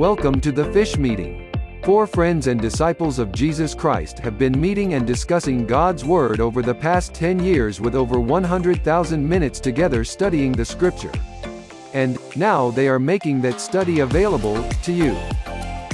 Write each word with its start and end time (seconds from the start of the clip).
Welcome 0.00 0.40
to 0.40 0.50
the 0.50 0.64
Fish 0.72 0.96
Meeting. 0.96 1.52
Four 1.84 2.06
friends 2.06 2.46
and 2.46 2.58
disciples 2.58 3.18
of 3.18 3.32
Jesus 3.32 3.74
Christ 3.74 4.18
have 4.20 4.38
been 4.38 4.58
meeting 4.58 4.94
and 4.94 5.06
discussing 5.06 5.66
God's 5.66 6.06
Word 6.06 6.40
over 6.40 6.62
the 6.62 6.74
past 6.74 7.12
10 7.12 7.44
years 7.44 7.82
with 7.82 7.94
over 7.94 8.18
100,000 8.18 9.28
minutes 9.28 9.60
together 9.60 10.02
studying 10.02 10.52
the 10.52 10.64
Scripture. 10.64 11.12
And, 11.92 12.18
now 12.34 12.70
they 12.70 12.88
are 12.88 12.98
making 12.98 13.42
that 13.42 13.60
study 13.60 14.00
available 14.00 14.66
to 14.84 14.90
you. 14.90 15.14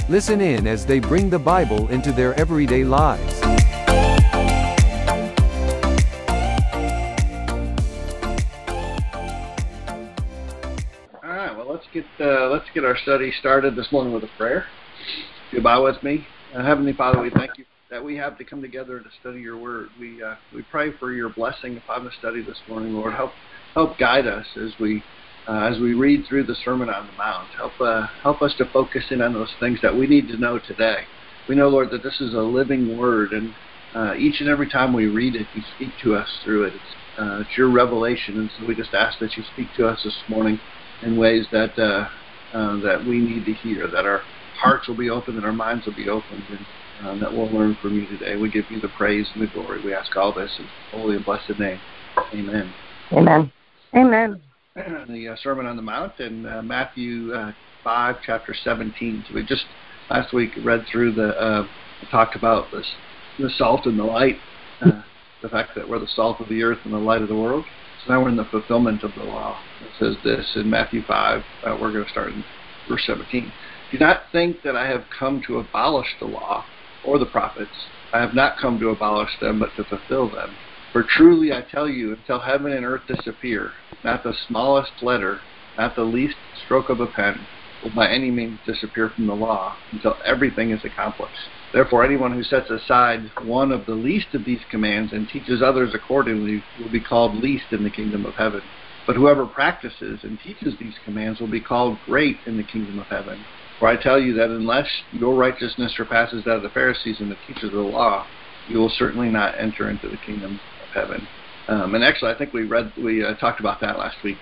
Listen 0.07 0.39
in 0.39 0.67
as 0.67 0.85
they 0.85 0.99
bring 0.99 1.29
the 1.29 1.37
Bible 1.37 1.89
into 1.89 2.13
their 2.13 2.33
everyday 2.39 2.85
lives. 2.85 3.41
Get 12.77 12.85
our 12.85 12.97
study 12.97 13.33
started 13.39 13.75
this 13.75 13.91
morning 13.91 14.13
with 14.13 14.23
a 14.23 14.27
prayer. 14.37 14.67
If 15.47 15.53
you 15.53 15.61
bow 15.61 15.83
with 15.83 16.03
me, 16.03 16.27
uh, 16.55 16.63
Heavenly 16.63 16.93
Father, 16.93 17.19
we 17.19 17.31
thank 17.31 17.57
you 17.57 17.65
that 17.89 18.03
we 18.03 18.15
have 18.17 18.37
to 18.37 18.43
come 18.43 18.61
together 18.61 18.99
to 18.99 19.09
study 19.19 19.41
Your 19.41 19.57
Word. 19.57 19.93
We 19.97 20.21
uh, 20.21 20.35
we 20.53 20.61
pray 20.61 20.91
for 20.99 21.11
Your 21.11 21.29
blessing 21.29 21.77
upon 21.77 22.05
the 22.05 22.11
study 22.19 22.43
this 22.43 22.61
morning, 22.67 22.93
Lord. 22.93 23.15
Help 23.15 23.33
help 23.75 23.97
guide 23.97 24.27
us 24.27 24.45
as 24.63 24.75
we 24.77 25.03
uh, 25.47 25.61
as 25.61 25.79
we 25.79 25.95
read 25.95 26.27
through 26.27 26.43
the 26.43 26.55
Sermon 26.63 26.87
on 26.87 27.07
the 27.07 27.13
Mount. 27.13 27.49
Help 27.57 27.81
uh, 27.81 28.05
help 28.21 28.43
us 28.43 28.53
to 28.59 28.65
focus 28.67 29.05
in 29.09 29.23
on 29.23 29.33
those 29.33 29.55
things 29.59 29.79
that 29.81 29.97
we 29.97 30.05
need 30.05 30.27
to 30.27 30.37
know 30.37 30.59
today. 30.59 31.07
We 31.47 31.55
know, 31.55 31.69
Lord, 31.69 31.89
that 31.89 32.03
this 32.03 32.21
is 32.21 32.35
a 32.35 32.41
living 32.41 32.95
Word, 32.95 33.31
and 33.31 33.55
uh, 33.95 34.13
each 34.17 34.39
and 34.39 34.49
every 34.49 34.69
time 34.69 34.93
we 34.93 35.07
read 35.07 35.35
it, 35.35 35.47
you 35.51 35.63
speak 35.73 35.97
to 36.03 36.13
us 36.13 36.29
through 36.43 36.67
it. 36.67 36.75
It's, 36.75 36.95
uh, 37.17 37.39
it's 37.39 37.57
Your 37.57 37.71
revelation, 37.71 38.37
and 38.37 38.51
so 38.55 38.65
we 38.67 38.75
just 38.75 38.93
ask 38.93 39.17
that 39.17 39.35
you 39.35 39.41
speak 39.45 39.73
to 39.73 39.87
us 39.87 39.99
this 40.03 40.23
morning 40.27 40.61
in 41.01 41.15
ways 41.15 41.47
that 41.51 41.75
uh, 41.79 42.07
uh, 42.53 42.77
that 42.77 43.03
we 43.03 43.19
need 43.19 43.45
to 43.45 43.53
hear, 43.53 43.87
that 43.87 44.05
our 44.05 44.25
hearts 44.53 44.87
will 44.87 44.95
be 44.95 45.09
open, 45.09 45.35
that 45.35 45.43
our 45.43 45.53
minds 45.53 45.85
will 45.85 45.93
be 45.93 46.09
opened, 46.09 46.47
and 46.49 46.65
uh, 47.05 47.15
that 47.17 47.31
we'll 47.33 47.51
learn 47.51 47.75
from 47.81 47.95
you 47.95 48.07
today. 48.07 48.35
We 48.35 48.49
give 48.49 48.69
you 48.69 48.79
the 48.79 48.89
praise 48.89 49.29
and 49.33 49.43
the 49.43 49.47
glory. 49.47 49.81
We 49.81 49.93
ask 49.93 50.15
all 50.15 50.33
this 50.33 50.55
in 50.59 50.69
holy 50.91 51.15
and 51.15 51.25
blessed 51.25 51.53
name. 51.57 51.81
Amen. 52.33 52.73
Amen. 53.11 53.51
Amen. 53.95 54.41
The 55.07 55.29
uh, 55.29 55.35
Sermon 55.41 55.65
on 55.65 55.75
the 55.75 55.81
Mount 55.81 56.19
in 56.19 56.45
uh, 56.45 56.61
Matthew 56.61 57.33
uh, 57.33 57.51
5, 57.83 58.17
chapter 58.23 58.53
17. 58.53 59.25
So 59.27 59.33
we 59.33 59.43
just 59.43 59.65
last 60.11 60.33
week 60.33 60.53
read 60.61 60.83
through 60.91 61.13
the 61.13 61.29
uh, 61.29 61.67
talked 62.11 62.35
about 62.35 62.71
this, 62.71 62.87
the 63.39 63.49
salt 63.57 63.87
and 63.87 63.97
the 63.97 64.03
light, 64.03 64.43
uh, 64.85 65.01
the 65.41 65.49
fact 65.49 65.71
that 65.75 65.87
we're 65.87 65.97
the 65.97 66.07
salt 66.13 66.41
of 66.41 66.49
the 66.49 66.61
earth 66.61 66.77
and 66.83 66.93
the 66.93 66.99
light 66.99 67.23
of 67.23 67.27
the 67.27 67.35
world. 67.35 67.65
So 68.05 68.13
now 68.13 68.21
we're 68.21 68.29
in 68.29 68.35
the 68.35 68.45
fulfillment 68.45 69.03
of 69.03 69.13
the 69.15 69.23
law. 69.23 69.57
It 69.81 69.91
says 69.99 70.15
this 70.23 70.45
in 70.55 70.69
Matthew 70.69 71.03
5. 71.03 71.41
Uh, 71.41 71.77
we're 71.81 71.91
going 71.91 72.05
to 72.05 72.11
start 72.11 72.31
in 72.31 72.43
verse 72.87 73.03
17. 73.05 73.51
Do 73.91 73.97
not 73.97 74.23
think 74.31 74.61
that 74.63 74.75
I 74.75 74.87
have 74.87 75.05
come 75.17 75.41
to 75.47 75.59
abolish 75.59 76.07
the 76.19 76.27
law 76.27 76.65
or 77.05 77.17
the 77.17 77.25
prophets. 77.25 77.69
I 78.13 78.19
have 78.19 78.33
not 78.33 78.57
come 78.61 78.79
to 78.79 78.89
abolish 78.89 79.31
them, 79.41 79.59
but 79.59 79.75
to 79.75 79.83
fulfill 79.85 80.29
them. 80.29 80.55
For 80.93 81.03
truly 81.03 81.53
I 81.53 81.61
tell 81.61 81.87
you, 81.87 82.13
until 82.13 82.39
heaven 82.39 82.71
and 82.71 82.85
earth 82.85 83.03
disappear, 83.07 83.71
not 84.03 84.23
the 84.23 84.33
smallest 84.47 84.91
letter, 85.01 85.41
not 85.77 85.95
the 85.95 86.03
least 86.03 86.35
stroke 86.65 86.89
of 86.89 86.99
a 86.99 87.07
pen, 87.07 87.45
will 87.83 87.91
by 87.91 88.09
any 88.09 88.31
means 88.31 88.59
disappear 88.65 89.11
from 89.15 89.27
the 89.27 89.33
law, 89.33 89.75
until 89.91 90.15
everything 90.25 90.71
is 90.71 90.83
accomplished. 90.83 91.35
Therefore, 91.73 92.03
anyone 92.03 92.31
who 92.31 92.43
sets 92.43 92.69
aside 92.69 93.29
one 93.43 93.71
of 93.71 93.85
the 93.85 93.93
least 93.93 94.33
of 94.33 94.45
these 94.45 94.61
commands 94.69 95.11
and 95.11 95.27
teaches 95.27 95.61
others 95.61 95.91
accordingly 95.93 96.63
will 96.79 96.89
be 96.89 97.01
called 97.01 97.35
least 97.35 97.65
in 97.71 97.83
the 97.83 97.89
kingdom 97.89 98.25
of 98.25 98.35
heaven. 98.35 98.61
But 99.05 99.15
whoever 99.15 99.45
practices 99.45 100.21
and 100.23 100.39
teaches 100.39 100.75
these 100.79 100.95
commands 101.03 101.39
will 101.39 101.47
be 101.47 101.61
called 101.61 101.99
great 102.01 102.37
in 102.45 102.57
the 102.57 102.63
kingdom 102.63 102.99
of 102.99 103.07
heaven. 103.09 103.45
For 103.79 103.87
I 103.87 104.01
tell 104.01 104.19
you 104.19 104.33
that 104.33 104.49
unless 104.49 104.87
your 105.11 105.35
righteousness 105.35 105.93
surpasses 105.95 106.43
that 106.45 106.57
of 106.57 106.63
the 106.63 106.69
Pharisees 106.69 107.19
and 107.19 107.29
the 107.29 107.37
teachers 107.45 107.65
of 107.65 107.71
the 107.71 107.81
law, 107.81 108.25
you 108.67 108.79
will 108.79 108.91
certainly 108.97 109.29
not 109.29 109.59
enter 109.59 109.89
into 109.89 110.09
the 110.09 110.17
kingdom 110.17 110.59
of 110.81 110.89
heaven. 110.93 111.27
Um, 111.67 111.95
and 111.95 112.03
actually, 112.03 112.31
I 112.31 112.37
think 112.37 112.53
we 112.53 112.63
read 112.63 112.91
we 112.97 113.23
uh, 113.23 113.35
talked 113.35 113.59
about 113.59 113.81
that 113.81 113.99
last 113.99 114.17
week. 114.23 114.37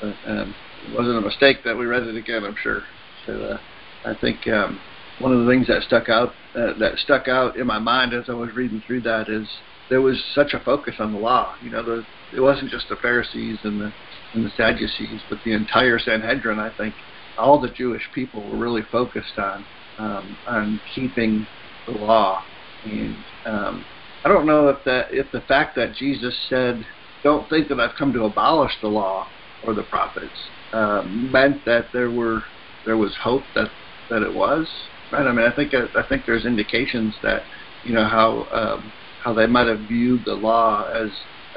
But, 0.00 0.16
um, 0.26 0.54
it 0.84 0.92
wasn't 0.94 1.18
a 1.18 1.20
mistake 1.20 1.58
that 1.64 1.76
we 1.76 1.86
read 1.86 2.04
it 2.04 2.16
again. 2.16 2.44
I'm 2.44 2.56
sure. 2.62 2.82
So 3.26 3.32
uh, 3.32 3.58
I 4.08 4.14
think 4.14 4.46
um, 4.48 4.80
one 5.20 5.32
of 5.32 5.44
the 5.44 5.50
things 5.50 5.66
that 5.66 5.82
stuck 5.82 6.08
out 6.08 6.34
uh, 6.54 6.78
that 6.78 6.98
stuck 6.98 7.28
out 7.28 7.56
in 7.56 7.66
my 7.66 7.78
mind 7.78 8.14
as 8.14 8.24
I 8.28 8.34
was 8.34 8.50
reading 8.54 8.82
through 8.86 9.02
that 9.02 9.28
is 9.28 9.48
there 9.90 10.00
was 10.00 10.22
such 10.34 10.54
a 10.54 10.60
focus 10.60 10.94
on 10.98 11.12
the 11.12 11.18
law. 11.18 11.54
You 11.62 11.70
know, 11.70 11.82
the, 11.82 12.04
it 12.34 12.40
wasn't 12.40 12.70
just 12.70 12.88
the 12.88 12.96
Pharisees 12.96 13.58
and 13.64 13.80
the 13.80 13.92
and 14.34 14.44
the 14.44 14.50
Sadducees, 14.56 15.20
but 15.28 15.38
the 15.44 15.52
entire 15.52 15.98
Sanhedrin. 15.98 16.58
I 16.58 16.70
think 16.70 16.94
all 17.38 17.60
the 17.60 17.70
Jewish 17.70 18.02
people 18.14 18.42
were 18.42 18.56
really 18.56 18.82
focused 18.90 19.38
on 19.38 19.64
um, 19.98 20.36
on 20.46 20.80
keeping 20.94 21.46
the 21.86 21.92
law. 21.92 22.42
And 22.84 23.16
um, 23.46 23.84
I 24.24 24.28
don't 24.28 24.46
know 24.46 24.68
if 24.68 24.84
that 24.84 25.08
if 25.10 25.30
the 25.32 25.40
fact 25.42 25.76
that 25.76 25.94
Jesus 25.94 26.36
said, 26.48 26.84
"Don't 27.24 27.48
think 27.48 27.68
that 27.68 27.80
I've 27.80 27.96
come 27.96 28.12
to 28.12 28.24
abolish 28.24 28.72
the 28.80 28.88
law 28.88 29.26
or 29.62 29.74
the 29.74 29.82
prophets," 29.84 30.38
um, 30.72 31.30
meant 31.32 31.64
that 31.64 31.88
there 31.92 32.10
were 32.10 32.42
there 32.84 32.96
was 32.96 33.16
hope 33.22 33.44
that 33.54 33.70
that 34.10 34.22
it 34.22 34.32
was. 34.32 34.68
Right? 35.10 35.26
I 35.26 35.32
mean, 35.32 35.46
I 35.46 35.54
think 35.54 35.72
I 35.74 36.02
think 36.08 36.24
there's 36.26 36.44
indications 36.44 37.18
that 37.22 37.46
you 37.82 37.94
know 37.94 38.04
how 38.06 38.48
um, 38.52 38.92
how 39.18 39.32
they 39.34 39.46
might 39.46 39.66
have 39.68 39.80
viewed 39.80 40.24
the 40.24 40.34
law 40.34 40.84
as 40.90 41.10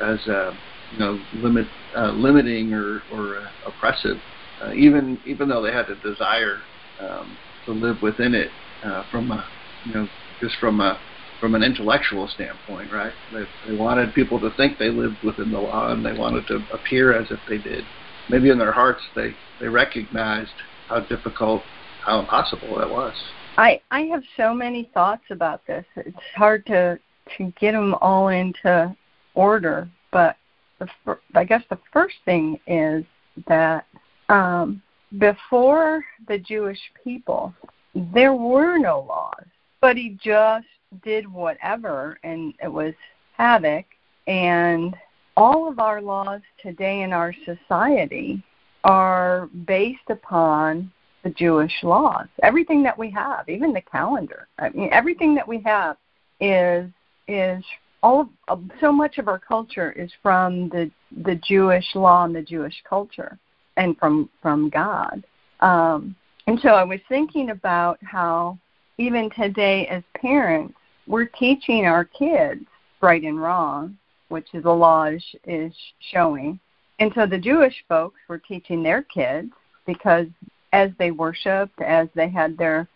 as 0.04 0.26
uh, 0.28 0.52
you 0.90 0.98
know 0.98 1.26
limit 1.34 1.68
uh, 1.98 2.12
limiting 2.12 2.74
or 2.74 3.04
or 3.10 3.38
uh, 3.46 3.70
oppressive, 3.70 4.22
uh, 4.64 4.72
even 4.74 5.20
even 5.26 5.50
though 5.50 5.62
they 5.62 5.72
had 5.74 5.90
a 5.90 5.96
desire 5.98 6.64
um, 7.00 7.40
to 7.66 7.72
live 7.72 8.02
within 8.02 8.34
it 8.34 8.54
uh, 8.84 9.04
from 9.12 9.32
a 9.32 9.50
you 9.84 9.94
know 9.94 10.10
just 10.42 10.56
from 10.60 10.80
a 10.80 11.02
from 11.40 11.56
an 11.56 11.64
intellectual 11.64 12.28
standpoint, 12.28 12.92
right? 12.92 13.14
They, 13.32 13.40
they 13.66 13.74
wanted 13.74 14.14
people 14.14 14.40
to 14.42 14.52
think 14.56 14.78
they 14.78 14.92
lived 14.92 15.24
within 15.24 15.50
the 15.52 15.60
law, 15.60 15.92
and 15.92 16.06
they 16.06 16.14
wanted 16.14 16.46
to 16.48 16.68
appear 16.72 17.20
as 17.20 17.32
if 17.32 17.40
they 17.48 17.58
did. 17.58 17.90
Maybe 18.30 18.50
in 18.50 18.60
their 18.60 18.72
hearts, 18.72 19.02
they 19.16 19.36
they 19.60 19.68
recognized 19.68 20.54
how 20.88 21.02
difficult, 21.02 21.68
how 22.06 22.20
impossible 22.20 22.78
that 22.80 22.90
was. 22.90 23.16
I 23.58 23.82
I 23.92 24.02
have 24.02 24.24
so 24.38 24.54
many 24.54 24.90
thoughts 24.94 25.24
about 25.30 25.66
this. 25.68 25.86
It's 25.96 26.18
hard 26.36 26.66
to 26.68 27.00
to 27.38 27.54
get 27.60 27.74
them 27.74 27.96
all 27.96 28.30
into 28.30 28.96
order, 29.34 29.90
but 30.12 30.36
the 30.80 30.88
fir- 31.06 31.20
I 31.36 31.44
guess 31.44 31.64
the 31.70 31.80
first 31.94 32.16
thing 32.26 32.60
is 32.68 33.06
that 33.48 33.86
um, 34.30 34.82
before 35.18 36.04
the 36.28 36.38
Jewish 36.38 36.80
people, 37.04 37.54
there 37.94 38.34
were 38.34 38.78
no 38.78 39.06
laws, 39.08 39.46
but 39.80 39.98
he 39.98 40.18
just 40.24 40.68
did 41.04 41.32
whatever, 41.32 42.18
and 42.24 42.54
it 42.62 42.68
was 42.68 42.94
havoc. 43.38 43.86
And 44.28 44.96
all 45.38 45.68
of 45.68 45.80
our 45.80 46.02
laws 46.02 46.42
today 46.62 47.02
in 47.02 47.14
our 47.14 47.34
society 47.46 48.44
are 48.84 49.48
based 49.66 50.10
upon 50.10 50.92
the 51.24 51.30
Jewish 51.32 51.74
laws. 51.84 52.28
Everything 52.44 52.84
that 52.84 52.98
we 52.98 53.10
have, 53.12 53.48
even 53.48 53.74
the 53.74 53.82
calendar, 53.82 54.48
I 54.60 54.70
mean, 54.70 54.90
everything 54.92 55.36
that 55.36 55.48
we 55.48 55.62
have 55.62 55.98
is 56.40 56.90
is 57.28 57.64
all 58.04 58.28
of, 58.48 58.64
so 58.80 58.92
much 58.92 59.20
of 59.20 59.28
our 59.28 59.40
culture 59.40 59.92
is 59.92 60.12
from 60.22 60.70
the 60.70 60.90
the 61.24 61.36
Jewish 61.36 61.86
law 61.96 62.26
and 62.26 62.36
the 62.36 62.42
Jewish 62.42 62.82
culture, 62.88 63.38
and 63.78 63.98
from 63.98 64.30
from 64.42 64.70
God. 64.70 65.24
Um, 65.60 66.16
and 66.48 66.60
so 66.62 66.70
I 66.70 66.84
was 66.84 67.00
thinking 67.08 67.52
about 67.52 68.00
how 68.04 68.58
even 68.98 69.30
today, 69.32 69.88
as 69.88 70.04
parents, 70.16 70.76
we're 71.08 71.26
teaching 71.26 71.86
our 71.86 72.06
kids 72.06 72.66
right 73.02 73.24
and 73.24 73.42
wrong, 73.42 73.98
which 74.30 74.48
is 74.54 74.64
the 74.64 74.72
law 74.72 75.06
is, 75.06 75.24
is 75.46 75.74
showing. 76.12 76.60
And 77.00 77.12
so 77.16 77.26
the 77.26 77.38
Jewish 77.38 77.76
folks 77.90 78.20
were 78.28 78.38
teaching 78.38 78.84
their 78.84 79.02
kids 79.02 79.52
because 79.86 80.28
as 80.74 80.92
they 80.98 81.12
worshiped, 81.12 81.82
as 81.82 82.08
they 82.16 82.30
had 82.30 82.58
their 82.58 82.88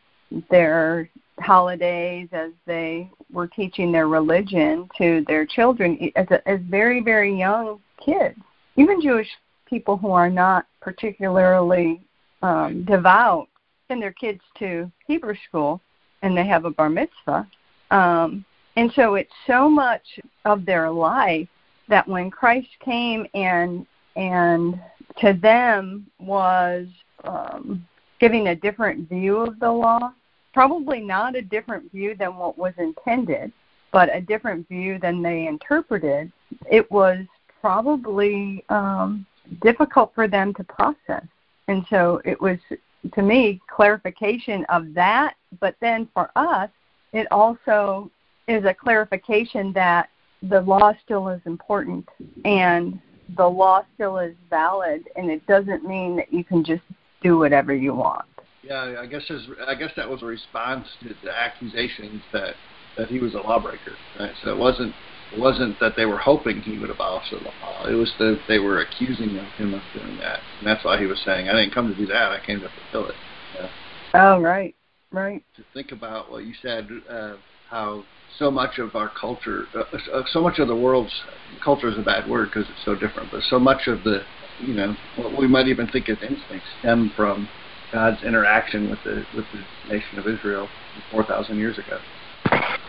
their 0.49 1.09
holidays, 1.39 2.27
as 2.31 2.51
they 2.65 3.09
were 3.31 3.47
teaching 3.47 3.91
their 3.91 4.07
religion 4.07 4.89
to 4.97 5.23
their 5.27 5.45
children 5.45 6.11
as 6.15 6.27
a, 6.31 6.47
as 6.47 6.59
very 6.69 7.01
very 7.01 7.37
young 7.37 7.79
kids, 8.03 8.37
even 8.75 9.01
Jewish 9.01 9.29
people 9.67 9.97
who 9.97 10.11
are 10.11 10.29
not 10.29 10.65
particularly 10.81 12.01
um, 12.41 12.83
devout 12.85 13.47
send 13.87 14.01
their 14.01 14.11
kids 14.11 14.41
to 14.59 14.91
Hebrew 15.07 15.35
school 15.47 15.81
and 16.21 16.35
they 16.35 16.45
have 16.45 16.65
a 16.65 16.71
bar 16.71 16.89
mitzvah. 16.89 17.47
Um, 17.91 18.45
and 18.75 18.91
so 18.95 19.15
it's 19.15 19.31
so 19.47 19.69
much 19.69 20.03
of 20.45 20.65
their 20.65 20.89
life 20.89 21.47
that 21.87 22.07
when 22.07 22.31
Christ 22.31 22.67
came 22.83 23.27
and 23.33 23.85
and 24.15 24.79
to 25.19 25.33
them 25.33 26.07
was 26.19 26.87
um, 27.25 27.85
giving 28.19 28.47
a 28.47 28.55
different 28.55 29.09
view 29.09 29.37
of 29.37 29.59
the 29.59 29.71
law, 29.71 30.13
probably 30.53 31.01
not 31.01 31.35
a 31.35 31.41
different 31.41 31.91
view 31.91 32.15
than 32.15 32.35
what 32.35 32.57
was 32.57 32.73
intended, 32.77 33.51
but 33.91 34.13
a 34.15 34.21
different 34.21 34.67
view 34.67 34.99
than 34.99 35.21
they 35.21 35.47
interpreted. 35.47 36.31
It 36.69 36.89
was 36.91 37.25
probably 37.61 38.63
um, 38.69 39.25
difficult 39.61 40.13
for 40.15 40.27
them 40.27 40.53
to 40.55 40.63
process, 40.63 41.25
and 41.67 41.85
so 41.89 42.21
it 42.25 42.39
was 42.39 42.57
to 43.13 43.21
me 43.21 43.61
clarification 43.67 44.65
of 44.69 44.93
that. 44.93 45.35
But 45.59 45.75
then 45.81 46.07
for 46.13 46.31
us, 46.35 46.69
it 47.13 47.27
also 47.31 48.09
is 48.47 48.65
a 48.65 48.73
clarification 48.73 49.73
that 49.73 50.09
the 50.43 50.61
law 50.61 50.93
still 51.03 51.29
is 51.29 51.41
important 51.45 52.07
and 52.43 52.99
the 53.37 53.47
law 53.47 53.83
still 53.95 54.19
is 54.19 54.35
valid, 54.49 55.07
and 55.15 55.31
it 55.31 55.45
doesn't 55.47 55.83
mean 55.83 56.15
that 56.15 56.31
you 56.31 56.43
can 56.43 56.63
just 56.63 56.83
do 57.25 57.37
whatever 57.39 57.73
you 57.73 57.93
want. 57.93 58.25
Yeah, 58.63 58.95
I 58.99 59.05
guess 59.05 59.23
his, 59.27 59.41
I 59.67 59.75
guess 59.75 59.91
that 59.95 60.09
was 60.09 60.21
a 60.21 60.25
response 60.25 60.87
to 61.01 61.15
the 61.23 61.31
accusations 61.31 62.21
that 62.31 62.55
that 62.97 63.09
he 63.09 63.19
was 63.19 63.33
a 63.33 63.39
lawbreaker. 63.39 63.95
Right? 64.19 64.31
So 64.43 64.51
it 64.51 64.57
wasn't 64.57 64.93
it 65.33 65.39
wasn't 65.39 65.79
that 65.79 65.93
they 65.97 66.05
were 66.05 66.17
hoping 66.17 66.61
he 66.61 66.77
would 66.77 66.89
abolish 66.89 67.29
the 67.31 67.37
law. 67.37 67.85
It 67.85 67.95
was 67.95 68.11
that 68.19 68.39
they 68.47 68.59
were 68.59 68.81
accusing 68.81 69.29
him 69.29 69.73
of 69.73 69.81
doing 69.93 70.17
that, 70.19 70.39
and 70.59 70.67
that's 70.67 70.83
why 70.85 70.99
he 70.99 71.05
was 71.05 71.19
saying, 71.25 71.49
"I 71.49 71.53
didn't 71.53 71.73
come 71.73 71.89
to 71.89 71.95
do 71.95 72.05
that. 72.07 72.31
I 72.31 72.39
came 72.45 72.59
to 72.61 72.69
fulfill 72.69 73.09
it." 73.09 73.15
Yeah. 73.55 73.69
Oh, 74.13 74.39
right, 74.39 74.75
right. 75.11 75.43
To 75.57 75.63
think 75.73 75.91
about 75.91 76.31
what 76.31 76.45
you 76.45 76.53
said, 76.61 76.87
uh, 77.09 77.33
how 77.69 78.03
so 78.37 78.51
much 78.51 78.79
of 78.79 78.95
our 78.95 79.09
culture, 79.09 79.65
uh, 79.75 79.83
uh, 80.13 80.23
so 80.31 80.41
much 80.41 80.59
of 80.59 80.67
the 80.67 80.75
world's 80.75 81.13
culture 81.63 81.89
is 81.89 81.97
a 81.97 82.01
bad 82.01 82.29
word 82.29 82.49
because 82.53 82.69
it's 82.69 82.85
so 82.85 82.95
different, 82.95 83.31
but 83.31 83.41
so 83.49 83.59
much 83.59 83.87
of 83.87 84.03
the, 84.03 84.23
you 84.59 84.73
know, 84.73 84.95
what 85.15 85.37
we 85.37 85.47
might 85.47 85.67
even 85.67 85.87
think 85.87 86.09
as 86.09 86.17
instincts 86.21 86.67
stem 86.79 87.11
from 87.15 87.47
God's 87.91 88.23
interaction 88.23 88.89
with 88.89 88.99
the 89.03 89.25
with 89.35 89.45
the 89.53 89.93
nation 89.93 90.19
of 90.19 90.27
Israel 90.27 90.67
4,000 91.11 91.57
years 91.57 91.77
ago. 91.77 91.99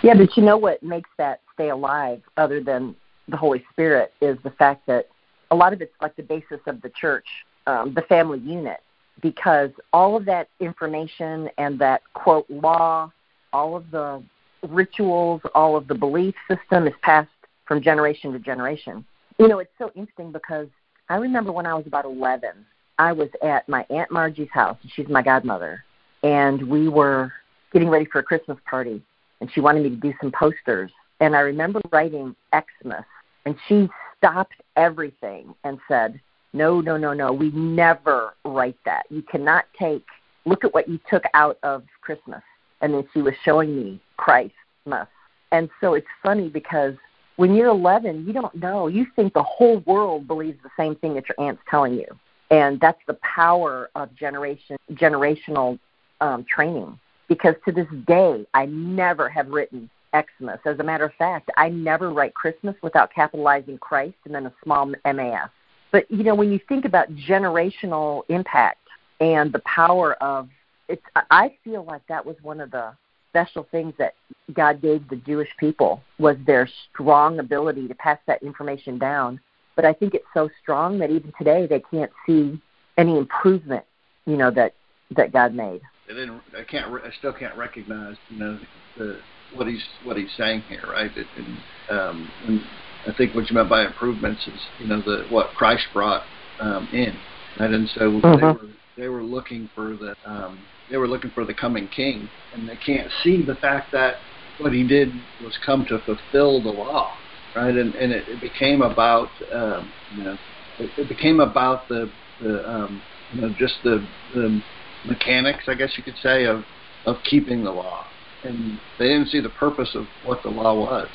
Yeah, 0.03 0.15
but 0.15 0.37
you 0.37 0.43
know 0.43 0.57
what 0.57 0.83
makes 0.83 1.11
that 1.19 1.41
stay 1.55 1.71
alive, 1.71 2.23
other 2.37 2.63
than 2.63 2.95
the 3.29 3.37
Holy 3.37 3.65
Spirit, 3.73 4.13
is 4.21 4.39
the 4.45 4.51
fact 4.51 4.87
that 4.87 5.07
a 5.51 5.57
lot 5.57 5.73
of 5.73 5.81
it's 5.81 5.93
like 6.01 6.15
the 6.17 6.23
basis 6.23 6.61
of 6.67 6.81
the 6.83 6.91
church, 6.91 7.27
um, 7.67 7.95
the 7.95 8.03
family 8.03 8.39
unit, 8.39 8.81
because 9.21 9.71
all 9.93 10.17
of 10.17 10.25
that 10.27 10.49
information 10.61 11.49
and 11.59 11.79
that 11.79 12.03
quote 12.15 12.49
law, 12.51 13.11
all 13.53 13.77
of 13.77 13.91
the 13.91 14.23
rituals, 14.69 15.41
all 15.55 15.77
of 15.77 15.89
the 15.89 15.95
belief 15.95 16.35
system 16.49 16.87
is 16.87 16.95
passed 17.03 17.29
from 17.65 17.81
generation 17.81 18.33
to 18.33 18.39
generation. 18.39 19.05
You 19.39 19.49
know, 19.49 19.59
it's 19.59 19.73
so 19.79 19.91
interesting 19.95 20.33
because 20.33 20.69
I 21.09 21.17
remember 21.17 21.53
when 21.53 21.67
I 21.67 21.75
was 21.75 21.87
about 21.87 22.05
11, 22.05 22.51
I 22.99 23.13
was 23.13 23.29
at 23.43 23.69
my 23.69 23.87
Aunt 23.91 24.11
Margie's 24.11 24.51
house, 24.53 24.77
and 24.83 24.91
she's 24.95 25.09
my 25.09 25.23
godmother, 25.23 25.85
and 26.23 26.63
we 26.69 26.89
were 26.89 27.33
getting 27.73 27.89
ready 27.89 28.07
for 28.07 28.19
a 28.19 28.23
Christmas 28.23 28.59
party, 28.69 29.03
and 29.41 29.51
she 29.53 29.61
wanted 29.61 29.83
me 29.85 29.91
to 29.91 29.97
do 29.97 30.15
some 30.21 30.33
posters. 30.33 30.91
And 31.21 31.37
I 31.37 31.41
remember 31.41 31.81
writing 31.93 32.35
Xmas, 32.55 33.05
and 33.45 33.55
she 33.69 33.89
stopped 34.19 34.55
everything 34.77 35.55
and 35.65 35.79
said, 35.89 36.21
No, 36.53 36.81
no, 36.81 36.97
no, 36.97 37.13
no, 37.13 37.33
we 37.33 37.51
never 37.51 38.35
write 38.45 38.79
that. 38.85 39.05
You 39.11 39.23
cannot 39.23 39.67
take, 39.79 40.05
look 40.45 40.65
at 40.65 40.75
what 40.75 40.89
you 40.89 40.99
took 41.09 41.25
out 41.35 41.59
of 41.63 41.85
Christmas 42.01 42.43
and 42.81 42.95
then 42.95 43.05
she 43.13 43.23
was 43.23 43.35
showing 43.45 43.77
me 43.77 44.01
Christmas. 44.17 45.09
And 45.53 45.69
so 45.81 45.95
it's 45.95 46.07
funny 46.23 46.49
because 46.49 46.95
when 47.37 47.55
you're 47.55 47.69
11, 47.69 48.27
you 48.27 48.33
don't 48.33 48.55
know. 48.55 48.89
You 48.89 49.07
think 49.15 49.35
the 49.35 49.43
whole 49.43 49.79
world 49.81 50.27
believes 50.27 50.59
the 50.63 50.71
same 50.77 50.97
thing 50.97 51.15
that 51.15 51.25
your 51.29 51.37
aunt's 51.39 51.63
telling 51.71 51.95
you, 51.95 52.07
and 52.51 52.81
that's 52.81 53.01
the 53.07 53.15
power 53.15 53.91
of 53.95 54.15
generation 54.15 54.77
generational 54.93 55.79
um, 56.21 56.45
training. 56.45 56.99
Because 57.29 57.55
to 57.65 57.73
this 57.73 57.89
day, 58.07 58.47
I 58.55 58.67
never 58.67 59.29
have 59.29 59.49
written 59.49 59.91
Xmas. 60.15 60.61
As 60.65 60.79
a 60.79 60.85
matter 60.85 61.05
of 61.05 61.13
fact, 61.15 61.51
I 61.57 61.69
never 61.69 62.11
write 62.11 62.35
Christmas 62.35 62.77
without 62.83 63.13
capitalizing 63.13 63.79
Christ 63.79 64.17
and 64.25 64.35
then 64.35 64.47
a 64.47 64.55
small 64.63 64.87
MAS. 65.05 65.51
But 65.93 66.11
you 66.11 66.23
know, 66.23 66.35
when 66.35 66.53
you 66.53 66.61
think 66.69 66.85
about 66.85 67.15
generational 67.15 68.23
impact 68.29 68.79
and 69.21 69.53
the 69.53 69.61
power 69.61 70.15
of 70.23 70.49
it's 70.89 71.03
I 71.31 71.57
feel 71.65 71.85
like 71.85 72.07
that 72.09 72.25
was 72.25 72.37
one 72.43 72.61
of 72.61 72.71
the 72.71 72.93
special 73.37 73.67
things 73.71 73.93
that 73.99 74.15
God 74.55 74.81
gave 74.81 75.07
the 75.09 75.17
Jewish 75.17 75.51
people 75.59 76.01
was 76.19 76.37
their 76.47 76.69
strong 76.93 77.39
ability 77.39 77.87
to 77.89 77.95
pass 77.95 78.19
that 78.27 78.43
information 78.43 78.99
down. 78.99 79.39
But 79.75 79.85
I 79.85 79.93
think 79.93 80.15
it's 80.15 80.25
so 80.33 80.49
strong 80.63 80.99
that 81.01 81.11
even 81.11 81.33
today 81.37 81.67
they 81.67 81.81
can't 81.91 82.11
see 82.27 82.61
any 82.97 83.19
improvement, 83.19 83.85
you 84.25 84.39
know, 84.39 84.51
that 84.53 84.73
that 85.17 85.33
God 85.33 85.55
made. 85.55 85.83
They 86.09 86.15
didn't. 86.15 86.41
I 86.59 86.65
can't. 86.65 86.87
I 86.87 87.11
still 87.19 87.35
can't 87.35 87.57
recognize, 87.59 88.17
you 88.31 88.39
know, 88.39 88.59
the 88.97 89.19
what 89.55 89.67
he's 89.67 89.85
what 90.05 90.17
he's 90.17 90.33
saying 90.39 90.63
here, 90.69 90.85
right? 90.91 91.11
And, 91.15 91.59
um, 91.91 92.31
and 92.49 92.61
I 93.07 93.13
think 93.19 93.35
what 93.35 93.51
you 93.51 93.55
meant 93.55 93.69
by 93.69 93.85
improvements 93.85 94.41
is, 94.47 94.61
you 94.81 94.87
know, 94.87 95.03
the 95.03 95.27
what 95.29 95.51
Christ 95.51 95.85
brought 95.93 96.23
um, 96.59 96.89
in, 96.91 97.15
right? 97.61 97.71
And 97.71 97.89
so 97.95 98.01
mm-hmm. 98.01 98.41
they 98.41 98.47
were 98.47 98.73
they 98.97 99.09
were 99.09 99.23
looking 99.23 99.69
for 99.75 99.95
the 99.95 100.17
um, 100.25 100.59
they 100.91 100.97
were 100.97 101.09
looking 101.09 101.31
for 101.31 101.45
the 101.45 101.55
coming 101.55 101.89
king, 101.89 102.29
and 102.53 102.69
they 102.69 102.77
can't 102.77 103.11
see 103.23 103.43
the 103.43 103.57
fact 103.57 103.93
that 103.93 104.17
what 104.59 104.73
he 104.73 104.87
did 104.87 105.13
was 105.43 105.57
come 105.65 105.85
to 105.87 105.99
fulfill 106.01 106.63
the 106.63 106.71
law, 106.71 107.11
right? 107.55 107.75
And 107.75 107.95
and 107.95 108.13
it, 108.13 108.29
it 108.29 108.41
became 108.41 108.83
about 108.83 109.31
um, 109.53 109.93
you 110.17 110.25
know 110.25 110.39
it, 110.79 110.91
it 110.97 111.09
became 111.09 111.41
about 111.41 111.89
the 111.89 112.11
the 112.41 112.69
um, 112.69 113.03
you 113.33 113.43
know 113.43 113.55
just 113.59 113.75
the 113.83 114.07
the 114.35 114.63
mechanics, 115.05 115.65
I 115.69 115.75
guess 115.75 115.93
you 115.97 116.05
could 116.05 116.17
say, 116.23 116.45
of 116.45 116.65
of 117.05 117.17
keeping 117.25 117.63
the 117.63 117.71
law, 117.71 118.07
and 118.45 118.79
they 118.99 119.09
didn't 119.09 119.29
see 119.29 119.41
the 119.41 119.51
purpose 119.51 119.91
of 119.95 120.07
what 120.25 120.43
the 120.43 120.51
law 120.51 120.75
was. 120.75 121.09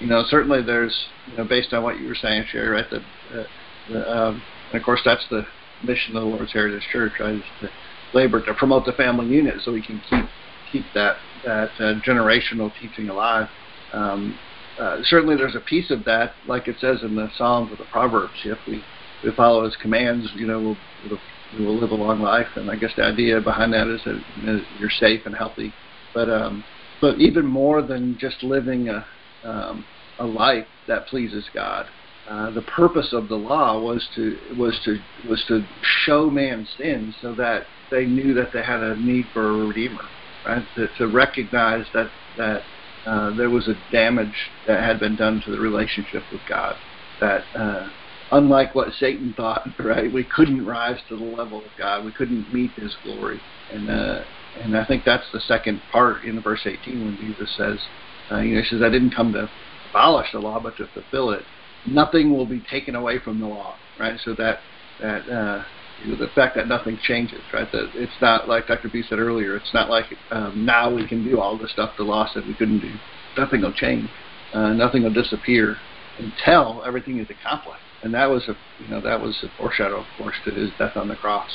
You 0.00 0.06
know, 0.06 0.24
certainly 0.28 0.62
there's 0.62 0.96
you 1.26 1.36
know 1.36 1.44
based 1.44 1.72
on 1.72 1.82
what 1.82 2.00
you 2.00 2.08
were 2.08 2.14
saying, 2.14 2.44
Sherry, 2.50 2.68
right? 2.68 2.90
The, 2.90 2.96
uh, 2.96 3.44
the 3.88 4.10
um, 4.10 4.42
and 4.72 4.80
of 4.80 4.84
course 4.84 5.00
that's 5.04 5.26
the 5.30 5.44
mission 5.82 6.16
of 6.16 6.22
the 6.22 6.28
Lord's 6.28 6.52
Heritage 6.52 6.86
Church, 6.92 7.12
right? 7.20 7.34
Is 7.34 7.42
to 7.60 7.68
labor 8.14 8.44
to 8.44 8.54
promote 8.54 8.84
the 8.86 8.92
family 8.92 9.26
unit 9.26 9.56
so 9.64 9.72
we 9.72 9.82
can 9.82 10.00
keep 10.08 10.24
keep 10.72 10.84
that 10.94 11.16
that 11.44 11.70
uh, 11.78 11.94
generational 12.06 12.72
teaching 12.80 13.08
alive. 13.08 13.48
Um, 13.92 14.38
uh, 14.78 14.98
certainly, 15.04 15.36
there's 15.36 15.56
a 15.56 15.60
piece 15.60 15.90
of 15.90 16.04
that, 16.04 16.32
like 16.46 16.68
it 16.68 16.76
says 16.80 17.02
in 17.02 17.16
the 17.16 17.28
Psalms 17.36 17.72
or 17.72 17.76
the 17.76 17.90
Proverbs. 17.90 18.34
If 18.44 18.58
we, 18.66 18.82
we 19.24 19.32
follow 19.32 19.64
His 19.64 19.74
commands, 19.76 20.28
you 20.36 20.46
know, 20.46 20.76
we'll, 21.08 21.18
we 21.58 21.66
will 21.66 21.78
live 21.78 21.90
a 21.90 21.94
long 21.94 22.20
life. 22.20 22.46
And 22.54 22.70
I 22.70 22.76
guess 22.76 22.90
the 22.96 23.02
idea 23.02 23.40
behind 23.40 23.72
that 23.72 23.88
is 23.88 24.00
that 24.04 24.20
you 24.36 24.46
know, 24.46 24.60
you're 24.78 24.90
safe 24.90 25.22
and 25.26 25.34
healthy. 25.34 25.72
But 26.14 26.30
um, 26.30 26.64
but 27.00 27.18
even 27.18 27.46
more 27.46 27.82
than 27.82 28.16
just 28.18 28.42
living 28.42 28.88
a 28.88 29.04
um, 29.44 29.84
a 30.18 30.26
life 30.26 30.66
that 30.86 31.06
pleases 31.06 31.44
God, 31.54 31.86
uh, 32.28 32.50
the 32.50 32.62
purpose 32.62 33.12
of 33.12 33.28
the 33.28 33.36
law 33.36 33.80
was 33.80 34.06
to 34.14 34.36
was 34.56 34.78
to 34.84 34.98
was 35.28 35.44
to 35.48 35.64
show 36.04 36.30
man's 36.30 36.68
sins 36.76 37.14
so 37.20 37.34
that 37.34 37.64
they 37.90 38.04
knew 38.06 38.34
that 38.34 38.52
they 38.52 38.62
had 38.62 38.82
a 38.82 38.96
need 38.96 39.30
for 39.32 39.48
a 39.48 39.66
redeemer, 39.66 40.10
right? 40.44 40.64
To, 40.76 40.88
to 40.98 41.08
recognize 41.08 41.86
that 41.94 42.12
that 42.36 42.68
uh, 43.06 43.30
there 43.36 43.50
was 43.50 43.68
a 43.68 43.74
damage 43.92 44.36
that 44.66 44.82
had 44.82 45.00
been 45.00 45.16
done 45.16 45.40
to 45.44 45.50
the 45.50 45.60
relationship 45.60 46.26
with 46.30 46.44
God. 46.46 46.76
That 47.20 47.48
uh, 47.58 47.90
unlike 48.30 48.74
what 48.74 48.92
Satan 48.94 49.34
thought, 49.36 49.66
right, 49.78 50.12
we 50.12 50.24
couldn't 50.24 50.64
rise 50.64 50.98
to 51.08 51.16
the 51.16 51.24
level 51.24 51.64
of 51.66 51.76
God. 51.76 52.04
We 52.04 52.12
couldn't 52.12 52.52
meet 52.52 52.74
His 52.78 52.96
glory, 53.02 53.40
and 53.70 53.90
uh, 53.90 54.24
and 54.54 54.76
I 54.76 54.84
think 54.84 55.04
that's 55.04 55.30
the 55.32 55.40
second 55.40 55.82
part 55.88 56.24
in 56.24 56.40
verse 56.42 56.62
18 56.66 57.04
when 57.04 57.16
Jesus 57.16 57.54
says, 57.56 57.88
uh, 58.30 58.40
you 58.40 58.54
know, 58.54 58.62
he 58.62 58.68
says, 58.68 58.82
"I 58.82 58.90
didn't 58.90 59.14
come 59.14 59.32
to 59.34 59.50
abolish 59.84 60.28
the 60.32 60.40
law, 60.40 60.60
but 60.60 60.76
to 60.76 60.88
fulfill 60.88 61.30
it." 61.30 61.46
Nothing 61.86 62.32
will 62.32 62.46
be 62.46 62.60
taken 62.60 62.94
away 62.96 63.18
from 63.18 63.40
the 63.40 63.46
law, 63.46 63.80
right? 63.96 64.18
So 64.20 64.34
that 64.34 64.64
that 64.98 65.28
uh, 65.28 65.64
the 66.06 66.28
fact 66.34 66.56
that 66.56 66.68
nothing 66.68 66.98
changes, 67.02 67.40
right? 67.52 67.70
That 67.72 67.90
it's 67.94 68.12
not 68.20 68.48
like 68.48 68.66
Dr. 68.66 68.88
B 68.88 69.02
said 69.08 69.18
earlier. 69.18 69.56
It's 69.56 69.74
not 69.74 69.90
like 69.90 70.06
um, 70.30 70.64
now 70.64 70.94
we 70.94 71.06
can 71.06 71.24
do 71.24 71.40
all 71.40 71.58
the 71.58 71.68
stuff 71.68 71.94
the 71.96 72.04
law 72.04 72.28
said 72.32 72.46
we 72.46 72.54
couldn't 72.54 72.80
do. 72.80 72.94
Nothing 73.36 73.62
will 73.62 73.72
change. 73.72 74.08
Uh, 74.52 74.72
nothing 74.72 75.02
will 75.02 75.12
disappear 75.12 75.76
until 76.18 76.82
everything 76.86 77.18
is 77.18 77.28
accomplished. 77.30 77.82
And 78.02 78.14
that 78.14 78.26
was 78.26 78.48
a, 78.48 78.56
you 78.82 78.88
know, 78.88 79.00
that 79.00 79.20
was 79.20 79.36
a 79.42 79.48
foreshadow, 79.58 80.00
of 80.00 80.06
course, 80.16 80.36
to 80.44 80.50
his 80.52 80.70
death 80.78 80.96
on 80.96 81.08
the 81.08 81.16
cross 81.16 81.50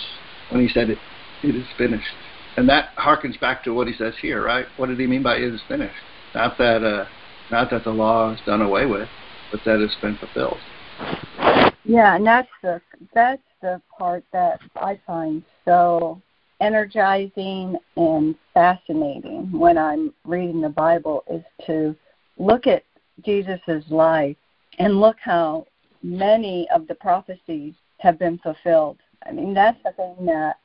when 0.49 0.61
he 0.61 0.71
said 0.71 0.89
it, 0.89 0.97
it 1.41 1.55
is 1.55 1.65
finished. 1.77 2.15
And 2.57 2.69
that 2.69 2.95
harkens 2.97 3.39
back 3.39 3.63
to 3.63 3.73
what 3.73 3.87
he 3.87 3.93
says 3.93 4.13
here, 4.21 4.43
right? 4.43 4.65
What 4.77 4.87
did 4.87 4.99
he 4.99 5.07
mean 5.07 5.23
by 5.23 5.37
it 5.37 5.53
is 5.53 5.61
finished? 5.67 5.95
Not 6.35 6.57
that, 6.57 6.83
uh, 6.83 7.05
not 7.49 7.69
that 7.71 7.83
the 7.83 7.91
law 7.91 8.33
is 8.33 8.39
done 8.45 8.61
away 8.61 8.85
with, 8.85 9.07
but 9.51 9.61
that 9.65 9.79
it's 9.79 9.95
been 10.01 10.17
fulfilled. 10.17 10.57
Yeah, 11.85 12.15
and 12.15 12.25
that's 12.25 12.49
the 12.61 12.81
that's 13.13 13.41
the 13.63 13.81
part 13.97 14.23
that 14.33 14.59
I 14.75 14.99
find 15.07 15.41
so 15.65 16.21
energizing 16.61 17.77
and 17.95 18.35
fascinating 18.53 19.51
when 19.51 19.77
I'm 19.77 20.13
reading 20.25 20.61
the 20.61 20.69
Bible 20.69 21.23
is 21.31 21.41
to 21.65 21.95
look 22.37 22.67
at 22.67 22.83
Jesus' 23.25 23.85
life 23.89 24.35
and 24.79 24.99
look 24.99 25.15
how 25.19 25.65
many 26.03 26.67
of 26.75 26.87
the 26.87 26.95
prophecies 26.95 27.73
have 27.99 28.19
been 28.19 28.37
fulfilled. 28.39 28.97
I 29.25 29.31
mean, 29.31 29.53
that's 29.53 29.81
the 29.83 29.93
thing 29.93 30.25
that 30.25 30.57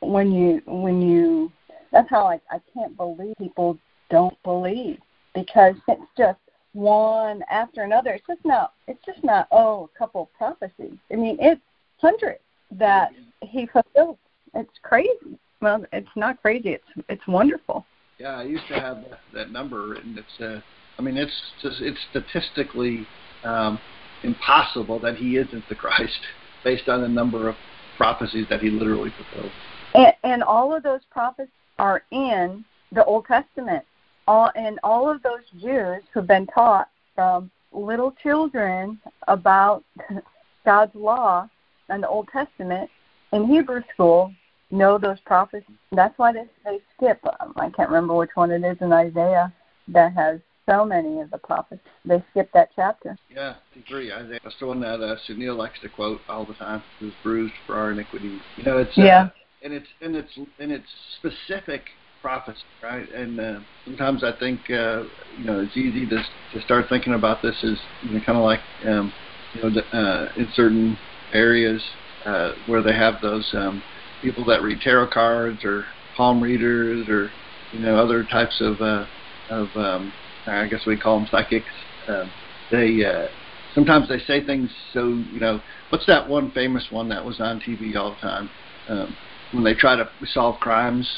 when 0.00 0.32
you 0.32 0.62
when 0.66 1.00
you 1.00 1.50
that's 1.90 2.10
how 2.10 2.26
I 2.26 2.40
I 2.50 2.60
can't 2.72 2.96
believe 2.96 3.34
people 3.38 3.78
don't 4.10 4.40
believe 4.42 4.98
because 5.34 5.74
it's 5.88 6.02
just 6.16 6.38
one 6.72 7.42
after 7.50 7.82
another. 7.82 8.10
It's 8.10 8.26
just 8.26 8.44
not 8.44 8.74
it's 8.86 9.04
just 9.06 9.24
not 9.24 9.48
oh 9.50 9.88
a 9.94 9.98
couple 9.98 10.30
prophecies. 10.36 10.98
I 11.10 11.16
mean 11.16 11.38
it's 11.40 11.60
hundreds 11.98 12.40
that 12.72 13.10
he 13.42 13.66
fulfilled. 13.66 14.18
It's 14.54 14.78
crazy. 14.82 15.38
well, 15.60 15.84
it's 15.92 16.08
not 16.16 16.40
crazy. 16.42 16.70
It's 16.70 17.06
it's 17.08 17.26
wonderful. 17.26 17.84
Yeah, 18.18 18.36
I 18.36 18.44
used 18.44 18.66
to 18.68 18.80
have 18.80 19.04
that, 19.10 19.20
that 19.34 19.50
number, 19.50 19.94
and 19.94 20.18
it's 20.18 20.40
uh, 20.40 20.60
I 20.98 21.02
mean, 21.02 21.16
it's 21.16 21.32
just, 21.62 21.80
it's 21.80 21.98
statistically 22.10 23.06
um, 23.44 23.78
impossible 24.22 24.98
that 25.00 25.16
he 25.16 25.36
isn't 25.36 25.68
the 25.68 25.74
Christ, 25.74 26.20
based 26.64 26.88
on 26.88 27.02
the 27.02 27.08
number 27.08 27.48
of 27.48 27.56
prophecies 27.96 28.46
that 28.50 28.60
he 28.60 28.70
literally 28.70 29.12
fulfilled. 29.16 29.52
And, 29.94 30.14
and 30.24 30.42
all 30.42 30.74
of 30.74 30.82
those 30.82 31.00
prophecies 31.10 31.52
are 31.78 32.02
in 32.10 32.64
the 32.92 33.04
Old 33.04 33.26
Testament. 33.26 33.84
All 34.28 34.50
and 34.56 34.80
all 34.82 35.08
of 35.08 35.22
those 35.22 35.42
Jews 35.60 36.02
who've 36.12 36.26
been 36.26 36.46
taught 36.48 36.88
from 37.14 37.50
little 37.72 38.12
children 38.22 38.98
about 39.28 39.84
God's 40.64 40.94
law 40.94 41.48
and 41.88 42.02
the 42.02 42.08
Old 42.08 42.28
Testament 42.32 42.90
in 43.32 43.46
Hebrew 43.46 43.82
school 43.92 44.32
know 44.70 44.98
those 44.98 45.20
prophecies. 45.20 45.76
That's 45.92 46.18
why 46.18 46.32
they, 46.32 46.44
they 46.64 46.80
skip. 46.96 47.20
Um, 47.40 47.52
I 47.56 47.70
can't 47.70 47.88
remember 47.88 48.14
which 48.14 48.30
one 48.34 48.50
it 48.50 48.64
is 48.64 48.76
in 48.80 48.92
Isaiah 48.92 49.52
that 49.88 50.12
has 50.14 50.40
so 50.68 50.84
many 50.84 51.20
of 51.20 51.30
the 51.30 51.38
prophets. 51.38 51.82
They 52.04 52.22
skip 52.30 52.50
that 52.52 52.70
chapter. 52.74 53.16
Yeah, 53.30 53.54
I 53.74 53.78
agree. 53.78 54.12
I 54.12 54.26
think 54.26 54.42
that's 54.42 54.56
the 54.58 54.66
one 54.66 54.80
that 54.80 55.00
uh, 55.00 55.16
Sunil 55.28 55.56
likes 55.56 55.80
to 55.80 55.88
quote 55.88 56.20
all 56.28 56.44
the 56.44 56.54
time. 56.54 56.82
"Was 57.00 57.12
bruised 57.22 57.54
for 57.66 57.76
our 57.76 57.92
iniquities." 57.92 58.40
You 58.56 58.64
know, 58.64 58.78
it's 58.78 58.96
uh, 58.98 59.02
yeah, 59.02 59.28
and 59.62 59.72
it's 59.72 59.86
and 60.00 60.16
it's 60.16 60.38
and 60.58 60.72
it's 60.72 60.88
specific 61.18 61.82
prophecy, 62.20 62.58
right? 62.82 63.08
And 63.12 63.38
uh, 63.38 63.60
sometimes 63.84 64.24
I 64.24 64.32
think 64.38 64.60
uh, 64.70 65.04
you 65.38 65.44
know 65.44 65.60
it's 65.60 65.76
easy 65.76 66.06
to 66.06 66.22
to 66.54 66.60
start 66.62 66.86
thinking 66.88 67.14
about 67.14 67.42
this 67.42 67.54
as 67.62 67.78
you 68.02 68.18
know, 68.18 68.24
kind 68.24 68.38
of 68.38 68.44
like 68.44 68.60
um, 68.86 69.12
you 69.54 69.62
know 69.62 69.70
the, 69.70 69.96
uh, 69.96 70.32
in 70.36 70.48
certain 70.54 70.98
areas 71.32 71.84
uh, 72.24 72.52
where 72.64 72.82
they 72.82 72.94
have 72.94 73.20
those 73.20 73.48
um, 73.54 73.82
people 74.20 74.44
that 74.46 74.62
read 74.62 74.80
tarot 74.80 75.08
cards 75.08 75.64
or 75.64 75.86
palm 76.16 76.40
readers 76.40 77.06
or 77.08 77.34
you 77.70 77.80
know 77.80 77.96
other 77.96 78.24
types 78.24 78.60
of 78.60 78.80
uh, 78.80 79.06
of 79.50 79.74
um, 79.76 80.14
I 80.46 80.66
guess 80.66 80.86
we 80.86 80.96
call 80.96 81.18
them 81.18 81.28
psychics. 81.30 81.72
Um, 82.08 82.32
they 82.70 83.04
uh, 83.04 83.28
sometimes 83.72 84.08
they 84.08 84.18
say 84.20 84.44
things 84.44 84.72
so 84.92 85.24
you 85.30 85.40
know 85.40 85.62
what's 85.90 86.06
that 86.06 86.28
one 86.28 86.50
famous 86.52 86.86
one 86.90 87.08
that 87.08 87.24
was 87.24 87.40
on 87.40 87.60
TV 87.60 87.96
all 87.96 88.16
the 88.20 88.26
time 88.26 88.50
um, 88.88 89.16
when 89.50 89.64
they 89.64 89.74
try 89.74 89.96
to 89.96 90.08
solve 90.26 90.60
crimes. 90.60 91.08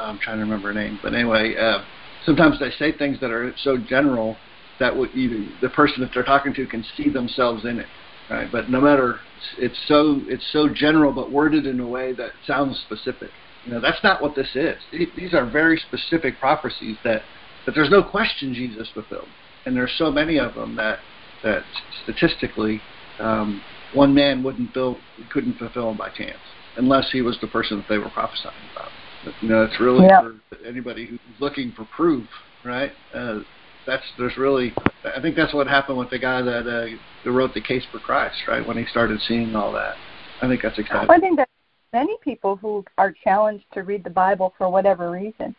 I'm 0.00 0.18
trying 0.18 0.38
to 0.38 0.44
remember 0.44 0.68
her 0.68 0.74
name, 0.74 0.98
but 1.00 1.14
anyway, 1.14 1.54
uh, 1.56 1.84
sometimes 2.22 2.58
they 2.58 2.70
say 2.70 2.96
things 2.96 3.20
that 3.20 3.30
are 3.30 3.52
so 3.58 3.78
general 3.78 4.42
that 4.80 4.96
would 4.96 5.14
even 5.14 5.56
the 5.60 5.68
person 5.70 6.00
that 6.00 6.10
they're 6.12 6.24
talking 6.24 6.52
to 6.54 6.66
can 6.66 6.82
see 6.96 7.10
themselves 7.10 7.64
in 7.64 7.78
it. 7.78 7.90
Right, 8.30 8.50
but 8.50 8.70
no 8.70 8.80
matter 8.80 9.18
it's 9.58 9.78
so 9.86 10.20
it's 10.28 10.44
so 10.50 10.68
general, 10.68 11.12
but 11.12 11.30
worded 11.30 11.66
in 11.66 11.78
a 11.80 11.86
way 11.86 12.14
that 12.14 12.30
sounds 12.46 12.82
specific. 12.86 13.30
You 13.66 13.72
know, 13.72 13.80
that's 13.80 14.02
not 14.02 14.22
what 14.22 14.34
this 14.34 14.48
is. 14.54 14.76
These 14.92 15.34
are 15.34 15.44
very 15.44 15.78
specific 15.88 16.38
prophecies 16.40 16.96
that 17.04 17.22
that 17.66 17.74
there's 17.74 17.90
no 17.90 18.02
question 18.02 18.54
Jesus 18.54 18.88
fulfilled, 18.94 19.28
and 19.66 19.76
there's 19.76 19.92
so 19.98 20.10
many 20.10 20.38
of 20.38 20.54
them 20.54 20.74
that 20.76 21.00
that 21.42 21.64
statistically 22.04 22.80
um, 23.18 23.60
one 23.92 24.14
man 24.14 24.42
wouldn't 24.42 24.72
fill 24.72 24.96
couldn't 25.30 25.58
fulfill 25.58 25.88
them 25.88 25.98
by 25.98 26.08
chance 26.08 26.38
unless 26.76 27.10
he 27.12 27.22
was 27.22 27.38
the 27.40 27.46
person 27.48 27.76
that 27.76 27.86
they 27.88 27.98
were 27.98 28.10
prophesying 28.10 28.54
about. 28.74 28.90
But, 29.24 29.34
you 29.40 29.48
know, 29.48 29.64
it's 29.64 29.80
really 29.80 30.06
yep. 30.06 30.22
for 30.22 30.66
anybody 30.66 31.06
who's 31.06 31.20
looking 31.40 31.72
for 31.72 31.84
proof, 31.96 32.26
right? 32.64 32.92
Uh, 33.14 33.40
that's 33.86 34.04
there's 34.18 34.36
really 34.36 34.74
I 35.04 35.20
think 35.20 35.36
that's 35.36 35.54
what 35.54 35.66
happened 35.66 35.98
with 35.98 36.10
the 36.10 36.18
guy 36.18 36.42
that 36.42 36.66
uh, 36.66 36.96
that 37.24 37.30
wrote 37.30 37.54
the 37.54 37.60
case 37.60 37.84
for 37.90 37.98
Christ, 37.98 38.36
right? 38.48 38.66
When 38.66 38.76
he 38.76 38.84
started 38.86 39.20
seeing 39.26 39.54
all 39.54 39.72
that, 39.72 39.94
I 40.42 40.48
think 40.48 40.62
that's 40.62 40.78
exciting. 40.78 41.10
I 41.10 41.18
think 41.18 41.36
that 41.36 41.48
many 41.92 42.16
people 42.22 42.56
who 42.56 42.84
are 42.98 43.14
challenged 43.24 43.64
to 43.74 43.82
read 43.82 44.04
the 44.04 44.10
Bible 44.10 44.54
for 44.58 44.68
whatever 44.68 45.10
reason, 45.10 45.54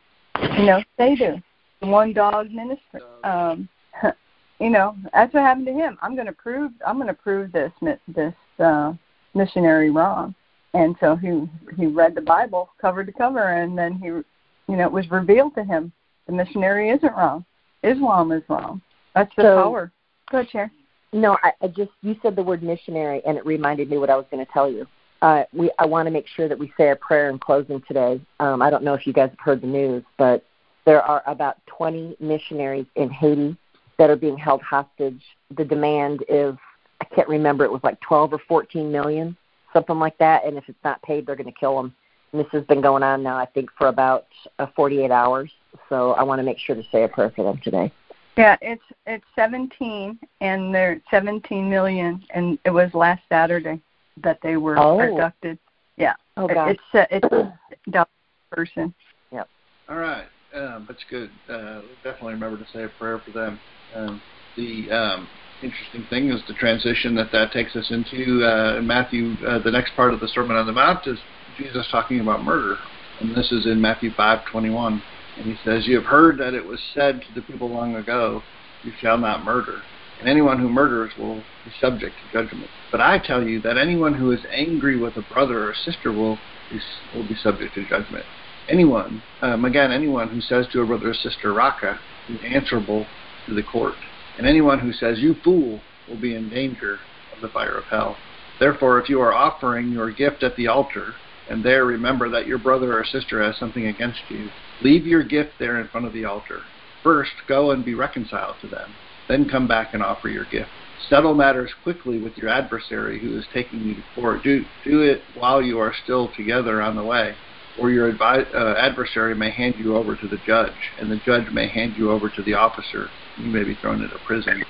you 0.58 0.66
know, 0.66 0.84
they 0.98 1.16
do 1.16 1.42
one 1.80 2.14
dog 2.14 2.52
ministry. 2.52 3.02
Um, 3.24 3.70
you 4.60 4.70
know, 4.70 4.96
that's 5.14 5.34
what 5.34 5.44
happened 5.44 5.68
to 5.68 5.74
him. 5.74 5.98
I'm 6.02 6.16
going 6.16 6.28
to 6.28 6.34
prove. 6.34 6.72
I'm 6.86 6.96
going 6.96 7.08
to 7.08 7.14
prove 7.14 7.52
this 7.52 7.72
this 8.08 8.34
uh, 8.60 8.94
missionary 9.34 9.92
wrong. 9.92 10.34
And 10.74 10.96
so 11.00 11.16
he 11.16 11.48
he 11.78 11.86
read 11.86 12.16
the 12.16 12.22
Bible 12.22 12.70
cover 12.82 13.06
to 13.06 13.12
cover, 13.12 13.62
and 13.62 13.78
then 13.78 13.94
he, 13.94 14.08
you 14.08 14.78
know, 14.78 14.86
it 14.86 14.92
was 14.92 15.10
revealed 15.10 15.56
to 15.56 15.64
him 15.64 15.92
the 16.28 16.34
missionary 16.34 16.90
isn't 16.90 17.16
wrong. 17.16 17.46
Islam 17.86 18.32
is 18.32 18.44
wrong. 18.50 18.82
That's 19.14 19.34
the 19.36 19.44
so, 19.44 19.64
power. 19.64 19.92
Go 20.32 20.40
ahead, 20.40 20.52
Chair. 20.52 20.72
No, 21.14 21.38
I, 21.44 21.52
I 21.62 21.68
just 21.68 21.92
you 22.02 22.16
said 22.22 22.36
the 22.36 22.44
word 22.44 22.64
missionary, 22.64 23.22
and 23.26 23.38
it 23.38 23.46
reminded 23.46 23.90
me 23.90 23.98
what 23.98 24.10
I 24.10 24.16
was 24.16 24.26
going 24.32 24.46
to 24.46 24.52
tell 24.52 24.70
you. 24.70 24.86
Uh, 25.22 25.44
we 25.54 25.72
I 25.80 25.86
want 25.86 26.08
to 26.08 26.12
make 26.12 26.28
sure 26.28 26.50
that 26.50 26.60
we 26.60 26.74
say 26.78 26.90
a 26.90 26.96
prayer 26.96 27.30
in 27.30 27.40
closing 27.40 27.82
today. 27.88 28.20
Um, 28.40 28.62
I 28.62 28.70
don't 28.70 28.84
know 28.84 28.94
if 28.94 29.08
you 29.08 29.14
guys 29.14 29.30
have 29.30 29.40
heard 29.40 29.62
the 29.62 29.68
news, 29.68 30.04
but 30.18 30.44
there 30.86 31.02
are 31.02 31.24
about 31.26 31.58
20 31.66 32.18
missionaries 32.20 32.86
in 32.96 33.10
Haiti 33.10 33.58
that 33.98 34.10
are 34.10 34.16
being 34.16 34.38
held 34.38 34.62
hostage. 34.62 35.22
The 35.58 35.66
demand 35.66 36.24
is, 36.30 36.56
I 37.02 37.06
can't 37.16 37.28
remember, 37.28 37.66
it 37.66 37.72
was 37.72 37.82
like 37.84 38.00
12 38.02 38.34
or 38.34 38.40
14 38.48 38.92
million, 38.92 39.36
something 39.74 39.98
like 39.98 40.18
that. 40.20 40.46
And 40.46 40.58
if 40.58 40.66
it's 40.68 40.84
not 40.84 41.02
paid, 41.02 41.26
they're 41.26 41.36
going 41.36 41.52
to 41.52 41.60
kill 41.60 41.76
them. 41.76 41.96
And 42.32 42.42
this 42.42 42.52
has 42.52 42.64
been 42.66 42.82
going 42.82 43.04
on 43.04 43.24
now, 43.24 43.38
I 43.38 43.46
think, 43.46 43.70
for 43.78 43.88
about 43.88 44.28
uh, 44.60 44.68
48 44.76 45.12
hours. 45.12 45.50
So 45.90 46.12
I 46.12 46.24
want 46.24 46.40
to 46.40 46.44
make 46.44 46.60
sure 46.60 46.76
to 46.76 46.84
say 46.92 47.04
a 47.04 47.08
prayer 47.08 47.32
for 47.36 47.44
them 47.44 47.60
today. 47.64 47.92
Yeah, 48.38 48.58
it's 48.62 48.84
it's 49.06 49.26
17, 49.36 50.20
and 50.42 50.76
they're 50.76 51.02
17 51.10 51.70
million, 51.70 52.24
and 52.32 52.60
it 52.66 52.72
was 52.72 52.94
last 52.94 53.22
Saturday 53.30 53.80
that 54.24 54.40
they 54.44 54.58
were 54.58 54.78
oh. 54.78 55.00
abducted. 55.00 55.58
Yeah. 55.98 56.16
Oh 56.36 56.48
God. 56.48 56.72
It's 56.72 56.82
uh, 56.94 57.06
it's 57.10 57.94
a 57.94 58.08
person. 58.52 58.94
Yep. 59.32 59.48
All 59.90 59.98
right 59.98 60.26
um, 60.56 60.86
that's 60.88 61.04
good. 61.10 61.30
Uh, 61.50 61.82
definitely 62.04 62.34
remember 62.34 62.58
to 62.58 62.72
say 62.72 62.84
a 62.84 62.90
prayer 62.98 63.22
for 63.24 63.32
them. 63.32 63.60
Um, 63.94 64.22
the 64.56 64.90
um, 64.92 65.28
interesting 65.62 66.06
thing 66.10 66.30
is 66.30 66.42
the 66.48 66.54
transition 66.54 67.16
that 67.16 67.32
that 67.32 67.52
takes 67.52 67.76
us 67.76 67.92
into 67.92 68.44
uh, 68.46 68.78
in 68.80 68.88
Matthew. 68.88 69.36
Uh, 69.46 69.60
the 69.60 69.72
next 69.72 69.96
part 69.96 70.14
of 70.14 70.20
the 70.20 70.28
Sermon 70.30 70.56
on 70.56 70.66
the 70.66 70.72
Mount 70.72 71.06
is 71.08 71.20
Jesus 71.58 71.88
talking 71.92 72.20
about 72.22 72.44
murder, 72.44 72.78
and 73.20 73.36
this 73.36 73.52
is 73.52 73.66
in 73.66 73.82
Matthew 73.82 74.12
5:21. 74.12 75.02
And 75.38 75.46
he 75.46 75.58
says, 75.64 75.88
"You 75.88 75.96
have 75.98 76.06
heard 76.06 76.38
that 76.38 76.54
it 76.54 76.66
was 76.66 76.82
said 76.94 77.22
to 77.22 77.34
the 77.34 77.42
people 77.42 77.70
long 77.70 77.96
ago, 77.96 78.44
You 78.84 78.94
shall 79.00 79.18
not 79.18 79.44
murder, 79.44 79.82
and 80.20 80.30
anyone 80.30 80.60
who 80.60 80.70
murders 80.70 81.12
will 81.18 81.44
be 81.64 81.72
subject 81.82 82.16
to 82.18 82.38
judgment. 82.38 82.70
But 82.92 83.02
I 83.02 83.18
tell 83.18 83.48
you 83.48 83.60
that 83.62 83.78
anyone 83.78 84.14
who 84.14 84.32
is 84.32 84.46
angry 84.52 84.98
with 84.98 85.18
a 85.18 85.22
brother 85.22 85.68
or 85.68 85.74
sister 85.74 86.12
will 86.12 86.38
be, 86.72 86.80
will 87.16 87.28
be 87.28 87.36
subject 87.36 87.74
to 87.76 87.86
judgment." 87.88 88.26
anyone, 88.70 89.22
um, 89.42 89.66
again, 89.66 89.92
anyone 89.92 90.30
who 90.30 90.42
says 90.42 90.66
to 90.72 90.82
a 90.82 90.86
brother 90.86 91.10
or 91.10 91.14
sister, 91.14 91.54
Raca, 91.54 92.00
is 92.30 92.40
answerable 92.44 93.06
to 93.48 93.54
the 93.54 93.64
court. 93.64 93.96
And 94.38 94.48
anyone 94.48 94.80
who 94.80 94.92
says, 94.92 95.20
you 95.20 95.36
fool, 95.44 95.80
will 96.10 96.20
be 96.20 96.36
in 96.36 96.50
danger 96.50 97.00
of 97.36 97.42
the 97.42 97.50
fire 97.50 97.78
of 97.78 97.86
hell. 97.86 98.16
Therefore, 98.60 99.00
if 99.00 99.10
you 99.10 99.22
are 99.22 99.34
offering 99.34 99.92
your 99.92 100.12
gift 100.12 100.44
at 100.44 100.56
the 100.56 100.68
altar, 100.68 101.14
and 101.50 101.64
there 101.64 101.86
remember 101.86 102.30
that 102.30 102.48
your 102.48 102.58
brother 102.58 102.98
or 102.98 103.04
sister 103.06 103.42
has 103.42 103.58
something 103.58 103.88
against 103.88 104.22
you, 104.30 104.50
leave 104.82 105.06
your 105.06 105.24
gift 105.24 105.54
there 105.60 105.80
in 105.80 105.88
front 105.88 106.06
of 106.06 106.14
the 106.14 106.26
altar. 106.26 106.62
First, 107.04 107.32
go 107.48 107.72
and 107.72 107.86
be 107.86 107.94
reconciled 107.94 108.56
to 108.62 108.68
them. 108.68 108.94
Then 109.28 109.50
come 109.50 109.68
back 109.68 109.94
and 109.94 110.04
offer 110.04 110.30
your 110.30 110.46
gift. 110.46 110.70
Settle 111.10 111.36
matters 111.36 111.72
quickly 111.84 112.20
with 112.20 112.38
your 112.38 112.50
adversary 112.50 113.20
who 113.20 113.38
is 113.38 113.46
taking 113.54 113.82
you 113.82 113.96
to 113.96 114.04
court. 114.16 114.44
Do, 114.44 114.64
do 114.84 115.02
it 115.02 115.22
while 115.36 115.62
you 115.62 115.80
are 115.80 115.94
still 116.04 116.32
together 116.36 116.82
on 116.82 116.96
the 116.96 117.04
way 117.04 117.36
or 117.80 117.92
your 117.92 118.14
advi- 118.14 118.54
uh, 118.56 118.76
adversary 118.78 119.36
may 119.36 119.52
hand 119.52 119.76
you 119.78 119.96
over 119.96 120.16
to 120.16 120.28
the 120.28 120.38
judge, 120.46 120.72
and 121.00 121.12
the 121.12 121.18
judge 121.18 121.52
may 121.52 121.68
hand 121.68 121.94
you 121.98 122.12
over 122.12 122.30
to 122.30 122.42
the 122.44 122.54
officer. 122.54 123.10
You 123.38 123.52
may 123.52 123.64
be 123.64 123.76
thrown 123.76 124.02
into 124.02 124.18
prison. 124.26 124.64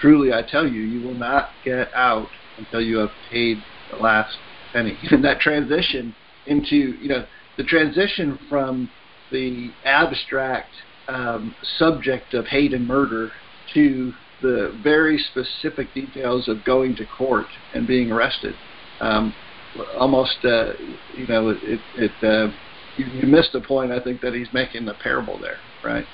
Truly, 0.00 0.32
I 0.32 0.42
tell 0.42 0.66
you, 0.66 0.82
you 0.82 1.06
will 1.06 1.14
not 1.14 1.50
get 1.64 1.92
out 1.94 2.28
until 2.56 2.80
you 2.80 2.98
have 2.98 3.10
paid 3.30 3.58
the 3.90 3.96
last 3.96 4.36
penny. 4.72 4.96
And 5.10 5.24
that 5.24 5.40
transition 5.40 6.14
into, 6.46 6.76
you 6.76 7.08
know, 7.08 7.26
the 7.56 7.64
transition 7.64 8.38
from 8.48 8.88
the 9.30 9.70
abstract 9.84 10.70
um, 11.08 11.54
subject 11.78 12.34
of 12.34 12.46
hate 12.46 12.72
and 12.72 12.86
murder 12.86 13.30
to 13.74 14.12
the 14.42 14.78
very 14.82 15.18
specific 15.18 15.92
details 15.94 16.48
of 16.48 16.64
going 16.64 16.94
to 16.96 17.04
court 17.16 17.46
and 17.74 17.86
being 17.86 18.12
arrested. 18.12 18.54
Um, 19.00 19.34
almost 19.98 20.36
uh, 20.44 20.72
you 21.16 21.26
know 21.26 21.50
it 21.50 21.80
it 21.96 22.10
uh, 22.22 22.52
you, 22.96 23.06
you 23.06 23.26
missed 23.26 23.52
the 23.52 23.60
point 23.60 23.92
I 23.92 24.00
think 24.00 24.20
that 24.22 24.34
he's 24.34 24.48
making 24.52 24.84
the 24.86 24.94
parable 24.94 25.38
there 25.38 25.58
right 25.84 26.04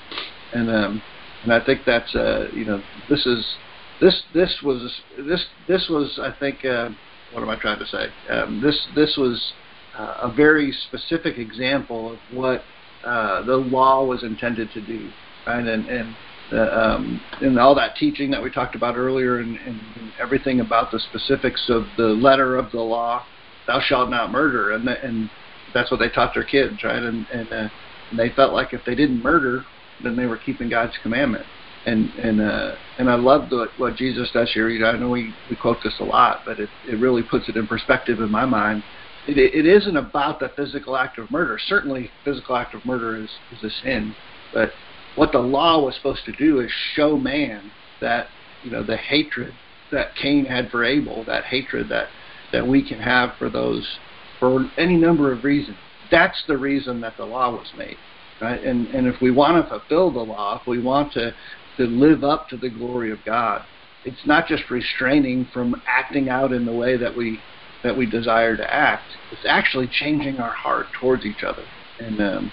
and 0.52 0.68
um 0.71 1.02
and 1.44 1.52
I 1.52 1.64
think 1.64 1.83
that's 1.87 2.14
uh 2.14 2.49
you 2.52 2.64
know 2.64 2.83
this 3.09 3.25
is 3.26 3.56
this 4.00 4.23
this 4.35 4.61
was 4.62 5.00
this 5.18 5.44
this 5.68 5.87
was 5.88 6.18
I 6.23 6.33
think 6.38 6.64
uh, 6.64 6.90
what 7.33 7.42
am 7.42 7.49
I 7.49 7.56
trying 7.56 7.78
to 7.78 7.87
say 7.87 8.06
um, 8.30 8.61
this 8.61 8.87
this 8.94 9.16
was 9.16 9.52
uh, 9.97 10.18
a 10.23 10.33
very 10.35 10.73
specific 10.88 11.38
example 11.38 12.12
of 12.12 12.18
what 12.33 12.62
uh, 13.05 13.43
the 13.43 13.57
law 13.57 14.05
was 14.05 14.23
intended 14.23 14.71
to 14.73 14.81
do 14.87 15.11
right 15.47 15.67
and 15.67 15.87
and 15.89 16.15
uh, 16.53 16.57
um, 16.57 17.21
and 17.41 17.59
all 17.59 17.75
that 17.75 17.97
teaching 17.97 18.31
that 18.31 18.43
we 18.43 18.51
talked 18.51 18.75
about 18.75 18.97
earlier 18.97 19.39
and, 19.39 19.57
and, 19.57 19.81
everything 20.21 20.61
about 20.61 20.93
the 20.93 21.01
specifics 21.01 21.67
of 21.69 21.85
the 21.97 22.05
letter 22.05 22.57
of 22.57 22.71
the 22.71 22.81
law 22.81 23.25
thou 23.67 23.81
shalt 23.81 24.09
not 24.11 24.31
murder 24.31 24.73
and 24.73 24.87
and 24.89 25.29
that's 25.75 25.91
what 25.91 26.01
they 26.01 26.09
taught 26.09 26.33
their 26.33 26.45
kids, 26.45 26.83
right? 26.83 27.03
And 27.03 27.27
and, 27.33 27.53
uh, 27.53 27.69
and 28.11 28.19
they 28.19 28.31
felt 28.31 28.55
like 28.55 28.73
if 28.73 28.81
they 28.87 28.95
didn't 28.95 29.23
murder, 29.23 29.65
then 30.03 30.17
they 30.17 30.25
were 30.25 30.39
keeping 30.39 30.71
God's 30.71 30.95
commandment. 31.03 31.45
And 31.85 32.09
and 32.11 32.41
uh, 32.41 32.77
and 32.99 33.11
I 33.11 33.17
love 33.17 33.51
what 33.51 33.71
what 33.77 33.97
Jesus 33.97 34.31
does 34.33 34.51
here. 34.55 34.71
You 34.71 34.81
know, 34.81 34.87
I 34.87 34.97
know 34.97 35.11
we 35.11 35.35
we 35.51 35.57
quote 35.57 35.79
this 35.85 35.95
a 36.01 36.05
lot, 36.05 36.43
but 36.47 36.61
it 36.61 36.71
it 36.89 36.99
really 36.99 37.23
puts 37.23 37.49
it 37.49 37.57
in 37.57 37.67
perspective 37.67 38.21
in 38.21 38.31
my 38.31 38.47
mind. 38.47 38.83
It, 39.26 39.38
it 39.38 39.66
isn't 39.66 39.97
about 39.97 40.40
the 40.40 40.50
physical 40.50 40.97
act 40.97 41.19
of 41.19 41.31
murder. 41.31 41.59
Certainly, 41.66 42.11
physical 42.25 42.57
act 42.57 42.75
of 42.75 42.85
murder 42.85 43.16
is 43.16 43.31
is 43.52 43.64
a 43.64 43.71
sin, 43.83 44.14
but 44.52 44.73
what 45.16 45.33
the 45.33 45.38
law 45.38 45.85
was 45.85 45.95
supposed 45.97 46.25
to 46.26 46.33
do 46.33 46.61
is 46.61 46.71
show 46.95 47.16
man 47.16 47.71
that 48.00 48.28
you 48.62 48.71
know 48.71 48.83
the 48.83 48.97
hatred 48.97 49.54
that 49.93 50.14
Cain 50.16 50.45
had 50.45 50.71
for 50.71 50.85
Abel, 50.85 51.25
that 51.25 51.45
hatred 51.45 51.88
that 51.88 52.09
that 52.52 52.66
we 52.66 52.87
can 52.87 53.00
have 53.00 53.35
for 53.38 53.49
those 53.49 53.99
for 54.40 54.69
any 54.76 54.97
number 54.97 55.33
of 55.33 55.45
reasons. 55.45 55.76
That's 56.11 56.43
the 56.47 56.59
reason 56.59 57.00
that 57.00 57.16
the 57.16 57.25
law 57.25 57.50
was 57.50 57.69
made, 57.76 57.97
right? 58.40 58.62
And 58.62 58.88
and 58.88 59.07
if 59.07 59.21
we 59.21 59.31
want 59.31 59.62
to 59.62 59.69
fulfill 59.69 60.11
the 60.11 60.21
law, 60.21 60.61
if 60.61 60.66
we 60.66 60.81
want 60.81 61.12
to 61.14 61.35
to 61.76 61.85
live 61.85 62.25
up 62.25 62.49
to 62.49 62.57
the 62.57 62.69
glory 62.69 63.11
of 63.11 63.19
God, 63.25 63.64
it's 64.04 64.26
not 64.26 64.47
just 64.47 64.71
restraining 64.71 65.47
from 65.52 65.81
acting 65.87 66.28
out 66.28 66.52
in 66.52 66.64
the 66.64 66.73
way 66.73 66.97
that 66.97 67.16
we 67.16 67.40
that 67.85 67.97
we 67.97 68.07
desire 68.07 68.57
to 68.57 68.75
act. 68.75 69.12
It's 69.31 69.45
actually 69.47 69.87
changing 69.87 70.41
our 70.41 70.53
heart 70.53 70.87
towards 71.00 71.25
each 71.25 71.45
other, 71.45 71.62
and 72.00 72.21
um, 72.21 72.53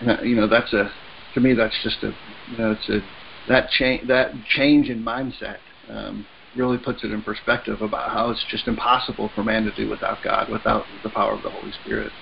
and, 0.00 0.10
uh, 0.10 0.22
you 0.22 0.36
know 0.36 0.46
that's 0.46 0.72
a 0.72 0.92
to 1.32 1.40
me 1.40 1.54
that's 1.54 1.74
just 1.82 2.02
a 2.04 2.12
you 2.50 2.58
know 2.58 2.72
it's 2.72 2.88
a 2.90 3.00
that 3.48 3.70
change 3.70 4.06
that 4.06 4.32
change 4.44 4.90
in 4.90 5.02
mindset 5.02 5.58
um, 5.90 6.24
really 6.54 6.78
puts 6.78 7.02
it 7.02 7.10
in 7.10 7.22
perspective 7.22 7.82
about 7.82 8.10
how 8.10 8.30
it's 8.30 8.44
just 8.50 8.68
impossible 8.68 9.30
for 9.34 9.42
man 9.42 9.64
to 9.64 9.72
do 9.72 9.88
without 9.88 10.22
God, 10.22 10.48
without 10.48 10.86
the 11.02 11.10
power 11.10 11.32
of 11.32 11.42
the 11.42 11.50
Holy 11.50 11.72
Spirit. 11.84 12.12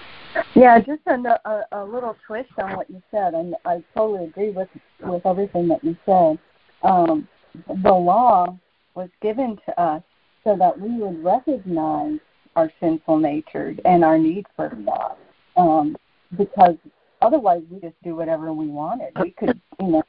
Yeah, 0.54 0.78
just 0.78 1.02
a, 1.06 1.40
a, 1.44 1.64
a 1.72 1.84
little 1.84 2.16
twist 2.26 2.50
on 2.58 2.76
what 2.76 2.88
you 2.88 3.02
said, 3.10 3.34
and 3.34 3.54
I 3.66 3.82
totally 3.94 4.24
agree 4.24 4.50
with 4.50 4.68
with 5.00 5.26
everything 5.26 5.68
that 5.68 5.84
you 5.84 5.96
said. 6.06 6.38
Um, 6.82 7.28
the 7.82 7.92
law 7.92 8.56
was 8.94 9.10
given 9.20 9.58
to 9.66 9.80
us 9.80 10.02
so 10.44 10.56
that 10.56 10.78
we 10.78 10.90
would 10.98 11.22
recognize 11.22 12.18
our 12.56 12.70
sinful 12.80 13.18
nature 13.18 13.74
and 13.84 14.04
our 14.04 14.18
need 14.18 14.46
for 14.56 14.68
God, 14.84 15.16
um, 15.56 15.96
because 16.36 16.76
otherwise 17.20 17.62
we 17.70 17.80
just 17.80 17.94
do 18.02 18.14
whatever 18.14 18.52
we 18.52 18.66
wanted. 18.66 19.12
We 19.18 19.30
could, 19.30 19.60
you 19.80 19.88
know, 19.88 20.02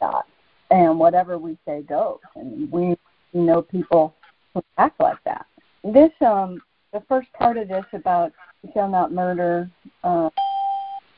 God, 0.00 0.22
and 0.70 0.98
whatever 0.98 1.38
we 1.38 1.58
say 1.66 1.82
goes, 1.82 2.18
and 2.36 2.70
we 2.70 2.96
you 3.32 3.42
know 3.42 3.62
people 3.62 4.14
who 4.54 4.62
act 4.78 5.00
like 5.00 5.22
that. 5.24 5.46
This 5.82 6.12
um 6.20 6.62
the 6.92 7.02
first 7.08 7.32
part 7.32 7.56
of 7.56 7.68
this 7.68 7.84
about 7.92 8.32
shall 8.74 8.88
not 8.88 9.12
murder 9.12 9.70
uh, 10.04 10.30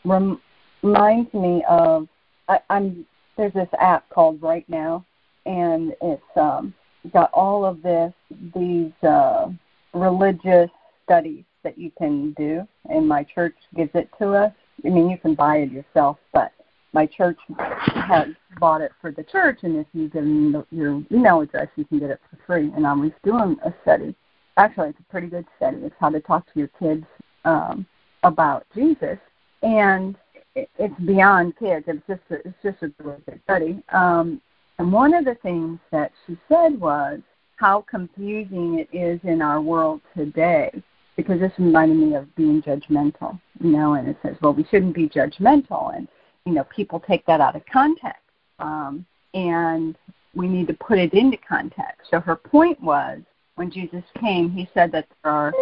rem- 0.05 0.41
reminds 0.83 1.33
me 1.35 1.65
of 1.69 2.09
I, 2.49 2.61
I'm 2.71 3.07
there's 3.37 3.53
this 3.55 3.69
app 3.79 4.09
called 4.11 4.43
Right 4.43 4.69
Now, 4.69 5.05
and 5.47 5.95
it's 6.03 6.23
um, 6.37 6.75
got 7.13 7.33
all 7.33 7.65
of 7.65 7.83
this 7.83 8.13
these 8.55 8.93
uh, 9.03 9.49
religious 9.93 10.71
studies 11.05 11.45
that 11.63 11.79
you 11.79 11.91
can 11.99 12.33
do, 12.33 12.67
and 12.89 13.07
my 13.07 13.25
church 13.25 13.55
gives 13.77 13.91
it 13.95 14.09
to 14.19 14.33
us. 14.33 14.53
I 14.85 14.89
mean, 14.89 15.09
you 15.09 15.19
can 15.19 15.35
buy 15.35 15.59
it 15.59 15.71
yourself, 15.71 16.19
but 16.33 16.53
my 16.93 17.07
church 17.07 17.39
has 17.59 18.29
bought 18.59 18.81
it 18.81 18.93
for 19.01 19.11
the 19.11 19.23
church, 19.23 19.61
and 19.63 19.77
if 19.77 19.87
you 19.93 20.09
give 20.09 20.25
me 20.25 20.55
your 20.71 21.03
email 21.11 21.41
address, 21.41 21.69
you 21.77 21.85
can 21.85 21.99
get 21.99 22.11
it 22.11 22.21
for 22.31 22.39
free. 22.47 22.71
And 22.77 22.87
I 22.87 22.93
was 22.93 23.13
doing 23.25 23.57
a 23.65 23.73
study. 23.83 24.15
Actually, 24.57 24.91
it's 24.91 25.01
a 25.01 25.11
pretty 25.11 25.29
good 25.29 25.47
study. 25.57 25.79
It's 25.79 25.95
how 25.99 26.11
to 26.11 26.21
talk 26.21 26.45
to 26.53 26.59
your 26.59 26.69
kids 26.79 27.05
um, 27.45 27.87
about 28.23 28.67
Jesus, 28.75 29.19
and 29.63 30.17
it, 30.55 30.69
it's 30.79 30.99
beyond 31.01 31.57
kids. 31.59 31.87
It's 31.89 32.07
just 32.07 32.21
a, 32.31 32.35
it's 32.47 32.63
just 32.63 32.83
a 32.83 32.93
really 33.03 33.23
good 33.27 33.41
study. 33.45 33.83
Um, 33.93 34.41
and 34.79 34.93
one 34.93 35.15
of 35.15 35.25
the 35.25 35.37
things 35.37 35.79
that 35.91 36.13
she 36.27 36.37
said 36.49 36.81
was 36.81 37.21
how 37.57 37.85
confusing 37.89 38.79
it 38.79 38.89
is 38.97 39.21
in 39.25 39.41
our 39.41 39.61
world 39.61 40.01
today 40.17 40.71
because 41.17 41.41
this 41.41 41.53
reminded 41.59 41.97
me 41.97 42.15
of 42.15 42.35
being 42.35 42.63
judgmental, 42.63 43.39
you 43.61 43.71
know, 43.71 43.95
and 43.95 44.09
it 44.09 44.17
says, 44.23 44.35
well, 44.41 44.55
we 44.55 44.65
shouldn't 44.65 44.95
be 44.95 45.09
judgmental. 45.09 45.95
And 45.95 46.09
you 46.45 46.53
know 46.53 46.65
people 46.75 47.01
take 47.01 47.25
that 47.27 47.41
out 47.41 47.57
of 47.57 47.63
context. 47.67 48.23
Um, 48.59 49.07
and 49.35 49.97
we 50.35 50.49
need 50.49 50.67
to 50.69 50.75
put 50.75 50.99
it 50.99 51.15
into 51.15 51.37
context. 51.37 52.09
So 52.11 52.21
her 52.21 52.37
point 52.37 52.81
was 52.83 53.21
when 53.57 53.71
jesus 53.71 54.05
came 54.19 54.51
he 54.51 54.69
said 54.73 54.91
that 54.93 55.07
there 55.23 55.33
are 55.33 55.53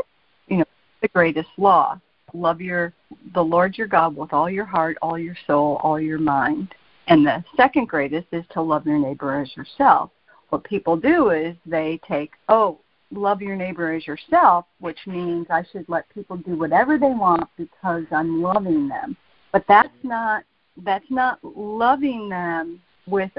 you 0.49 0.59
know 0.59 0.65
the 1.03 1.09
greatest 1.09 1.49
law. 1.57 2.01
Love 2.33 2.61
your 2.61 2.93
the 3.35 3.43
lord 3.43 3.77
your 3.77 3.89
god 3.89 4.17
with 4.17 4.33
all 4.33 4.49
your 4.49 4.65
heart 4.65 4.97
all 5.03 5.19
your 5.19 5.37
soul 5.47 5.81
all 5.83 5.99
your 5.99 6.19
mind 6.19 6.73
and 7.11 7.27
the 7.27 7.45
second 7.57 7.89
greatest 7.89 8.27
is 8.33 8.45
to 8.53 8.63
love 8.63 8.87
your 8.87 8.99
neighbor 8.99 9.41
as 9.41 9.55
yourself 9.57 10.11
what 10.49 10.65
people 10.65 10.97
do 10.97 11.31
is 11.31 11.55
they 11.67 12.01
take 12.09 12.33
oh 12.49 12.79
love 13.13 13.43
your 13.43 13.57
neighbor 13.57 13.93
as 13.93 14.07
yourself 14.07 14.65
which 14.79 14.99
means 15.07 15.47
i 15.51 15.63
should 15.71 15.85
let 15.89 16.09
people 16.15 16.37
do 16.39 16.57
whatever 16.57 16.99
they 16.99 17.11
want 17.11 17.49
because 17.59 18.05
i'm 18.13 18.41
loving 18.41 18.89
them 18.89 19.17
but 19.53 19.65
that's 19.69 19.89
not 20.03 20.45
that's 20.85 21.11
not 21.11 21.39
loving 21.43 22.29
them 22.29 22.81
with 23.07 23.31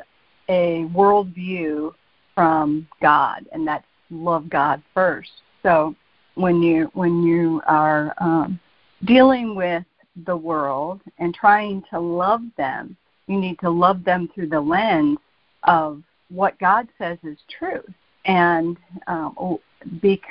a 0.50 0.86
worldview 0.94 1.94
from 2.36 2.88
God, 3.02 3.48
and 3.52 3.68
that's 3.68 3.86
love 4.10 4.50
God 4.50 4.82
first. 4.94 5.30
So 5.64 5.96
when 6.36 6.62
you 6.62 6.90
when 6.94 7.24
you 7.24 7.62
are 7.68 8.14
um, 8.20 8.60
dealing 9.06 9.56
with 9.56 9.84
the 10.26 10.36
world 10.36 11.02
and 11.20 11.34
trying 11.34 11.84
to 11.92 12.00
love 12.00 12.42
them, 12.58 12.98
you 13.32 13.40
need 13.40 13.60
to 13.60 13.70
love 13.70 14.04
them 14.04 14.30
through 14.34 14.50
the 14.50 14.60
lens 14.60 15.18
of 15.64 16.04
what 16.30 16.60
God 16.60 16.88
says 16.98 17.18
is 17.24 17.38
truth, 17.58 17.90
and 18.26 18.78
um, 19.08 19.58
be 20.02 20.22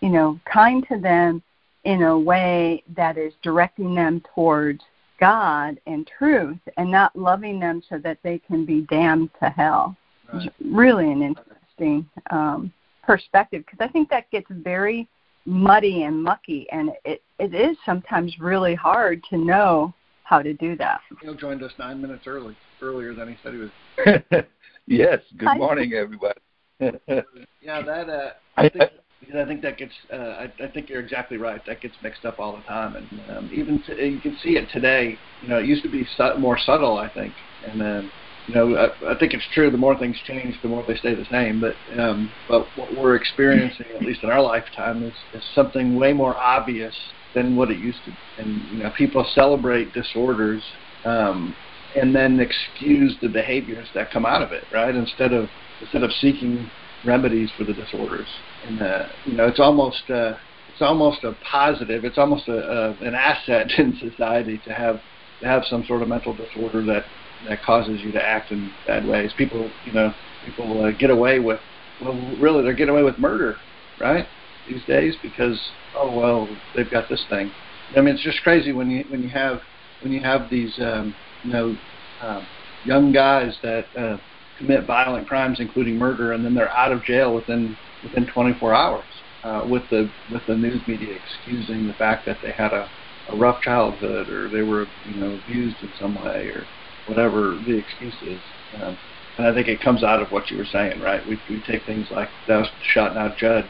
you 0.00 0.08
know 0.08 0.38
kind 0.50 0.84
to 0.88 0.98
them 0.98 1.42
in 1.84 2.02
a 2.02 2.18
way 2.18 2.82
that 2.96 3.16
is 3.16 3.32
directing 3.42 3.94
them 3.94 4.22
towards 4.34 4.82
God 5.20 5.78
and 5.86 6.08
truth 6.18 6.58
and 6.76 6.90
not 6.90 7.14
loving 7.14 7.60
them 7.60 7.82
so 7.88 7.98
that 7.98 8.18
they 8.22 8.38
can 8.38 8.64
be 8.64 8.82
damned 8.82 9.30
to 9.40 9.50
hell. 9.50 9.96
Right. 10.32 10.52
Really 10.64 11.12
an 11.12 11.22
interesting 11.22 12.08
um, 12.30 12.72
perspective 13.02 13.64
because 13.64 13.84
I 13.86 13.92
think 13.92 14.08
that 14.10 14.30
gets 14.30 14.46
very 14.50 15.08
muddy 15.46 16.04
and 16.04 16.22
mucky 16.22 16.66
and 16.72 16.90
it, 17.04 17.22
it 17.38 17.54
is 17.54 17.76
sometimes 17.84 18.38
really 18.40 18.74
hard 18.74 19.22
to 19.28 19.36
know 19.36 19.92
how 20.24 20.42
to 20.42 20.52
do 20.54 20.76
that. 20.76 21.00
Neil 21.22 21.34
joined 21.34 21.62
us 21.62 21.72
nine 21.78 22.00
minutes 22.00 22.26
early, 22.26 22.54
earlier 22.82 23.14
than 23.14 23.28
he 23.28 23.36
said 23.42 23.52
he 23.52 23.60
was. 23.60 24.44
yes. 24.86 25.20
Good 25.36 25.56
morning, 25.56 25.92
everybody. 25.92 26.40
yeah, 26.80 27.82
that 27.82 28.08
uh, 28.08 28.30
I 28.56 28.68
think 28.68 28.90
because 29.20 29.36
I 29.36 29.46
think 29.46 29.62
that 29.62 29.78
gets. 29.78 29.92
Uh, 30.12 30.16
I, 30.16 30.52
I 30.62 30.68
think 30.68 30.90
you're 30.90 31.00
exactly 31.00 31.36
right. 31.36 31.64
That 31.66 31.80
gets 31.80 31.94
mixed 32.02 32.24
up 32.24 32.40
all 32.40 32.56
the 32.56 32.62
time, 32.62 32.96
and 32.96 33.30
um, 33.30 33.50
even 33.52 33.82
t- 33.82 33.94
you 34.04 34.20
can 34.20 34.36
see 34.42 34.56
it 34.56 34.68
today. 34.72 35.16
You 35.40 35.48
know, 35.48 35.58
it 35.58 35.66
used 35.66 35.84
to 35.84 35.88
be 35.88 36.06
su- 36.16 36.38
more 36.38 36.58
subtle, 36.58 36.98
I 36.98 37.08
think, 37.08 37.32
and 37.66 37.80
then. 37.80 38.10
You 38.46 38.54
know, 38.54 38.76
I, 38.76 39.12
I 39.12 39.18
think 39.18 39.32
it's 39.32 39.46
true. 39.54 39.70
The 39.70 39.78
more 39.78 39.98
things 39.98 40.16
change, 40.26 40.60
the 40.62 40.68
more 40.68 40.84
they 40.86 40.96
stay 40.96 41.14
the 41.14 41.26
same. 41.30 41.60
But 41.60 41.76
um, 41.98 42.30
but 42.48 42.66
what 42.76 42.94
we're 42.94 43.16
experiencing, 43.16 43.86
at 43.94 44.02
least 44.02 44.22
in 44.22 44.30
our 44.30 44.42
lifetime, 44.42 45.02
is, 45.02 45.14
is 45.32 45.42
something 45.54 45.96
way 45.96 46.12
more 46.12 46.36
obvious 46.36 46.94
than 47.34 47.56
what 47.56 47.70
it 47.70 47.78
used 47.78 48.04
to. 48.04 48.10
Be. 48.10 48.16
And 48.38 48.62
you 48.70 48.82
know, 48.82 48.90
people 48.96 49.26
celebrate 49.34 49.92
disorders 49.94 50.62
um, 51.04 51.54
and 51.96 52.14
then 52.14 52.40
excuse 52.40 53.16
the 53.22 53.28
behaviors 53.28 53.88
that 53.94 54.10
come 54.10 54.26
out 54.26 54.42
of 54.42 54.52
it, 54.52 54.64
right? 54.72 54.94
Instead 54.94 55.32
of 55.32 55.48
instead 55.80 56.02
of 56.02 56.12
seeking 56.20 56.70
remedies 57.04 57.50
for 57.56 57.64
the 57.64 57.72
disorders. 57.72 58.28
And 58.66 58.82
uh, 58.82 59.06
you 59.24 59.36
know, 59.36 59.46
it's 59.46 59.60
almost 59.60 60.02
uh, 60.10 60.34
it's 60.68 60.82
almost 60.82 61.24
a 61.24 61.32
positive. 61.50 62.04
It's 62.04 62.18
almost 62.18 62.48
a, 62.48 62.58
a 62.58 62.90
an 63.06 63.14
asset 63.14 63.70
in 63.78 63.98
society 63.98 64.60
to 64.66 64.72
have 64.72 65.00
to 65.40 65.46
have 65.46 65.62
some 65.68 65.84
sort 65.86 66.02
of 66.02 66.08
mental 66.08 66.34
disorder 66.34 66.84
that 66.86 67.04
that 67.44 67.62
causes 67.62 68.00
you 68.00 68.12
to 68.12 68.22
act 68.22 68.50
in 68.50 68.72
bad 68.86 69.06
ways. 69.06 69.32
People, 69.36 69.76
you 69.82 69.92
know, 69.92 70.14
people 70.42 70.82
uh, 70.84 70.90
get 70.92 71.10
away 71.10 71.38
with 71.38 71.60
well, 71.98 72.34
really, 72.38 72.62
they're 72.62 72.74
getting 72.74 72.94
away 72.94 73.04
with 73.04 73.18
murder, 73.18 73.60
right? 73.98 74.26
These 74.66 74.84
days 74.84 75.16
because 75.22 75.60
oh 75.94 76.12
well, 76.12 76.60
they've 76.74 76.90
got 76.90 77.08
this 77.08 77.24
thing. 77.28 77.54
I 77.96 78.00
mean, 78.00 78.14
it's 78.14 78.24
just 78.24 78.42
crazy 78.42 78.72
when 78.72 78.90
you 78.90 79.04
when 79.08 79.22
you 79.22 79.30
have 79.30 79.60
when 80.00 80.12
you 80.12 80.22
have 80.22 80.48
these 80.50 80.78
um, 80.80 81.14
you 81.42 81.52
know 81.52 81.78
um, 82.20 82.48
young 82.82 83.12
guys 83.12 83.58
that 83.62 83.86
uh, 83.98 84.16
commit 84.56 84.86
violent 84.86 85.28
crimes, 85.28 85.60
including 85.60 85.98
murder, 85.98 86.32
and 86.32 86.44
then 86.44 86.54
they're 86.54 86.74
out 86.76 86.92
of 86.92 87.04
jail 87.04 87.34
within 87.34 87.76
within 88.02 88.26
24 88.26 88.74
hours. 88.74 89.22
Uh, 89.42 89.60
with 89.66 89.82
the 89.90 90.10
with 90.28 90.44
the 90.46 90.56
news 90.56 90.82
media 90.86 91.14
excusing 91.14 91.86
the 91.86 91.92
fact 91.94 92.24
that 92.24 92.40
they 92.40 92.50
had 92.56 92.72
a, 92.72 92.90
a 93.28 93.36
rough 93.36 93.60
childhood 93.60 94.30
or 94.30 94.48
they 94.48 94.62
were 94.62 94.92
you 95.04 95.14
know 95.14 95.34
abused 95.34 95.82
in 95.82 95.92
some 95.94 96.14
way 96.14 96.46
or 96.46 96.70
whatever 97.06 97.58
the 97.66 97.76
excuse 97.76 98.14
is. 98.22 98.40
Um, 98.82 98.96
and 99.38 99.46
I 99.46 99.54
think 99.54 99.68
it 99.68 99.80
comes 99.80 100.04
out 100.04 100.22
of 100.22 100.30
what 100.30 100.50
you 100.50 100.58
were 100.58 100.66
saying, 100.66 101.00
right? 101.00 101.26
We 101.28 101.38
we 101.50 101.60
take 101.66 101.84
things 101.86 102.06
like 102.10 102.28
thou 102.46 102.64
shalt 102.92 103.14
not 103.14 103.36
judge, 103.36 103.64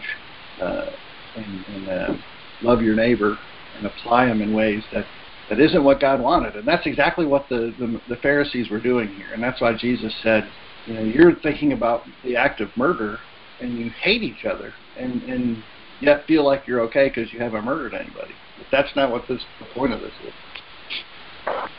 uh, 0.60 0.90
and, 1.36 1.64
and 1.66 1.88
uh, 1.88 2.16
love 2.62 2.82
your 2.82 2.94
neighbor, 2.94 3.38
and 3.76 3.86
apply 3.86 4.26
them 4.26 4.42
in 4.42 4.52
ways 4.52 4.82
that 4.92 5.06
that 5.48 5.60
isn't 5.60 5.84
what 5.84 6.00
God 6.00 6.20
wanted. 6.20 6.56
And 6.56 6.66
that's 6.66 6.86
exactly 6.86 7.26
what 7.26 7.48
the, 7.48 7.74
the, 7.78 8.00
the 8.08 8.16
Pharisees 8.16 8.70
were 8.70 8.80
doing 8.80 9.08
here. 9.14 9.32
And 9.34 9.42
that's 9.42 9.60
why 9.60 9.74
Jesus 9.74 10.14
said, 10.22 10.48
you 10.86 10.94
know, 10.94 11.02
you're 11.02 11.38
thinking 11.40 11.72
about 11.72 12.04
the 12.24 12.36
act 12.36 12.60
of 12.60 12.74
murder 12.76 13.18
and 13.60 13.78
you 13.78 13.90
hate 14.02 14.22
each 14.22 14.44
other 14.44 14.72
and, 14.98 15.22
and 15.24 15.62
yet 16.00 16.26
feel 16.26 16.44
like 16.44 16.66
you're 16.66 16.80
okay 16.82 17.08
because 17.08 17.32
you 17.32 17.40
haven't 17.40 17.64
murdered 17.64 17.94
anybody. 17.94 18.34
But 18.58 18.66
that's 18.72 18.94
not 18.96 19.10
what 19.10 19.28
this, 19.28 19.42
the 19.60 19.66
point 19.66 19.92
of 19.92 20.00
this 20.00 20.12
is. 20.26 20.32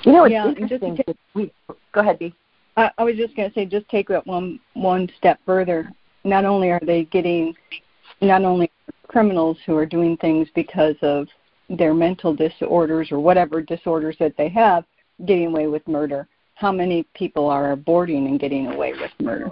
You 0.03 0.11
know, 0.11 0.25
it's 0.25 0.33
yeah, 0.33 0.47
interesting. 0.49 0.95
Just, 0.95 1.17
we, 1.33 1.51
go 1.91 2.01
ahead, 2.01 2.19
B. 2.19 2.33
I, 2.77 2.91
I 2.97 3.03
was 3.03 3.15
just 3.15 3.35
going 3.35 3.49
to 3.49 3.53
say, 3.53 3.65
just 3.65 3.87
take 3.89 4.09
it 4.09 4.27
one 4.27 4.59
one 4.73 5.09
step 5.17 5.39
further. 5.45 5.91
Not 6.23 6.45
only 6.45 6.71
are 6.71 6.81
they 6.85 7.05
getting, 7.05 7.53
not 8.21 8.43
only 8.43 8.71
criminals 9.07 9.57
who 9.65 9.75
are 9.77 9.85
doing 9.85 10.17
things 10.17 10.47
because 10.55 10.95
of 11.01 11.27
their 11.69 11.93
mental 11.93 12.35
disorders 12.35 13.11
or 13.11 13.19
whatever 13.19 13.61
disorders 13.61 14.15
that 14.19 14.35
they 14.37 14.49
have 14.49 14.83
getting 15.25 15.47
away 15.47 15.67
with 15.67 15.87
murder. 15.87 16.27
How 16.55 16.71
many 16.71 17.03
people 17.13 17.49
are 17.49 17.75
aborting 17.75 18.27
and 18.27 18.39
getting 18.39 18.67
away 18.67 18.93
with 18.93 19.11
murder? 19.19 19.51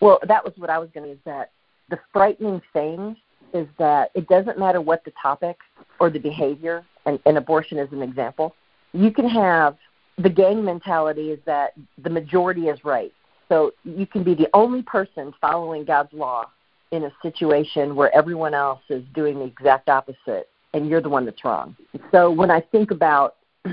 Well, 0.00 0.18
that 0.26 0.44
was 0.44 0.54
what 0.56 0.70
I 0.70 0.78
was 0.78 0.88
going 0.94 1.06
to. 1.06 1.12
Is 1.12 1.18
that 1.24 1.50
the 1.88 1.98
frightening 2.12 2.62
thing 2.72 3.16
is 3.52 3.66
that 3.78 4.10
it 4.14 4.28
doesn't 4.28 4.58
matter 4.58 4.80
what 4.80 5.04
the 5.04 5.12
topic 5.20 5.56
or 5.98 6.10
the 6.10 6.18
behavior, 6.18 6.84
and, 7.06 7.18
and 7.26 7.36
abortion 7.36 7.78
is 7.78 7.90
an 7.92 8.02
example. 8.02 8.54
You 8.92 9.10
can 9.12 9.28
have 9.28 9.76
the 10.18 10.30
gang 10.30 10.64
mentality 10.64 11.30
is 11.30 11.38
that 11.46 11.72
the 12.02 12.10
majority 12.10 12.68
is 12.68 12.84
right. 12.84 13.12
So 13.48 13.72
you 13.84 14.06
can 14.06 14.22
be 14.22 14.34
the 14.34 14.48
only 14.54 14.82
person 14.82 15.32
following 15.40 15.84
God's 15.84 16.12
law 16.12 16.50
in 16.92 17.04
a 17.04 17.12
situation 17.22 17.94
where 17.94 18.14
everyone 18.14 18.54
else 18.54 18.80
is 18.88 19.02
doing 19.14 19.38
the 19.38 19.44
exact 19.44 19.88
opposite 19.88 20.48
and 20.74 20.88
you're 20.88 21.00
the 21.00 21.08
one 21.08 21.24
that's 21.24 21.44
wrong. 21.44 21.76
So 22.12 22.30
when 22.30 22.50
I 22.50 22.60
think 22.60 22.90
about, 22.90 23.36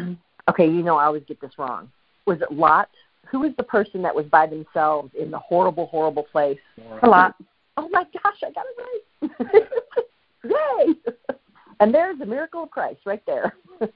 okay, 0.50 0.66
you 0.66 0.84
know, 0.84 0.98
I 0.98 1.06
always 1.06 1.24
get 1.28 1.40
this 1.42 1.52
wrong. 1.58 1.92
Was 2.26 2.42
it 2.42 2.52
Lot? 2.52 2.90
Who 3.30 3.42
was 3.42 3.52
the 3.58 3.64
person 3.64 4.02
that 4.04 4.16
was 4.16 4.26
by 4.26 4.48
themselves 4.48 5.12
in 5.20 5.32
the 5.32 5.40
horrible, 5.40 5.88
horrible 5.88 6.24
place? 6.24 6.60
Lot. 7.04 7.36
Oh 7.76 7.90
my 7.90 8.04
gosh, 8.24 8.38
I 8.44 8.52
got 8.52 8.66
it 8.66 9.30
right. 9.52 9.68
Yay! 10.88 11.16
and 11.80 11.94
there's 11.94 12.18
the 12.18 12.26
miracle 12.26 12.64
of 12.64 12.72
Christ 12.72 13.02
right 13.06 13.24
there. 13.26 13.54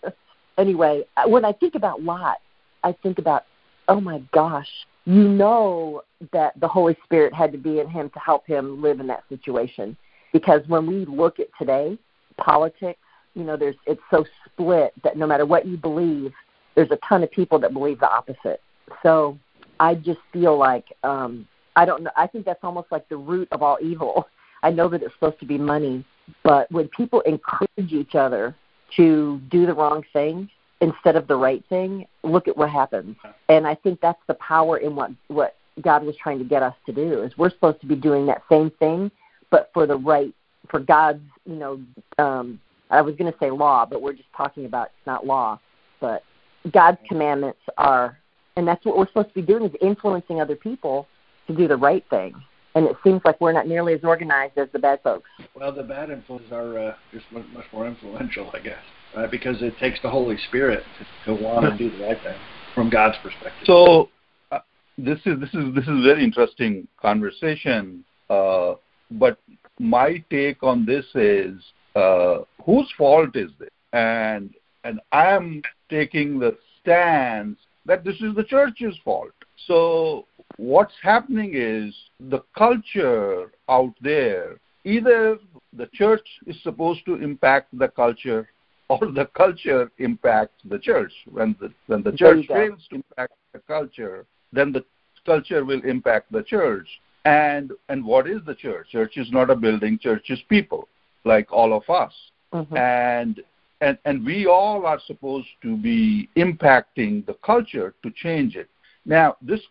anyway, 0.62 1.04
uh, 1.18 1.28
when 1.28 1.44
I 1.44 1.52
think 1.52 1.76
about 1.76 2.02
Lot, 2.02 2.38
I 2.84 2.96
think 3.04 3.20
about, 3.20 3.44
oh 3.88 4.00
my 4.00 4.22
gosh, 4.34 4.70
you 5.06 5.28
know 5.28 6.04
that 6.32 6.60
the 6.60 6.68
Holy 6.68 6.96
Spirit 7.04 7.34
had 7.34 7.52
to 7.52 7.58
be 7.58 7.80
in 7.80 7.90
him 7.90 8.10
to 8.12 8.20
help 8.20 8.48
him 8.48 8.82
live 8.82 9.00
in 9.00 9.08
that 9.08 9.24
situation. 9.28 9.98
Because 10.32 10.62
when 10.68 10.88
we 10.88 11.06
look 11.06 11.40
at 11.40 11.48
today, 11.60 11.98
politics. 12.38 13.00
You 13.34 13.44
know, 13.44 13.56
there's 13.56 13.76
it's 13.86 14.02
so 14.12 14.26
split 14.46 14.94
that 15.04 15.18
no 15.18 15.26
matter 15.26 15.46
what 15.46 15.66
you 15.66 15.78
believe, 15.78 16.34
there's 16.76 16.92
a 16.92 17.00
ton 17.08 17.24
of 17.24 17.32
people 17.32 17.60
that 17.60 17.74
believe 17.74 18.00
the 18.00 18.10
opposite. 18.10 18.62
So 19.04 19.38
I 19.80 19.96
just 19.96 20.20
feel 20.34 20.58
like 20.58 20.86
um 21.04 21.48
I 21.76 21.86
don't 21.86 22.04
know 22.04 22.12
I 22.18 22.28
think 22.28 22.46
that's 22.46 22.64
almost 22.64 22.92
like 22.92 23.08
the 23.10 23.18
root 23.18 23.48
of 23.52 23.62
all 23.62 23.78
evil. 23.82 24.28
I 24.64 24.70
know 24.70 24.88
that 24.90 25.02
it's 25.02 25.14
supposed 25.14 25.40
to 25.40 25.46
be 25.46 25.58
money, 25.58 26.06
but 26.44 26.72
when 26.72 26.88
people 26.90 27.22
encourage 27.22 27.92
each 27.92 28.14
other 28.14 28.56
to 28.98 29.40
do 29.50 29.66
the 29.66 29.74
wrong 29.74 30.04
thing 30.14 30.50
instead 30.80 31.16
of 31.16 31.28
the 31.28 31.36
right 31.36 31.64
thing, 31.70 32.08
look 32.24 32.48
at 32.48 32.58
what 32.58 32.70
happens. 32.70 33.16
And 33.50 33.68
I 33.68 33.76
think 33.76 34.02
that's 34.02 34.22
the 34.28 34.34
power 34.36 34.78
in 34.78 34.96
what 34.96 35.12
what 35.28 35.56
God 35.82 36.04
was 36.04 36.16
trying 36.18 36.40
to 36.40 36.46
get 36.46 36.64
us 36.64 36.76
to 36.86 36.92
do 36.92 37.24
is 37.24 37.38
we're 37.38 37.50
supposed 37.50 37.80
to 37.82 37.88
be 37.88 37.96
doing 37.96 38.26
that 38.26 38.44
same 38.50 38.72
thing 38.72 39.10
but 39.52 39.70
for 39.74 39.86
the 39.86 39.98
right 39.98 40.34
for 40.70 40.80
God's, 40.80 41.22
you 41.46 41.56
know, 41.56 41.82
um, 42.18 42.60
I 42.90 43.02
was 43.02 43.16
going 43.16 43.32
to 43.32 43.38
say 43.40 43.52
law, 43.52 43.86
but 43.86 44.02
we're 44.02 44.14
just 44.14 44.32
talking 44.36 44.66
about 44.66 44.88
it's 44.88 45.06
not 45.06 45.26
law, 45.26 45.60
but 46.00 46.24
God's 46.72 46.98
commandments 47.08 47.60
are, 47.78 48.18
and 48.56 48.68
that's 48.68 48.84
what 48.86 48.98
we're 48.98 49.08
supposed 49.08 49.30
to 49.30 49.34
be 49.34 49.42
doing 49.42 49.66
is 49.66 49.72
influencing 49.82 50.40
other 50.42 50.56
people 50.56 51.08
to 51.48 51.56
do 51.56 51.68
the 51.68 51.76
right 51.76 52.06
thing. 52.10 52.34
And 52.76 52.86
it 52.86 52.96
seems 53.04 53.22
like 53.26 53.40
we're 53.42 53.52
not 53.52 53.68
nearly 53.68 53.94
as 53.94 54.00
organized 54.04 54.58
as 54.58 54.70
the 54.72 54.80
bad 54.80 55.02
folks. 55.04 55.30
Well, 55.56 55.74
the 55.74 55.84
bad 55.84 56.10
influences 56.10 56.52
are 56.52 56.80
uh, 56.80 56.96
just 57.12 57.26
much, 57.32 57.46
much 57.54 57.66
more 57.74 57.86
influential, 57.86 58.50
I 58.54 58.60
guess, 58.60 58.80
right? 59.16 59.30
because 59.30 59.62
it 59.62 59.78
takes 59.78 60.02
the 60.02 60.10
Holy 60.10 60.38
Spirit 60.48 60.84
to 61.26 61.38
go 61.38 61.48
on 61.48 61.66
and 61.66 61.78
do 61.78 61.92
the 61.92 62.04
right 62.06 62.22
thing 62.24 62.38
from 62.74 62.90
God's 62.90 63.18
perspective. 63.22 63.64
So 63.66 64.10
uh, 64.52 64.60
this 64.98 65.20
is 65.26 65.40
this 65.40 65.50
is 65.54 65.76
this 65.76 65.84
is 65.84 65.90
a 65.90 66.02
very 66.02 66.24
interesting 66.24 66.88
conversation. 67.02 68.06
Uh, 68.30 68.76
but 69.12 69.38
my 69.80 70.24
take 70.30 70.64
on 70.64 70.86
this 70.86 71.06
is 71.16 71.62
uh, 71.96 72.40
whose 72.66 72.92
fault 72.98 73.36
is 73.36 73.52
this? 73.60 73.70
And 73.94 74.54
and 74.84 75.00
I'm 75.12 75.62
taking 75.90 76.40
the 76.40 76.58
stance 76.80 77.58
that 77.86 78.04
this 78.04 78.16
is 78.22 78.36
the 78.36 78.44
church's 78.44 78.98
fault. 79.04 79.34
So 79.68 80.26
what's 80.58 80.94
happening 81.02 81.52
is 81.56 81.94
the 82.20 82.42
culture 82.56 83.52
out 83.70 83.94
there 84.02 84.58
either 84.84 85.38
the 85.74 85.88
church 85.94 86.28
is 86.48 86.62
supposed 86.64 87.06
to 87.06 87.16
impact 87.16 87.68
the 87.78 87.88
culture 87.88 88.48
or 88.90 89.00
the 89.12 89.26
culture 89.34 89.90
impacts 90.00 90.62
the 90.66 90.78
church. 90.78 91.14
When 91.32 91.56
the 91.60 91.72
when 91.88 92.04
the 92.04 92.12
church 92.12 92.46
fails 92.48 92.86
to 92.90 92.96
impact 92.96 93.34
the 93.54 93.60
culture, 93.60 94.26
then 94.52 94.72
the 94.72 94.84
culture 95.26 95.64
will 95.64 95.82
impact 95.86 96.32
the 96.32 96.44
church. 96.44 96.88
And 97.24 97.72
and 97.90 98.04
what 98.04 98.28
is 98.28 98.42
the 98.46 98.56
church? 98.56 98.90
Church 98.92 99.18
is 99.18 99.32
not 99.32 99.50
a 99.50 99.56
building. 99.56 99.98
Church 100.00 100.30
is 100.30 100.42
people, 100.50 100.90
like 101.24 101.52
all 101.52 101.74
of 101.74 101.90
us. 101.90 102.14
Mm-hmm. 102.54 102.76
And 102.76 103.42
and 103.80 103.98
and 104.04 104.26
we 104.26 104.46
all 104.46 104.86
are 104.86 105.00
supposed 105.06 105.48
to 105.62 105.78
be 105.78 106.30
impacting 106.36 107.26
the 107.26 107.36
culture 107.46 107.94
to 108.04 108.12
change 108.12 108.56
it. 108.56 108.70
Now, 109.06 109.36
this 109.42 109.62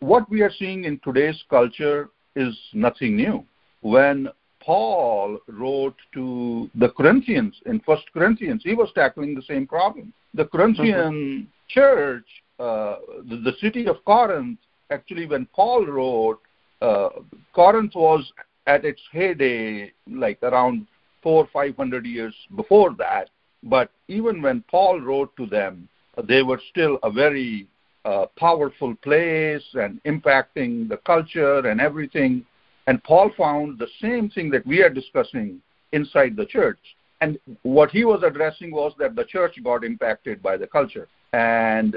what 0.00 0.28
we 0.30 0.42
are 0.42 0.52
seeing 0.58 0.84
in 0.84 1.00
today's 1.04 1.42
culture 1.50 2.10
is 2.34 2.56
nothing 2.72 3.16
new. 3.16 3.44
When 3.82 4.28
Paul 4.60 5.38
wrote 5.48 5.96
to 6.14 6.70
the 6.74 6.90
Corinthians 6.90 7.54
in 7.66 7.80
First 7.80 8.04
Corinthians, 8.12 8.62
he 8.64 8.74
was 8.74 8.90
tackling 8.94 9.34
the 9.34 9.42
same 9.42 9.66
problem. 9.66 10.12
The 10.34 10.46
Corinthian 10.46 11.12
mm-hmm. 11.12 11.44
church, 11.68 12.26
uh, 12.58 12.96
the, 13.28 13.36
the 13.36 13.52
city 13.60 13.86
of 13.86 14.04
Corinth, 14.04 14.58
actually, 14.90 15.26
when 15.26 15.46
Paul 15.54 15.86
wrote, 15.86 16.40
uh, 16.80 17.08
Corinth 17.54 17.94
was 17.94 18.30
at 18.66 18.84
its 18.84 19.00
heyday, 19.12 19.92
like 20.06 20.38
around 20.42 20.86
four, 21.22 21.44
or 21.44 21.48
five 21.52 21.76
hundred 21.76 22.06
years 22.06 22.34
before 22.56 22.94
that. 22.98 23.30
But 23.62 23.90
even 24.08 24.40
when 24.40 24.64
Paul 24.70 25.00
wrote 25.00 25.34
to 25.36 25.46
them, 25.46 25.88
they 26.24 26.42
were 26.42 26.60
still 26.70 26.98
a 27.02 27.10
very 27.10 27.66
uh, 28.04 28.26
powerful 28.36 28.94
place 29.02 29.64
and 29.74 30.02
impacting 30.04 30.88
the 30.88 30.98
culture 31.04 31.66
and 31.66 31.80
everything. 31.80 32.44
And 32.86 33.02
Paul 33.04 33.30
found 33.36 33.78
the 33.78 33.88
same 34.00 34.30
thing 34.30 34.50
that 34.50 34.66
we 34.66 34.82
are 34.82 34.90
discussing 34.90 35.60
inside 35.92 36.36
the 36.36 36.46
church. 36.46 36.78
And 37.20 37.38
what 37.62 37.90
he 37.90 38.04
was 38.04 38.22
addressing 38.22 38.70
was 38.70 38.92
that 38.98 39.16
the 39.16 39.24
church 39.24 39.62
got 39.62 39.84
impacted 39.84 40.42
by 40.42 40.56
the 40.56 40.66
culture. 40.66 41.08
And 41.32 41.96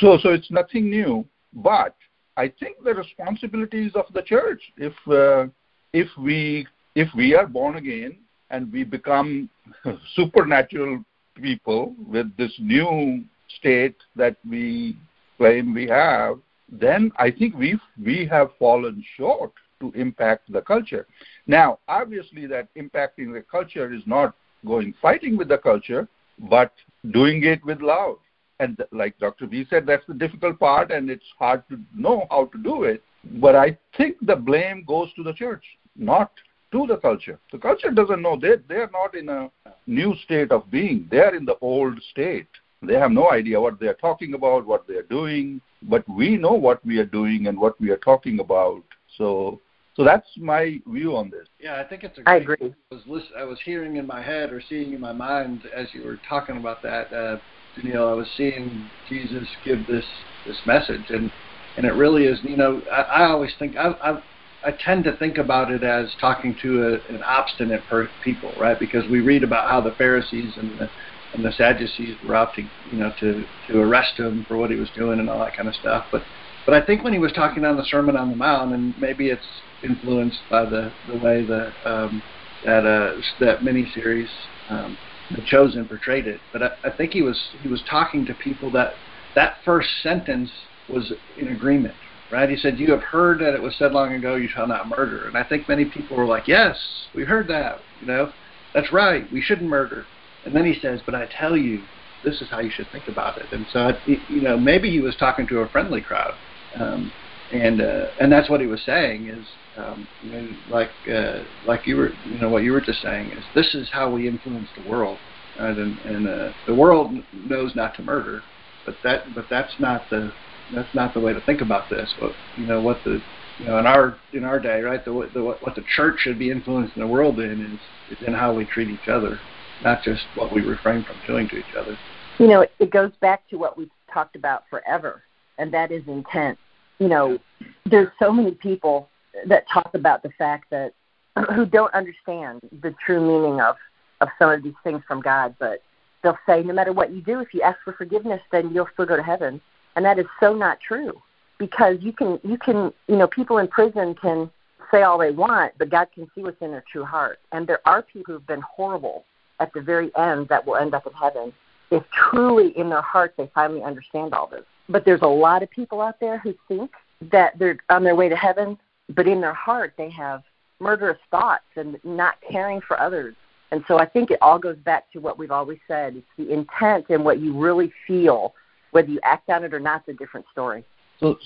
so, 0.00 0.18
so 0.22 0.30
it's 0.30 0.50
nothing 0.50 0.90
new. 0.90 1.24
But 1.52 1.94
I 2.36 2.48
think 2.48 2.82
the 2.82 2.94
responsibilities 2.94 3.92
of 3.94 4.06
the 4.14 4.22
church. 4.22 4.62
If 4.76 4.94
uh, 5.06 5.50
if 5.92 6.08
we 6.18 6.66
if 6.94 7.08
we 7.14 7.34
are 7.34 7.46
born 7.46 7.76
again 7.76 8.16
and 8.50 8.72
we 8.72 8.84
become 8.84 9.48
supernatural 10.14 11.04
people 11.36 11.94
with 12.06 12.34
this 12.36 12.52
new 12.58 13.22
state 13.58 13.96
that 14.16 14.36
we 14.48 14.96
claim 15.38 15.74
we 15.74 15.86
have, 15.88 16.38
then 16.70 17.12
I 17.18 17.30
think 17.30 17.56
we 17.56 17.78
we 18.02 18.26
have 18.26 18.50
fallen 18.58 19.04
short 19.16 19.52
to 19.80 19.92
impact 19.92 20.52
the 20.52 20.62
culture. 20.62 21.06
Now, 21.46 21.78
obviously, 21.88 22.46
that 22.46 22.68
impacting 22.76 23.32
the 23.32 23.44
culture 23.50 23.92
is 23.92 24.02
not 24.06 24.34
going 24.64 24.94
fighting 25.02 25.36
with 25.36 25.48
the 25.48 25.58
culture, 25.58 26.08
but 26.38 26.72
doing 27.10 27.44
it 27.44 27.64
with 27.64 27.80
love 27.80 28.18
and 28.62 28.80
like 28.92 29.18
Dr. 29.18 29.46
B 29.46 29.66
said, 29.68 29.86
that's 29.86 30.06
the 30.06 30.14
difficult 30.14 30.58
part, 30.58 30.92
and 30.92 31.10
it's 31.10 31.24
hard 31.38 31.64
to 31.68 31.80
know 31.94 32.26
how 32.30 32.46
to 32.46 32.58
do 32.58 32.84
it. 32.84 33.02
But 33.40 33.56
I 33.56 33.76
think 33.96 34.16
the 34.22 34.36
blame 34.36 34.84
goes 34.86 35.12
to 35.14 35.24
the 35.24 35.32
church, 35.32 35.64
not 35.96 36.30
to 36.70 36.86
the 36.86 36.96
culture. 36.96 37.38
The 37.50 37.58
culture 37.58 37.90
doesn't 37.90 38.22
know. 38.22 38.38
They, 38.40 38.54
they're 38.68 38.90
not 38.92 39.16
in 39.16 39.28
a 39.28 39.50
new 39.86 40.14
state 40.24 40.52
of 40.52 40.70
being. 40.70 41.08
They're 41.10 41.34
in 41.34 41.44
the 41.44 41.58
old 41.60 42.00
state. 42.10 42.46
They 42.82 42.94
have 42.94 43.12
no 43.12 43.30
idea 43.30 43.60
what 43.60 43.78
they're 43.78 43.94
talking 43.94 44.34
about, 44.34 44.66
what 44.66 44.86
they're 44.88 45.04
doing. 45.04 45.60
But 45.82 46.08
we 46.08 46.36
know 46.36 46.52
what 46.52 46.84
we 46.84 46.98
are 46.98 47.06
doing 47.06 47.46
and 47.46 47.58
what 47.58 47.80
we 47.80 47.90
are 47.90 47.96
talking 47.96 48.40
about. 48.40 48.82
So 49.16 49.60
so 49.94 50.04
that's 50.04 50.26
my 50.38 50.80
view 50.86 51.16
on 51.16 51.30
this. 51.30 51.46
Yeah, 51.60 51.80
I 51.80 51.84
think 51.84 52.02
it's 52.02 52.18
a 52.18 52.22
great, 52.22 52.32
I 52.32 52.36
agree. 52.36 52.74
I 52.90 52.94
was, 52.94 53.02
listen, 53.06 53.30
I 53.38 53.44
was 53.44 53.58
hearing 53.64 53.96
in 53.96 54.06
my 54.06 54.22
head 54.22 54.52
or 54.52 54.62
seeing 54.66 54.94
in 54.94 55.00
my 55.00 55.12
mind 55.12 55.64
as 55.74 55.88
you 55.92 56.02
were 56.04 56.18
talking 56.28 56.56
about 56.56 56.82
that. 56.82 57.12
Uh, 57.12 57.38
you 57.76 57.92
know, 57.92 58.10
I 58.10 58.14
was 58.14 58.28
seeing 58.36 58.90
Jesus 59.08 59.46
give 59.64 59.86
this 59.86 60.04
this 60.46 60.58
message, 60.66 61.10
and 61.10 61.30
and 61.76 61.86
it 61.86 61.92
really 61.92 62.24
is. 62.24 62.38
You 62.42 62.56
know, 62.56 62.82
I, 62.90 63.02
I 63.02 63.30
always 63.30 63.52
think 63.58 63.76
I, 63.76 63.92
I 64.02 64.22
I 64.64 64.72
tend 64.72 65.04
to 65.04 65.16
think 65.16 65.38
about 65.38 65.70
it 65.70 65.82
as 65.82 66.14
talking 66.20 66.56
to 66.62 67.00
a, 67.10 67.12
an 67.12 67.22
obstinate 67.22 67.86
per- 67.86 68.10
people, 68.22 68.54
right? 68.58 68.78
Because 68.78 69.04
we 69.10 69.20
read 69.20 69.42
about 69.42 69.68
how 69.68 69.80
the 69.80 69.92
Pharisees 69.92 70.56
and 70.56 70.78
the 70.78 70.88
and 71.34 71.44
the 71.44 71.52
Sadducees 71.52 72.16
were 72.24 72.34
out 72.34 72.54
to 72.54 72.62
you 72.62 72.98
know 72.98 73.12
to 73.20 73.44
to 73.68 73.78
arrest 73.78 74.18
him 74.18 74.44
for 74.46 74.56
what 74.56 74.70
he 74.70 74.76
was 74.76 74.90
doing 74.90 75.18
and 75.18 75.28
all 75.30 75.38
that 75.40 75.56
kind 75.56 75.68
of 75.68 75.74
stuff. 75.74 76.06
But 76.12 76.24
but 76.66 76.74
I 76.74 76.84
think 76.84 77.02
when 77.02 77.12
he 77.12 77.18
was 77.18 77.32
talking 77.32 77.64
on 77.64 77.76
the 77.76 77.84
Sermon 77.84 78.16
on 78.16 78.30
the 78.30 78.36
Mount, 78.36 78.74
and 78.74 78.94
maybe 78.98 79.28
it's 79.28 79.46
influenced 79.82 80.40
by 80.50 80.64
the 80.64 80.92
the 81.08 81.16
way 81.16 81.44
the 81.44 81.72
um, 81.84 82.22
that 82.64 82.86
uh, 82.86 83.20
that 83.40 83.60
miniseries 83.60 84.28
um, 84.68 84.96
The 85.30 85.42
Chosen 85.46 85.86
portrayed 85.86 86.26
it. 86.26 86.40
But 86.52 86.62
I, 86.62 86.70
I 86.84 86.90
think 86.90 87.12
he 87.12 87.22
was 87.22 87.40
he 87.60 87.68
was 87.68 87.82
talking 87.88 88.24
to 88.26 88.34
people 88.34 88.70
that 88.72 88.94
that 89.34 89.56
first 89.64 89.88
sentence 90.02 90.50
was 90.88 91.12
in 91.38 91.48
agreement, 91.48 91.94
right? 92.30 92.48
He 92.48 92.56
said, 92.56 92.78
"You 92.78 92.90
have 92.92 93.02
heard 93.02 93.40
that 93.40 93.54
it 93.54 93.62
was 93.62 93.74
said 93.78 93.92
long 93.92 94.12
ago, 94.14 94.36
you 94.36 94.48
shall 94.48 94.66
not 94.66 94.88
murder." 94.88 95.26
And 95.26 95.36
I 95.36 95.44
think 95.44 95.68
many 95.68 95.86
people 95.86 96.16
were 96.16 96.26
like, 96.26 96.46
"Yes, 96.46 96.78
we 97.14 97.24
heard 97.24 97.48
that. 97.48 97.80
You 98.00 98.06
know, 98.06 98.32
that's 98.74 98.92
right. 98.92 99.30
We 99.32 99.40
shouldn't 99.40 99.68
murder." 99.68 100.06
And 100.44 100.54
then 100.54 100.64
he 100.64 100.78
says, 100.80 101.02
"But 101.04 101.14
I 101.14 101.26
tell 101.38 101.56
you, 101.56 101.86
this 102.24 102.40
is 102.40 102.50
how 102.50 102.60
you 102.60 102.70
should 102.70 102.90
think 102.90 103.08
about 103.08 103.38
it." 103.40 103.48
And 103.52 103.66
so, 103.68 103.92
you 104.06 104.40
know, 104.42 104.56
maybe 104.58 104.90
he 104.90 105.00
was 105.00 105.16
talking 105.16 105.46
to 105.48 105.60
a 105.60 105.68
friendly 105.68 106.00
crowd, 106.00 106.34
um, 106.78 107.12
and 107.52 107.80
uh, 107.82 108.06
and 108.20 108.32
that's 108.32 108.48
what 108.50 108.60
he 108.60 108.66
was 108.66 108.82
saying 108.84 109.28
is, 109.28 109.46
um, 109.76 110.08
you 110.22 110.30
know, 110.30 110.48
like 110.68 110.92
uh, 111.12 111.44
like 111.64 111.86
you 111.86 111.96
were, 111.96 112.14
you 112.24 112.38
know, 112.38 112.48
what 112.48 112.62
you 112.62 112.72
were 112.72 112.80
just 112.80 113.02
saying 113.02 113.32
is, 113.32 113.44
this 113.54 113.74
is 113.74 113.88
how 113.92 114.10
we 114.10 114.26
influence 114.28 114.68
the 114.74 114.82
world, 114.82 115.18
right? 115.58 115.76
and 115.76 115.98
and 116.00 116.28
uh, 116.28 116.52
the 116.66 116.74
world 116.74 117.16
knows 117.32 117.74
not 117.76 117.94
to 117.96 118.02
murder, 118.02 118.42
but 118.84 118.96
that 119.04 119.34
but 119.34 119.48
that's 119.50 119.74
not 119.78 120.08
the 120.10 120.32
that's 120.72 120.94
not 120.94 121.14
the 121.14 121.20
way 121.20 121.32
to 121.32 121.40
think 121.42 121.60
about 121.60 121.90
this. 121.90 122.14
But 122.18 122.32
you 122.56 122.66
know 122.66 122.80
what 122.80 123.04
the 123.04 123.22
you 123.58 123.66
know 123.66 123.78
in 123.78 123.86
our 123.86 124.18
in 124.32 124.44
our 124.44 124.58
day, 124.58 124.80
right? 124.80 125.04
The, 125.04 125.30
the 125.34 125.42
what 125.42 125.74
the 125.74 125.84
church 125.94 126.20
should 126.20 126.38
be 126.38 126.50
influencing 126.50 127.00
the 127.00 127.06
world 127.06 127.40
in 127.40 127.74
is 127.74 128.16
is 128.18 128.26
in 128.26 128.34
how 128.34 128.52
we 128.54 128.64
treat 128.64 128.88
each 128.88 129.08
other, 129.08 129.40
not 129.82 130.02
just 130.02 130.22
what 130.34 130.52
we 130.52 130.62
refrain 130.62 131.04
from 131.04 131.16
doing 131.26 131.48
to 131.48 131.56
each 131.56 131.74
other. 131.76 131.96
You 132.38 132.48
know, 132.48 132.60
it, 132.62 132.72
it 132.78 132.90
goes 132.90 133.12
back 133.20 133.48
to 133.50 133.56
what 133.56 133.76
we've 133.76 133.90
talked 134.12 134.36
about 134.36 134.64
forever, 134.70 135.22
and 135.58 135.72
that 135.72 135.90
is 135.90 136.02
intent. 136.06 136.58
You 136.98 137.08
know, 137.08 137.38
there's 137.86 138.08
so 138.18 138.32
many 138.32 138.52
people 138.52 139.08
that 139.46 139.64
talk 139.72 139.94
about 139.94 140.22
the 140.22 140.30
fact 140.30 140.70
that 140.70 140.92
who 141.54 141.66
don't 141.66 141.92
understand 141.94 142.60
the 142.82 142.94
true 143.04 143.20
meaning 143.20 143.60
of 143.60 143.76
of 144.20 144.28
some 144.38 144.50
of 144.50 144.62
these 144.62 144.74
things 144.84 145.02
from 145.08 145.20
God, 145.20 145.56
but 145.58 145.82
they'll 146.22 146.38
say 146.46 146.62
no 146.62 146.72
matter 146.72 146.92
what 146.92 147.12
you 147.12 147.20
do, 147.20 147.40
if 147.40 147.52
you 147.52 147.60
ask 147.62 147.78
for 147.84 147.92
forgiveness, 147.92 148.40
then 148.52 148.70
you'll 148.72 148.88
still 148.94 149.06
go 149.06 149.16
to 149.16 149.22
heaven 149.22 149.60
and 149.96 150.04
that 150.04 150.18
is 150.18 150.26
so 150.40 150.54
not 150.54 150.78
true 150.80 151.20
because 151.58 151.96
you 152.00 152.12
can 152.12 152.38
you 152.42 152.58
can 152.58 152.92
you 153.08 153.16
know 153.16 153.26
people 153.26 153.58
in 153.58 153.68
prison 153.68 154.14
can 154.14 154.50
say 154.90 155.02
all 155.02 155.18
they 155.18 155.30
want 155.30 155.72
but 155.78 155.88
god 155.90 156.08
can 156.14 156.28
see 156.34 156.42
what's 156.42 156.60
in 156.60 156.70
their 156.70 156.84
true 156.90 157.04
heart 157.04 157.38
and 157.52 157.66
there 157.66 157.80
are 157.86 158.02
people 158.02 158.34
who've 158.34 158.46
been 158.46 158.62
horrible 158.62 159.24
at 159.62 159.72
the 159.72 159.80
very 159.80 160.10
end 160.16 160.48
that 160.48 160.66
will 160.66 160.76
end 160.76 160.92
up 160.92 161.06
in 161.06 161.12
heaven 161.12 161.52
if 161.90 162.02
truly 162.10 162.76
in 162.76 162.88
their 162.88 163.02
heart 163.02 163.34
they 163.38 163.48
finally 163.54 163.82
understand 163.82 164.34
all 164.34 164.48
this. 164.48 164.64
But 164.88 165.04
there's 165.04 165.22
a 165.22 165.26
lot 165.26 165.62
of 165.62 165.70
people 165.70 166.00
out 166.00 166.18
there 166.20 166.38
who 166.38 166.54
think 166.66 166.90
that 167.30 167.58
they're 167.58 167.78
on 167.88 168.02
their 168.02 168.16
way 168.16 168.28
to 168.28 168.36
heaven 168.36 168.76
but 169.14 169.28
in 169.28 169.40
their 169.40 169.54
heart 169.54 169.94
they 169.96 170.10
have 170.10 170.42
murderous 170.80 171.18
thoughts 171.30 171.64
and 171.76 171.98
not 172.02 172.34
caring 172.50 172.80
for 172.80 172.98
others. 172.98 173.36
And 173.70 173.84
so 173.86 173.98
i 173.98 174.06
think 174.06 174.30
it 174.30 174.38
all 174.42 174.58
goes 174.58 174.76
back 174.78 175.10
to 175.12 175.18
what 175.20 175.38
we've 175.38 175.52
always 175.52 175.78
said. 175.86 176.16
It's 176.16 176.26
the 176.36 176.52
intent 176.52 177.06
and 177.08 177.24
what 177.24 177.40
you 177.40 177.56
really 177.56 177.92
feel 178.06 178.54
whether 178.90 179.08
you 179.08 179.20
act 179.22 179.48
on 179.48 179.64
it 179.64 179.72
or 179.72 179.80
not 179.80 180.02
is 180.06 180.14
a 180.14 180.18
different 180.18 180.44
story. 180.52 180.84
So, 181.18 181.38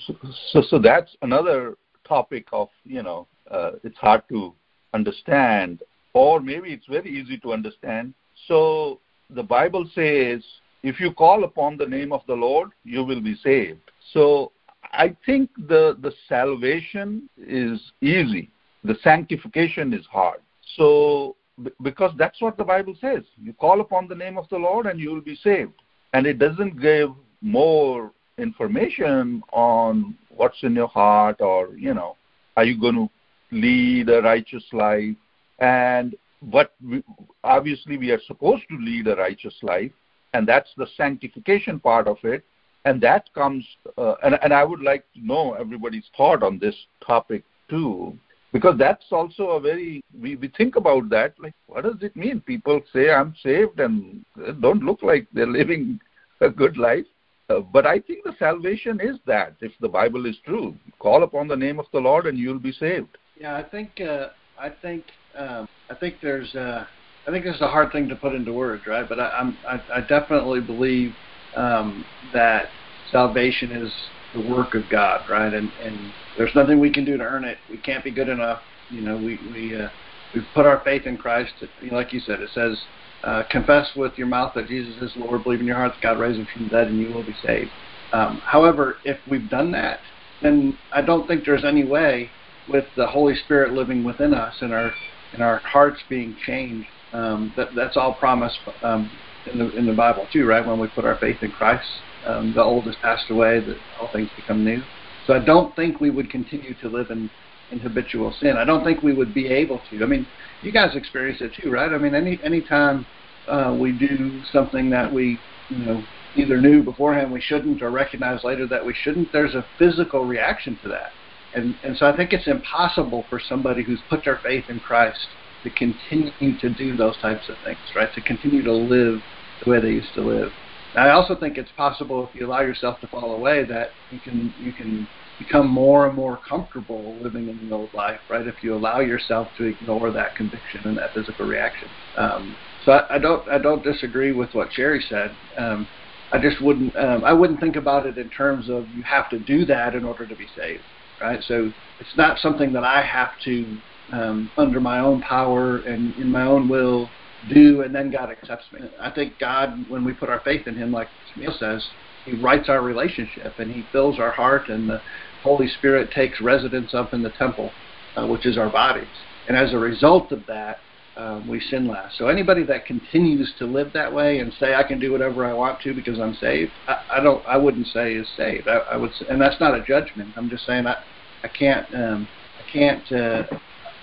so, 0.51 0.61
so 0.61 0.79
that's 0.79 1.15
another 1.21 1.75
topic 2.05 2.47
of 2.51 2.69
you 2.83 3.03
know 3.03 3.27
uh, 3.49 3.71
it's 3.83 3.97
hard 3.97 4.23
to 4.29 4.53
understand, 4.93 5.83
or 6.17 6.39
maybe 6.39 6.73
it's 6.73 6.87
very 6.87 7.11
easy 7.19 7.37
to 7.37 7.53
understand. 7.53 8.11
So 8.47 8.99
the 9.29 9.43
Bible 9.43 9.87
says, 9.93 10.41
if 10.81 10.99
you 10.99 11.11
call 11.11 11.43
upon 11.43 11.77
the 11.77 11.85
name 11.85 12.11
of 12.11 12.21
the 12.27 12.33
Lord, 12.33 12.71
you 12.83 13.03
will 13.03 13.21
be 13.21 13.35
saved. 13.35 13.81
So 14.13 14.51
I 14.83 15.15
think 15.27 15.51
the 15.73 15.95
the 16.01 16.13
salvation 16.27 17.29
is 17.37 17.79
easy. 18.01 18.49
The 18.83 18.97
sanctification 19.03 19.93
is 19.93 20.05
hard. 20.07 20.39
So 20.75 21.35
because 21.83 22.13
that's 22.17 22.41
what 22.41 22.57
the 22.57 22.63
Bible 22.63 22.95
says, 22.99 23.23
you 23.47 23.53
call 23.53 23.81
upon 23.81 24.07
the 24.07 24.15
name 24.23 24.37
of 24.39 24.49
the 24.49 24.57
Lord 24.57 24.87
and 24.87 24.99
you 24.99 25.09
will 25.11 25.27
be 25.33 25.35
saved. 25.35 25.77
And 26.13 26.25
it 26.25 26.39
doesn't 26.39 26.81
give 26.81 27.11
more 27.41 28.11
information 28.39 29.43
on 29.51 30.15
what's 30.29 30.61
in 30.63 30.73
your 30.73 30.87
heart 30.87 31.41
or 31.41 31.75
you 31.75 31.93
know 31.93 32.15
are 32.55 32.63
you 32.63 32.79
going 32.79 32.99
to 33.03 33.09
lead 33.51 34.09
a 34.09 34.21
righteous 34.21 34.65
life 34.71 35.15
and 35.59 36.15
what 36.39 36.73
we, 36.85 37.03
obviously 37.43 37.97
we 37.97 38.11
are 38.11 38.21
supposed 38.27 38.63
to 38.69 38.77
lead 38.77 39.07
a 39.07 39.15
righteous 39.15 39.55
life 39.61 39.91
and 40.33 40.47
that's 40.47 40.69
the 40.77 40.87
sanctification 40.95 41.79
part 41.79 42.07
of 42.07 42.17
it. 42.23 42.43
And 42.85 43.01
that 43.01 43.33
comes 43.33 43.65
uh, 43.97 44.15
and, 44.23 44.39
and 44.41 44.53
i 44.53 44.63
would 44.63 44.81
like 44.81 45.03
to 45.13 45.25
know 45.25 45.53
everybody's 45.53 46.09
thought 46.15 46.41
on 46.41 46.57
this 46.57 46.75
topic 47.05 47.43
too 47.69 48.17
because 48.53 48.77
that's 48.77 49.05
also 49.11 49.49
a 49.49 49.59
very 49.59 50.01
we, 50.21 50.37
we 50.37 50.47
think 50.47 50.77
about 50.77 51.09
that 51.09 51.33
like 51.37 51.53
what 51.65 51.83
does 51.83 52.01
it 52.01 52.15
mean? 52.15 52.39
People 52.39 52.79
say 52.93 53.11
i'm 53.11 53.33
saved 53.43 53.81
and 53.81 54.23
don't 54.61 54.83
look 54.83 55.03
like 55.03 55.27
they're 55.33 55.47
living 55.47 55.99
a 56.41 56.49
good 56.49 56.77
life. 56.77 57.05
Uh, 57.49 57.59
but 57.59 57.85
I 57.85 57.99
think 57.99 58.23
the 58.23 58.35
salvation 58.37 58.99
is 59.01 59.17
that, 59.25 59.55
if 59.61 59.71
the 59.79 59.87
Bible 59.87 60.25
is 60.25 60.37
true, 60.45 60.75
call 60.99 61.23
upon 61.23 61.47
the 61.47 61.55
name 61.55 61.79
of 61.79 61.85
the 61.93 61.99
Lord 61.99 62.25
and 62.25 62.37
you'll 62.37 62.59
be 62.59 62.73
saved. 62.73 63.17
Yeah, 63.39 63.55
I 63.55 63.63
think 63.63 64.01
uh, 64.01 64.27
I 64.59 64.69
think 64.69 65.05
um, 65.37 65.65
I 65.89 65.95
think 65.95 66.15
there's 66.21 66.53
uh, 66.55 66.85
I 67.27 67.31
think 67.31 67.45
this 67.45 67.55
is 67.55 67.61
a 67.61 67.67
hard 67.67 67.91
thing 67.91 68.09
to 68.09 68.15
put 68.15 68.35
into 68.35 68.53
words, 68.53 68.83
right? 68.87 69.07
But 69.07 69.19
I, 69.19 69.29
I'm 69.29 69.57
I, 69.67 69.79
I 69.97 70.01
definitely 70.01 70.61
believe 70.61 71.15
um, 71.55 72.05
that 72.33 72.71
salvation 73.11 73.71
is 73.71 73.93
the 74.33 74.41
work 74.41 74.75
of 74.75 74.89
God, 74.89 75.21
right? 75.29 75.53
And 75.53 75.71
and 75.81 76.13
there's 76.37 76.55
nothing 76.55 76.79
we 76.79 76.91
can 76.91 77.05
do 77.05 77.17
to 77.17 77.23
earn 77.23 77.45
it. 77.45 77.59
We 77.69 77.77
can't 77.77 78.03
be 78.03 78.11
good 78.11 78.29
enough. 78.29 78.61
You 78.89 79.01
know, 79.01 79.17
we 79.17 79.39
we 79.51 79.75
uh, 79.75 79.89
we 80.33 80.41
put 80.53 80.65
our 80.65 80.81
faith 80.83 81.05
in 81.05 81.17
Christ. 81.17 81.53
Like 81.91 82.13
you 82.13 82.19
said, 82.19 82.41
it 82.41 82.49
says 82.53 82.77
uh, 83.23 83.43
confess 83.49 83.89
with 83.95 84.17
your 84.17 84.27
mouth 84.27 84.53
that 84.55 84.67
Jesus 84.67 84.95
is 85.01 85.13
Lord, 85.15 85.43
believe 85.43 85.61
in 85.61 85.67
your 85.67 85.77
heart 85.77 85.93
that 85.93 86.01
God 86.01 86.19
raised 86.19 86.39
him 86.39 86.47
from 86.51 86.63
the 86.65 86.69
dead, 86.69 86.87
and 86.87 86.99
you 86.99 87.11
will 87.11 87.23
be 87.23 87.35
saved. 87.45 87.71
Um, 88.13 88.41
however, 88.45 88.99
if 89.03 89.17
we've 89.27 89.49
done 89.49 89.71
that, 89.71 89.99
then 90.41 90.77
I 90.93 91.01
don't 91.01 91.27
think 91.27 91.45
there's 91.45 91.65
any 91.65 91.83
way, 91.83 92.31
with 92.67 92.85
the 92.95 93.07
Holy 93.07 93.35
Spirit 93.35 93.73
living 93.73 94.03
within 94.03 94.33
us 94.33 94.55
and 94.61 94.73
our 94.73 94.91
and 95.33 95.41
our 95.41 95.61
hearts 95.65 95.99
being 96.09 96.35
changed, 96.45 96.87
um, 97.13 97.53
that 97.55 97.69
that's 97.75 97.97
all 97.97 98.13
promised 98.13 98.59
um, 98.83 99.09
in 99.51 99.59
the 99.59 99.69
in 99.77 99.85
the 99.85 99.93
Bible 99.93 100.27
too, 100.31 100.45
right? 100.45 100.65
When 100.65 100.79
we 100.79 100.87
put 100.87 101.05
our 101.05 101.17
faith 101.17 101.41
in 101.41 101.51
Christ, 101.51 101.87
um, 102.25 102.53
the 102.53 102.63
old 102.63 102.85
has 102.85 102.95
passed 102.97 103.29
away, 103.29 103.59
that 103.59 103.77
all 103.99 104.09
things 104.11 104.29
become 104.35 104.63
new. 104.63 104.81
So 105.25 105.33
I 105.33 105.39
don't 105.39 105.75
think 105.75 105.99
we 105.99 106.09
would 106.09 106.29
continue 106.29 106.73
to 106.75 106.89
live 106.89 107.07
in 107.09 107.29
in 107.71 107.79
habitual 107.79 108.33
sin. 108.39 108.55
I 108.57 108.63
don't 108.63 108.83
think 108.83 109.03
we 109.03 109.13
would 109.13 109.33
be 109.33 109.47
able 109.47 109.81
to. 109.89 110.03
I 110.03 110.05
mean, 110.05 110.25
you 110.61 110.71
guys 110.71 110.95
experience 110.95 111.41
it 111.41 111.51
too, 111.61 111.69
right? 111.69 111.91
I 111.91 111.97
mean, 111.97 112.15
any 112.15 112.39
any 112.43 112.61
time 112.61 113.05
uh, 113.47 113.75
we 113.77 113.91
do 113.91 114.41
something 114.51 114.89
that 114.89 115.11
we, 115.11 115.37
you 115.69 115.85
know, 115.85 116.03
either 116.35 116.61
knew 116.61 116.83
beforehand 116.83 117.31
we 117.31 117.41
shouldn't 117.41 117.81
or 117.81 117.91
recognize 117.91 118.43
later 118.43 118.67
that 118.67 118.85
we 118.85 118.93
shouldn't, 118.93 119.31
there's 119.31 119.55
a 119.55 119.65
physical 119.77 120.23
reaction 120.23 120.77
to 120.83 120.89
that. 120.89 121.16
And 121.53 121.75
and 121.83 121.97
so 121.97 122.05
I 122.07 122.15
think 122.15 122.33
it's 122.33 122.47
impossible 122.47 123.25
for 123.29 123.39
somebody 123.39 123.83
who's 123.83 124.01
put 124.09 124.23
their 124.25 124.39
faith 124.43 124.65
in 124.69 124.79
Christ 124.79 125.27
to 125.63 125.69
continue 125.71 126.57
to 126.59 126.69
do 126.69 126.95
those 126.95 127.17
types 127.17 127.49
of 127.49 127.55
things, 127.63 127.79
right? 127.95 128.13
To 128.13 128.21
continue 128.21 128.63
to 128.63 128.73
live 128.73 129.21
the 129.63 129.69
way 129.69 129.79
they 129.81 129.89
used 129.89 130.13
to 130.15 130.21
live. 130.21 130.51
I 130.95 131.09
also 131.09 131.35
think 131.35 131.57
it's 131.57 131.71
possible 131.77 132.27
if 132.27 132.39
you 132.39 132.47
allow 132.47 132.61
yourself 132.61 132.99
to 133.01 133.07
fall 133.07 133.35
away 133.35 133.63
that 133.65 133.91
you 134.11 134.19
can 134.19 134.53
you 134.59 134.73
can 134.73 135.07
become 135.39 135.67
more 135.67 136.07
and 136.07 136.15
more 136.15 136.39
comfortable 136.47 137.19
living 137.21 137.47
in 137.47 137.69
the 137.69 137.75
old 137.75 137.93
life, 137.93 138.19
right? 138.29 138.47
If 138.47 138.63
you 138.63 138.75
allow 138.75 138.99
yourself 138.99 139.49
to 139.57 139.65
ignore 139.65 140.11
that 140.11 140.35
conviction 140.35 140.81
and 140.85 140.97
that 140.97 141.13
physical 141.13 141.45
reaction. 141.45 141.87
Um, 142.17 142.55
so 142.85 142.93
I, 142.93 143.15
I 143.15 143.17
don't 143.19 143.47
I 143.49 143.57
don't 143.59 143.83
disagree 143.83 144.31
with 144.31 144.49
what 144.53 144.71
Sherry 144.73 145.03
said. 145.07 145.35
Um, 145.57 145.87
I 146.31 146.39
just 146.39 146.61
wouldn't 146.61 146.95
um, 146.97 147.23
I 147.23 147.33
wouldn't 147.33 147.59
think 147.59 147.75
about 147.75 148.05
it 148.05 148.17
in 148.17 148.29
terms 148.29 148.69
of 148.69 148.87
you 148.95 149.03
have 149.03 149.29
to 149.29 149.39
do 149.39 149.65
that 149.65 149.93
in 149.93 150.03
order 150.03 150.25
to 150.25 150.35
be 150.35 150.47
saved, 150.57 150.83
right? 151.21 151.43
So 151.43 151.71
it's 151.99 152.17
not 152.17 152.39
something 152.39 152.73
that 152.73 152.83
I 152.83 153.01
have 153.03 153.31
to 153.45 153.77
um, 154.13 154.51
under 154.57 154.79
my 154.79 154.99
own 154.99 155.21
power 155.21 155.77
and 155.79 156.15
in 156.15 156.31
my 156.31 156.43
own 156.43 156.69
will 156.69 157.09
do, 157.49 157.81
and 157.81 157.93
then 157.93 158.09
God 158.11 158.29
accepts 158.29 158.65
me. 158.73 158.81
I 158.99 159.11
think 159.11 159.37
God, 159.39 159.85
when 159.89 160.03
we 160.03 160.13
put 160.13 160.29
our 160.29 160.41
faith 160.41 160.67
in 160.67 160.75
Him, 160.75 160.91
like 160.91 161.09
Sunil 161.35 161.57
says, 161.59 161.85
He 162.25 162.33
rights 162.41 162.69
our 162.69 162.81
relationship 162.81 163.59
and 163.59 163.71
He 163.71 163.83
fills 163.91 164.19
our 164.19 164.31
heart, 164.31 164.69
and 164.69 164.89
the 164.89 165.01
Holy 165.43 165.67
Spirit 165.67 166.11
takes 166.11 166.41
residence 166.41 166.93
up 166.93 167.13
in 167.13 167.21
the 167.21 167.29
temple, 167.31 167.71
uh, 168.15 168.25
which 168.27 168.45
is 168.45 168.57
our 168.57 168.69
bodies. 168.69 169.07
And 169.47 169.55
as 169.55 169.73
a 169.73 169.77
result 169.77 170.31
of 170.31 170.45
that, 170.47 170.79
um, 171.17 171.47
we 171.47 171.59
sin 171.59 171.87
less. 171.87 172.13
So 172.17 172.27
anybody 172.27 172.63
that 172.65 172.85
continues 172.85 173.51
to 173.57 173.65
live 173.65 173.91
that 173.93 174.13
way 174.13 174.39
and 174.39 174.53
say 174.59 174.75
I 174.75 174.83
can 174.83 174.99
do 174.99 175.11
whatever 175.11 175.45
I 175.45 175.53
want 175.53 175.81
to 175.81 175.93
because 175.93 176.19
I'm 176.19 176.35
saved, 176.35 176.71
I, 176.87 176.97
I 177.15 177.19
don't. 177.21 177.45
I 177.47 177.57
wouldn't 177.57 177.87
say 177.87 178.13
is 178.13 178.27
saved. 178.37 178.67
I, 178.67 178.77
I 178.93 178.97
would, 178.97 179.13
say, 179.15 179.25
and 179.29 179.41
that's 179.41 179.59
not 179.59 179.73
a 179.73 179.83
judgment. 179.83 180.33
I'm 180.37 180.49
just 180.49 180.65
saying 180.65 180.85
I, 180.85 180.95
I 181.43 181.47
can't. 181.47 181.87
Um, 181.93 182.27
I 182.59 182.71
can't. 182.71 183.11
Uh, 183.11 183.43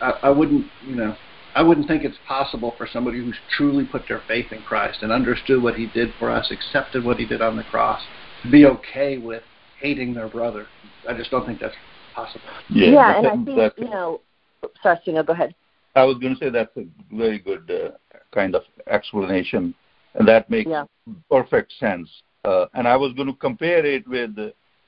I, 0.00 0.10
I 0.24 0.30
wouldn't. 0.30 0.66
You 0.86 0.96
know. 0.96 1.16
I 1.54 1.62
wouldn't 1.62 1.86
think 1.86 2.02
it's 2.02 2.18
possible 2.26 2.74
for 2.76 2.88
somebody 2.92 3.18
who's 3.20 3.36
truly 3.56 3.84
put 3.84 4.08
their 4.08 4.22
faith 4.26 4.50
in 4.50 4.60
Christ 4.62 4.98
and 5.02 5.12
understood 5.12 5.62
what 5.62 5.76
He 5.76 5.86
did 5.86 6.12
for 6.18 6.28
us, 6.30 6.50
accepted 6.50 7.04
what 7.04 7.18
He 7.18 7.26
did 7.26 7.40
on 7.40 7.56
the 7.56 7.62
cross, 7.62 8.00
to 8.42 8.50
be 8.50 8.66
okay 8.66 9.18
with 9.18 9.44
hating 9.80 10.14
their 10.14 10.28
brother. 10.28 10.66
I 11.08 11.14
just 11.14 11.30
don't 11.30 11.46
think 11.46 11.60
that's 11.60 11.76
possible. 12.12 12.48
Yeah, 12.70 12.90
yeah 12.90 13.18
and 13.18 13.26
I 13.28 13.44
think 13.44 13.72
you 13.78 13.88
know. 13.88 14.20
Sorry, 14.82 14.98
go 15.06 15.32
ahead. 15.32 15.54
I 15.94 16.04
was 16.04 16.18
going 16.18 16.34
to 16.34 16.40
say 16.40 16.50
that's 16.50 16.76
a 16.76 16.86
very 17.12 17.38
good 17.38 17.70
uh, 17.70 18.16
kind 18.32 18.54
of 18.54 18.62
explanation, 18.88 19.74
and 20.14 20.26
that 20.26 20.50
makes 20.50 20.70
yeah. 20.70 20.84
perfect 21.30 21.72
sense. 21.78 22.08
Uh, 22.44 22.66
and 22.74 22.86
I 22.86 22.96
was 22.96 23.12
going 23.14 23.28
to 23.28 23.34
compare 23.34 23.84
it 23.84 24.06
with 24.06 24.36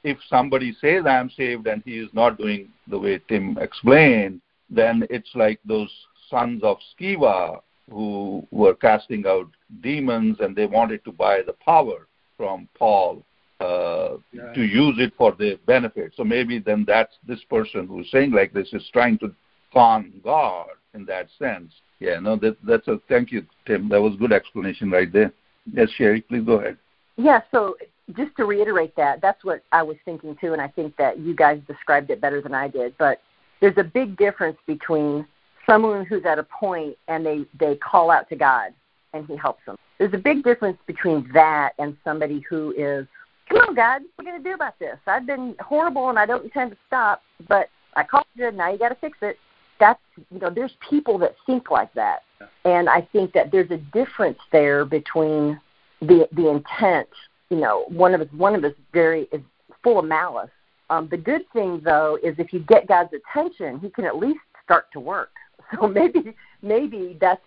if 0.05 0.19
somebody 0.29 0.77
says 0.81 1.05
I'm 1.07 1.31
saved 1.31 1.67
and 1.67 1.83
he 1.85 1.99
is 1.99 2.09
not 2.13 2.39
doing 2.39 2.69
the 2.87 2.99
way 2.99 3.21
Tim 3.29 3.59
explained, 3.59 4.41
then 4.71 5.07
it's 5.11 5.31
like 5.35 5.59
those 5.65 5.91
sons 6.31 6.63
of 6.63 6.79
Sceva 6.99 7.61
who 7.91 8.47
were 8.51 8.75
casting 8.75 9.27
out 9.27 9.49
demons 9.81 10.39
and 10.41 10.55
they 10.55 10.67
wanted 10.67 11.05
to 11.05 11.13
buy 11.13 11.41
the 11.47 11.55
power 11.55 12.07
from 12.37 12.69
Paul 12.79 13.25
uh, 13.61 14.17
yeah. 14.33 14.53
to 14.53 14.63
use 14.63 14.97
it 14.99 15.13
for 15.17 15.33
their 15.33 15.57
benefit. 15.67 16.13
So 16.17 16.25
maybe 16.25 16.59
then 16.59 16.85
that's 16.87 17.15
this 17.27 17.43
person 17.49 17.87
who's 17.87 18.11
saying 18.11 18.33
like 18.33 18.53
this 18.53 18.73
is 18.73 18.89
trying 18.93 19.19
to 19.19 19.35
con 19.73 20.13
God 20.23 20.69
in 20.97 21.05
that 21.07 21.29
sense. 21.39 21.73
Yeah, 22.01 22.19
no, 22.19 22.37
that, 22.37 22.57
that's 22.67 22.89
a 22.89 22.99
thank 23.09 23.31
you, 23.31 23.47
Tim. 23.67 23.89
That 23.89 24.01
was 24.01 24.15
a 24.15 24.17
good 24.17 24.33
explanation 24.33 24.91
right 24.91 25.13
there. 25.13 25.33
Yes, 25.73 25.89
Sherry, 25.97 26.23
please 26.23 26.45
go 26.45 26.55
ahead. 26.55 26.77
Yeah, 27.17 27.41
so 27.51 27.77
just 28.17 28.37
to 28.37 28.45
reiterate 28.45 28.95
that, 28.97 29.21
that's 29.23 29.45
what 29.45 29.63
I 29.73 29.83
was 29.83 29.97
thinking 30.05 30.37
too, 30.41 30.53
and 30.53 30.61
I 30.61 30.69
think 30.69 30.97
that 30.97 31.19
you 31.19 31.35
guys 31.35 31.61
described 31.67 32.11
it 32.11 32.21
better 32.21 32.41
than 32.41 32.55
I 32.55 32.69
did. 32.69 32.97
But 32.99 33.21
there's 33.61 33.77
a 33.79 33.85
big 33.85 34.17
difference 34.17 34.59
between 34.67 35.27
someone 35.69 36.05
who's 36.05 36.25
at 36.25 36.39
a 36.39 36.45
point 36.45 36.97
and 37.09 37.25
they 37.25 37.45
they 37.59 37.77
call 37.77 38.11
out 38.11 38.29
to 38.29 38.37
God 38.37 38.73
and 39.15 39.27
He 39.27 39.37
helps 39.37 39.65
them. 39.65 39.77
There's 39.99 40.15
a 40.15 40.19
big 40.19 40.45
difference 40.45 40.79
between 40.87 41.29
that 41.33 41.73
and 41.79 41.97
somebody 42.05 42.45
who 42.49 42.73
is, 42.77 43.07
come 43.49 43.59
on, 43.59 43.75
God, 43.75 44.03
what 44.15 44.27
are 44.27 44.31
we 44.31 44.39
gonna 44.39 44.45
do 44.45 44.55
about 44.55 44.79
this? 44.79 44.99
I've 45.07 45.27
been 45.27 45.57
horrible 45.59 46.11
and 46.11 46.19
I 46.19 46.27
don't 46.27 46.45
intend 46.45 46.73
to 46.73 46.77
stop, 46.87 47.23
but 47.49 47.69
I 47.97 48.05
called 48.05 48.27
you. 48.35 48.53
Now 48.53 48.71
you 48.71 48.79
got 48.79 48.91
to 48.91 48.95
fix 48.97 49.17
it 49.23 49.39
that's 49.79 50.01
you 50.31 50.39
know 50.39 50.51
there's 50.51 50.75
people 50.89 51.19
that 51.19 51.35
think 51.47 51.71
like 51.71 51.93
that. 51.95 52.23
And 52.65 52.89
i 52.89 53.01
think 53.13 53.33
that 53.33 53.51
there's 53.51 53.71
a 53.71 53.79
difference 53.79 54.39
there 54.53 54.85
between 54.85 55.61
the 56.01 56.29
the 56.33 56.49
intent 56.49 57.09
you 57.51 57.59
know 57.59 57.85
one 57.89 58.15
of 58.15 58.21
us 58.21 58.29
one 58.33 58.55
of 58.55 58.65
us 58.65 58.73
very 58.93 59.23
is 59.33 59.41
full 59.83 59.99
of 59.99 60.05
malice. 60.05 60.51
Um 60.91 61.09
the 61.11 61.17
good 61.17 61.43
thing 61.53 61.81
though 61.85 62.19
is 62.23 62.35
if 62.39 62.53
you 62.53 62.61
get 62.61 62.87
god's 62.87 63.13
attention 63.13 63.79
he 63.81 63.91
can 63.91 64.05
at 64.05 64.17
least 64.17 64.41
start 64.65 64.87
to 64.93 65.01
work. 65.01 65.31
So 65.81 65.89
maybe 65.89 66.33
maybe 66.63 67.17
that's 67.21 67.43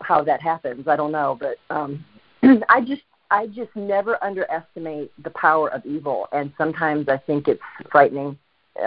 how 0.00 0.24
that 0.24 0.40
happens. 0.40 0.88
I 0.88 0.96
don't 0.96 1.12
know. 1.12 1.38
But 1.38 1.56
um 1.74 2.04
i 2.68 2.80
just 2.80 3.02
i 3.30 3.46
just 3.46 3.74
never 3.76 4.22
underestimate 4.24 5.12
the 5.22 5.30
power 5.30 5.68
of 5.68 5.84
evil. 5.84 6.28
And 6.32 6.52
sometimes 6.56 7.08
i 7.08 7.18
think 7.18 7.48
it's 7.48 7.60
frightening. 7.90 8.38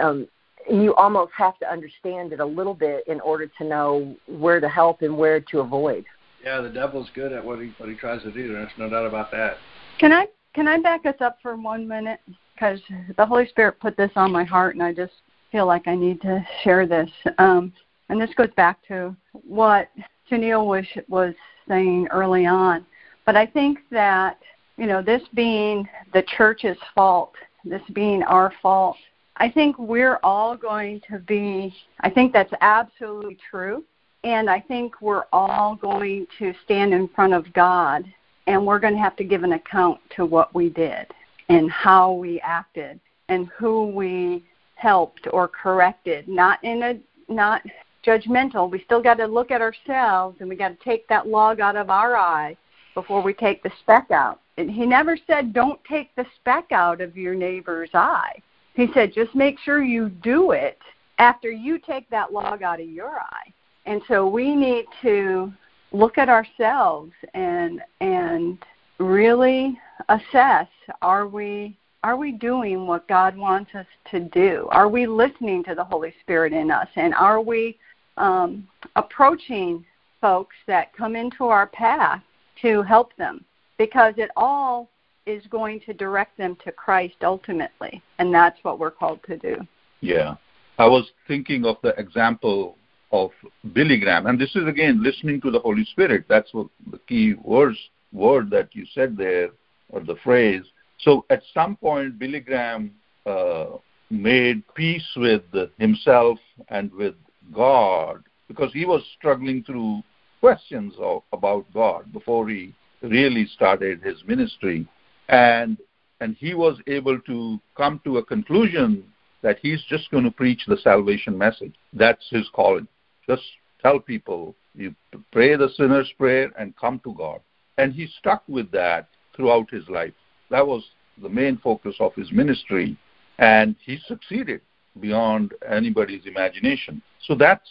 Um 0.02 0.26
you 0.70 0.94
almost 0.94 1.32
have 1.36 1.58
to 1.58 1.70
understand 1.70 2.32
it 2.32 2.40
a 2.40 2.44
little 2.44 2.74
bit 2.74 3.04
in 3.06 3.20
order 3.20 3.46
to 3.58 3.64
know 3.64 4.16
where 4.26 4.60
to 4.60 4.68
help 4.68 5.02
and 5.02 5.16
where 5.16 5.40
to 5.40 5.60
avoid. 5.60 6.04
Yeah, 6.44 6.60
the 6.60 6.68
devil's 6.68 7.08
good 7.14 7.32
at 7.32 7.44
what 7.44 7.60
he 7.60 7.72
what 7.78 7.88
he 7.88 7.94
tries 7.94 8.22
to 8.22 8.32
do. 8.32 8.52
There's 8.52 8.70
no 8.78 8.88
doubt 8.88 9.06
about 9.06 9.30
that. 9.30 9.56
Can 9.98 10.12
I 10.12 10.26
can 10.54 10.68
I 10.68 10.80
back 10.80 11.06
us 11.06 11.14
up 11.20 11.38
for 11.40 11.56
one 11.56 11.86
minute 11.86 12.20
because 12.54 12.80
the 13.16 13.26
Holy 13.26 13.46
Spirit 13.48 13.80
put 13.80 13.96
this 13.96 14.10
on 14.16 14.32
my 14.32 14.44
heart, 14.44 14.74
and 14.74 14.82
I 14.82 14.92
just 14.92 15.12
feel 15.50 15.66
like 15.66 15.86
I 15.86 15.94
need 15.94 16.20
to 16.22 16.44
share 16.62 16.86
this. 16.86 17.10
Um, 17.38 17.72
and 18.08 18.20
this 18.20 18.30
goes 18.36 18.50
back 18.56 18.78
to 18.88 19.16
what 19.32 19.88
Janelle 20.30 20.66
was 20.66 20.84
was 21.08 21.34
saying 21.68 22.08
early 22.10 22.46
on. 22.46 22.84
But 23.24 23.36
I 23.36 23.46
think 23.46 23.78
that 23.90 24.38
you 24.76 24.86
know 24.86 25.02
this 25.02 25.22
being 25.34 25.88
the 26.12 26.24
church's 26.36 26.78
fault, 26.94 27.34
this 27.64 27.82
being 27.92 28.22
our 28.24 28.52
fault, 28.60 28.96
I 29.36 29.48
think 29.48 29.78
we're 29.78 30.18
all 30.22 30.56
going 30.56 31.00
to 31.10 31.18
be, 31.18 31.74
I 32.00 32.10
think 32.10 32.32
that's 32.32 32.52
absolutely 32.60 33.38
true. 33.50 33.84
And 34.24 34.48
I 34.48 34.60
think 34.60 35.00
we're 35.00 35.24
all 35.32 35.74
going 35.74 36.26
to 36.38 36.54
stand 36.64 36.94
in 36.94 37.08
front 37.08 37.32
of 37.32 37.52
God 37.52 38.04
and 38.46 38.64
we're 38.64 38.78
going 38.78 38.94
to 38.94 39.00
have 39.00 39.16
to 39.16 39.24
give 39.24 39.42
an 39.42 39.52
account 39.52 40.00
to 40.16 40.24
what 40.24 40.54
we 40.54 40.68
did 40.68 41.06
and 41.48 41.70
how 41.70 42.12
we 42.12 42.40
acted 42.40 43.00
and 43.28 43.48
who 43.48 43.86
we 43.86 44.44
helped 44.74 45.26
or 45.32 45.48
corrected. 45.48 46.28
Not 46.28 46.62
in 46.62 46.82
a, 46.82 47.00
not 47.32 47.62
judgmental. 48.06 48.70
We 48.70 48.82
still 48.84 49.02
got 49.02 49.14
to 49.14 49.26
look 49.26 49.50
at 49.50 49.60
ourselves 49.60 50.36
and 50.40 50.48
we 50.48 50.56
got 50.56 50.68
to 50.68 50.84
take 50.84 51.08
that 51.08 51.26
log 51.26 51.60
out 51.60 51.76
of 51.76 51.90
our 51.90 52.16
eye 52.16 52.56
before 52.94 53.22
we 53.22 53.32
take 53.32 53.62
the 53.62 53.72
speck 53.80 54.10
out. 54.10 54.40
And 54.58 54.70
he 54.70 54.86
never 54.86 55.16
said, 55.26 55.52
don't 55.52 55.82
take 55.84 56.14
the 56.14 56.26
speck 56.36 56.72
out 56.72 57.00
of 57.00 57.16
your 57.16 57.34
neighbor's 57.34 57.90
eye. 57.94 58.40
He 58.74 58.88
said, 58.94 59.12
just 59.12 59.34
make 59.34 59.58
sure 59.58 59.82
you 59.82 60.08
do 60.08 60.52
it 60.52 60.78
after 61.18 61.50
you 61.50 61.78
take 61.78 62.08
that 62.10 62.32
log 62.32 62.62
out 62.62 62.80
of 62.80 62.88
your 62.88 63.20
eye. 63.20 63.52
And 63.86 64.00
so 64.08 64.26
we 64.26 64.54
need 64.54 64.86
to 65.02 65.52
look 65.92 66.16
at 66.16 66.28
ourselves 66.28 67.12
and 67.34 67.82
and 68.00 68.58
really 68.98 69.78
assess 70.08 70.68
are 71.02 71.26
we 71.26 71.76
are 72.04 72.16
we 72.16 72.32
doing 72.32 72.86
what 72.86 73.06
God 73.06 73.36
wants 73.36 73.74
us 73.74 73.86
to 74.10 74.20
do? 74.20 74.66
Are 74.70 74.88
we 74.88 75.06
listening 75.06 75.62
to 75.64 75.74
the 75.74 75.84
Holy 75.84 76.12
Spirit 76.20 76.52
in 76.52 76.70
us? 76.70 76.88
And 76.96 77.14
are 77.14 77.40
we 77.40 77.78
um, 78.16 78.66
approaching 78.96 79.84
folks 80.20 80.56
that 80.66 80.92
come 80.96 81.14
into 81.14 81.44
our 81.44 81.68
path 81.68 82.20
to 82.62 82.82
help 82.82 83.14
them? 83.16 83.44
Because 83.78 84.14
it 84.16 84.30
all 84.36 84.88
is 85.26 85.46
going 85.46 85.80
to 85.86 85.92
direct 85.92 86.36
them 86.36 86.56
to 86.64 86.72
Christ 86.72 87.16
ultimately, 87.22 88.02
and 88.18 88.34
that's 88.34 88.58
what 88.62 88.78
we're 88.78 88.90
called 88.90 89.20
to 89.26 89.36
do. 89.36 89.56
Yeah. 90.00 90.34
I 90.78 90.86
was 90.86 91.10
thinking 91.28 91.64
of 91.64 91.76
the 91.82 91.90
example 91.98 92.76
of 93.12 93.30
Billy 93.72 94.00
Graham, 94.00 94.26
and 94.26 94.40
this 94.40 94.56
is 94.56 94.66
again 94.66 95.02
listening 95.02 95.40
to 95.42 95.50
the 95.50 95.60
Holy 95.60 95.84
Spirit. 95.84 96.24
That's 96.28 96.52
what 96.52 96.68
the 96.90 96.98
key 97.08 97.34
words, 97.34 97.78
word 98.12 98.50
that 98.50 98.74
you 98.74 98.86
said 98.94 99.16
there, 99.16 99.50
or 99.90 100.00
the 100.00 100.16
phrase. 100.24 100.62
So 101.00 101.24
at 101.30 101.42
some 101.52 101.76
point, 101.76 102.18
Billy 102.18 102.40
Graham 102.40 102.92
uh, 103.26 103.66
made 104.10 104.62
peace 104.74 105.06
with 105.16 105.42
himself 105.78 106.38
and 106.68 106.92
with 106.92 107.14
God 107.54 108.22
because 108.48 108.72
he 108.72 108.84
was 108.84 109.02
struggling 109.18 109.62
through 109.64 110.02
questions 110.40 110.94
of, 110.98 111.22
about 111.32 111.66
God 111.72 112.12
before 112.12 112.48
he 112.48 112.74
really 113.02 113.46
started 113.54 114.02
his 114.02 114.16
ministry 114.26 114.86
and 115.32 115.78
and 116.20 116.36
he 116.38 116.54
was 116.54 116.78
able 116.86 117.18
to 117.22 117.58
come 117.76 118.00
to 118.04 118.18
a 118.18 118.24
conclusion 118.24 119.02
that 119.42 119.58
he's 119.60 119.82
just 119.88 120.08
going 120.12 120.22
to 120.22 120.30
preach 120.30 120.62
the 120.68 120.76
salvation 120.76 121.36
message. 121.36 121.74
That's 121.92 122.24
his 122.30 122.48
calling. 122.52 122.86
Just 123.28 123.42
tell 123.82 123.98
people 123.98 124.54
you 124.76 124.94
pray 125.32 125.56
the 125.56 125.70
sinner's 125.76 126.10
prayer 126.16 126.52
and 126.56 126.76
come 126.76 127.00
to 127.00 127.12
God. 127.14 127.40
And 127.76 127.92
he 127.92 128.06
stuck 128.20 128.44
with 128.46 128.70
that 128.70 129.08
throughout 129.34 129.68
his 129.70 129.88
life. 129.88 130.12
That 130.50 130.64
was 130.64 130.84
the 131.20 131.28
main 131.28 131.56
focus 131.58 131.96
of 131.98 132.14
his 132.14 132.30
ministry, 132.30 132.96
and 133.38 133.74
he 133.84 133.98
succeeded 134.06 134.60
beyond 135.00 135.54
anybody's 135.68 136.26
imagination. 136.26 137.02
So 137.26 137.34
that's 137.34 137.68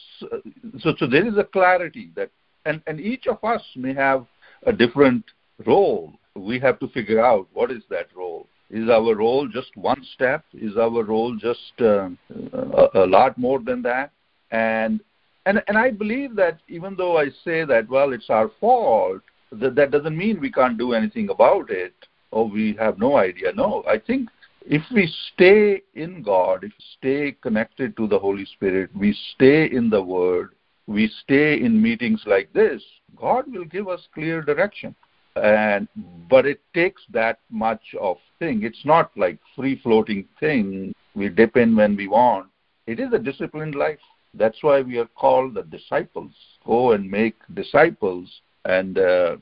so. 0.80 0.93
So 0.97 1.08
there 1.08 1.26
is 1.26 1.38
a 1.38 1.43
clarity 1.43 2.12
that, 2.16 2.32
and 2.66 2.82
and 2.88 2.99
each 2.99 3.28
of 3.28 3.41
us 3.43 3.62
may 3.76 3.93
have 3.93 4.26
a 4.66 4.74
different 4.74 5.24
role 5.66 6.14
we 6.36 6.60
have 6.60 6.80
to 6.80 6.88
figure 6.90 7.24
out 7.24 7.48
what 7.54 7.72
is 7.72 7.84
that 7.90 8.08
role. 8.16 8.48
Is 8.70 8.90
our 8.90 9.16
role 9.16 9.48
just 9.48 9.76
one 9.76 10.06
step? 10.14 10.46
Is 10.54 10.78
our 10.78 11.04
role 11.04 11.36
just 11.36 11.74
uh, 11.82 12.10
a, 12.54 12.88
a 13.04 13.06
lot 13.06 13.38
more 13.38 13.60
than 13.60 13.82
that? 13.82 14.12
And 14.52 15.02
and 15.46 15.62
and 15.68 15.78
I 15.78 15.92
believe 15.92 16.36
that 16.36 16.60
even 16.70 16.96
though 16.96 17.18
I 17.18 17.30
say 17.44 17.66
that 17.66 17.90
well 17.90 18.14
it's 18.14 18.30
our 18.30 18.50
fault, 18.60 19.22
that 19.52 19.76
that 19.76 19.92
doesn't 19.92 20.18
mean 20.18 20.40
we 20.40 20.52
can't 20.52 20.78
do 20.78 20.94
anything 20.94 21.30
about 21.30 21.70
it 21.70 21.94
or 22.32 22.48
we 22.48 22.76
have 22.80 22.98
no 22.98 23.18
idea. 23.18 23.52
No, 23.54 23.84
I 23.88 23.98
think 23.98 24.30
if 24.62 24.84
we 24.94 25.12
stay 25.34 25.82
in 25.96 26.22
God, 26.24 26.64
if 26.64 26.72
we 26.72 26.86
stay 26.98 27.38
connected 27.42 27.98
to 27.98 28.08
the 28.08 28.20
Holy 28.20 28.46
Spirit, 28.46 28.90
we 28.96 29.18
stay 29.36 29.70
in 29.70 29.90
the 29.90 30.02
Word, 30.02 30.52
we 30.88 31.12
stay 31.24 31.60
in 31.60 31.82
meetings 31.82 32.22
like 32.26 32.54
this, 32.54 32.82
God 33.18 33.52
will 33.52 33.66
give 33.66 33.90
us 33.90 34.08
clear 34.14 34.42
direction 34.42 34.96
and 35.36 35.88
but 36.30 36.46
it 36.46 36.62
takes 36.74 37.02
that 37.12 37.40
much 37.50 37.96
of 38.00 38.18
thing. 38.40 38.64
It's 38.64 38.86
not 38.86 39.12
like 39.16 39.40
free 39.56 39.80
floating 39.82 40.28
thing 40.40 40.94
we 41.16 41.30
dip 41.30 41.58
in 41.58 41.76
when 41.76 41.96
we 41.96 42.08
want. 42.08 42.48
It 42.88 43.00
is 43.00 43.14
a 43.14 43.20
disciplined 43.20 43.76
life. 43.76 44.00
That's 44.34 44.58
why 44.62 44.82
we 44.82 44.98
are 44.98 45.08
called 45.08 45.56
the 45.56 45.64
disciples. 45.64 46.32
Go 46.66 46.94
and 46.94 47.10
make 47.10 47.36
disciples 47.54 48.30
and 48.66 48.98
uh, 48.98 49.38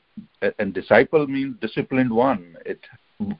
and 0.58 0.74
disciple 0.74 1.26
means 1.26 1.56
disciplined 1.60 2.10
one. 2.10 2.56
It 2.64 2.80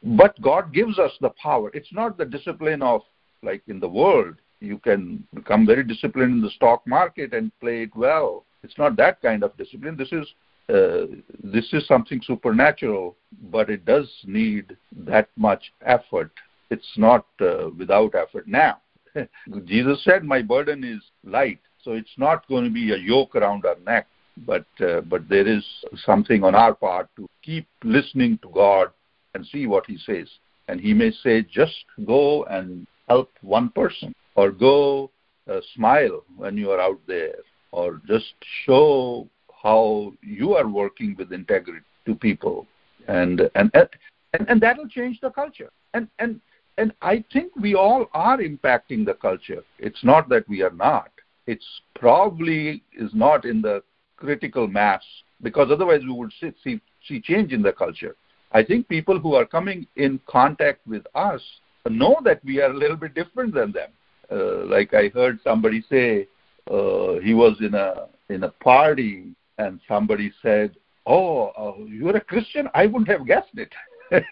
but 0.03 0.41
god 0.43 0.73
gives 0.73 0.99
us 0.99 1.13
the 1.21 1.31
power. 1.43 1.71
It's 1.75 1.93
not 1.93 2.19
the 2.19 2.25
discipline 2.25 2.83
of 2.83 3.03
like 3.43 3.63
in 3.69 3.81
the 3.81 3.89
world. 3.89 4.37
You 4.61 4.79
can 4.79 5.27
become 5.35 5.67
very 5.67 5.83
disciplined 5.83 6.33
in 6.35 6.43
the 6.43 6.51
stock 6.51 6.87
market 6.87 7.33
and 7.33 7.51
play 7.61 7.83
it 7.83 7.97
well. 7.97 8.45
It's 8.63 8.77
not 8.77 8.95
that 8.97 9.23
kind 9.23 9.43
of 9.43 9.57
discipline. 9.57 9.97
This 9.97 10.13
is 10.13 10.27
uh, 10.71 11.07
this 11.43 11.73
is 11.73 11.87
something 11.87 12.21
supernatural, 12.25 13.17
but 13.51 13.71
it 13.71 13.85
does 13.85 14.09
need 14.25 14.77
that 14.97 15.29
much 15.37 15.73
effort. 15.85 16.31
It's 16.71 16.93
not 16.97 17.27
uh, 17.41 17.71
without 17.77 18.15
effort. 18.15 18.47
Now, 18.47 18.81
Jesus 19.65 20.05
said, 20.05 20.23
"My 20.23 20.43
burden 20.43 20.85
is 20.85 21.03
light," 21.25 21.61
so 21.83 21.93
it's 21.93 22.17
not 22.17 22.47
going 22.49 22.65
to 22.65 22.71
be 22.71 22.93
a 22.93 22.97
yoke 22.97 23.35
around 23.35 23.65
our 23.65 23.79
neck, 23.85 24.07
but 24.47 24.67
uh, 24.81 25.01
but 25.01 25.29
there 25.29 25.47
is 25.47 25.65
something 26.07 26.45
on 26.45 26.55
our 26.55 26.75
part 26.75 27.09
to 27.17 27.29
keep 27.43 27.67
listening 27.83 28.39
to 28.43 28.49
God 28.51 28.89
and 29.35 29.45
see 29.47 29.67
what 29.67 29.87
He 29.87 29.99
says. 29.99 30.29
And 30.69 30.81
He 30.81 30.95
may 30.95 31.11
say, 31.11 31.43
"Just 31.43 31.85
go 32.07 32.45
and 32.45 32.87
help 33.09 33.31
one 33.43 33.71
person," 33.71 34.15
or 34.37 34.53
"Go 34.53 35.11
uh, 35.51 35.61
smile 35.75 36.23
when 36.37 36.57
you 36.57 36.71
are 36.71 36.81
out 36.81 37.01
there," 37.09 37.39
or 37.73 38.01
just 38.07 38.35
show 38.65 39.29
how 39.63 40.13
you 40.23 40.55
are 40.55 40.69
working 40.69 41.15
with 41.19 41.33
integrity 41.33 41.85
to 42.07 42.15
people, 42.15 42.67
and 43.09 43.43
and 43.55 43.71
and, 43.75 44.49
and 44.49 44.61
that'll 44.61 44.89
change 44.89 45.21
the 45.21 45.31
culture. 45.31 45.71
And 45.95 46.09
and 46.19 46.41
and 46.79 46.93
I 47.03 47.25
think 47.33 47.55
we 47.57 47.75
all 47.75 48.07
are 48.15 48.39
impacting 48.39 49.05
the 49.05 49.15
culture. 49.15 49.63
It's 49.79 50.03
not 50.03 50.29
that 50.31 50.49
we 50.49 50.63
are 50.63 50.71
not. 50.71 51.11
It's 51.47 51.67
probably 51.95 52.83
is 52.93 53.11
not 53.13 53.45
in 53.45 53.61
the 53.61 53.83
critical 54.17 54.67
mass 54.67 55.03
because 55.43 55.71
otherwise 55.71 56.01
we 56.03 56.13
would 56.13 56.33
see, 56.41 56.53
see, 56.63 56.81
see 57.07 57.21
change 57.21 57.53
in 57.53 57.63
the 57.63 57.73
culture. 57.73 58.17
I 58.53 58.63
think 58.63 58.89
people 58.89 59.19
who 59.19 59.35
are 59.35 59.47
coming 59.47 59.87
in 59.97 60.21
contact 60.27 60.87
with 60.87 61.05
us 61.15 61.41
know 61.89 62.17
that 62.25 62.45
we 62.45 62.61
are 62.61 62.71
a 62.71 62.77
little 62.77 62.97
bit 62.97 63.15
different 63.15 63.55
than 63.55 63.73
them. 63.73 63.91
Uh, 64.31 64.65
like 64.67 64.95
I 64.95 65.09
heard 65.09 65.39
somebody 65.43 65.83
say, 65.91 66.29
uh, 66.71 67.19
he 67.23 67.35
was 67.35 67.57
in 67.61 67.75
a 67.75 68.07
in 68.29 68.45
a 68.45 68.49
party 68.49 69.35
and 69.61 69.81
somebody 69.87 70.33
said, 70.43 70.77
"Oh, 71.07 71.49
uh, 71.63 71.85
you're 71.85 72.17
a 72.17 72.21
Christian? 72.21 72.69
I 72.75 72.87
wouldn't 72.87 73.09
have 73.09 73.27
guessed 73.27 73.57
it." 73.65 73.73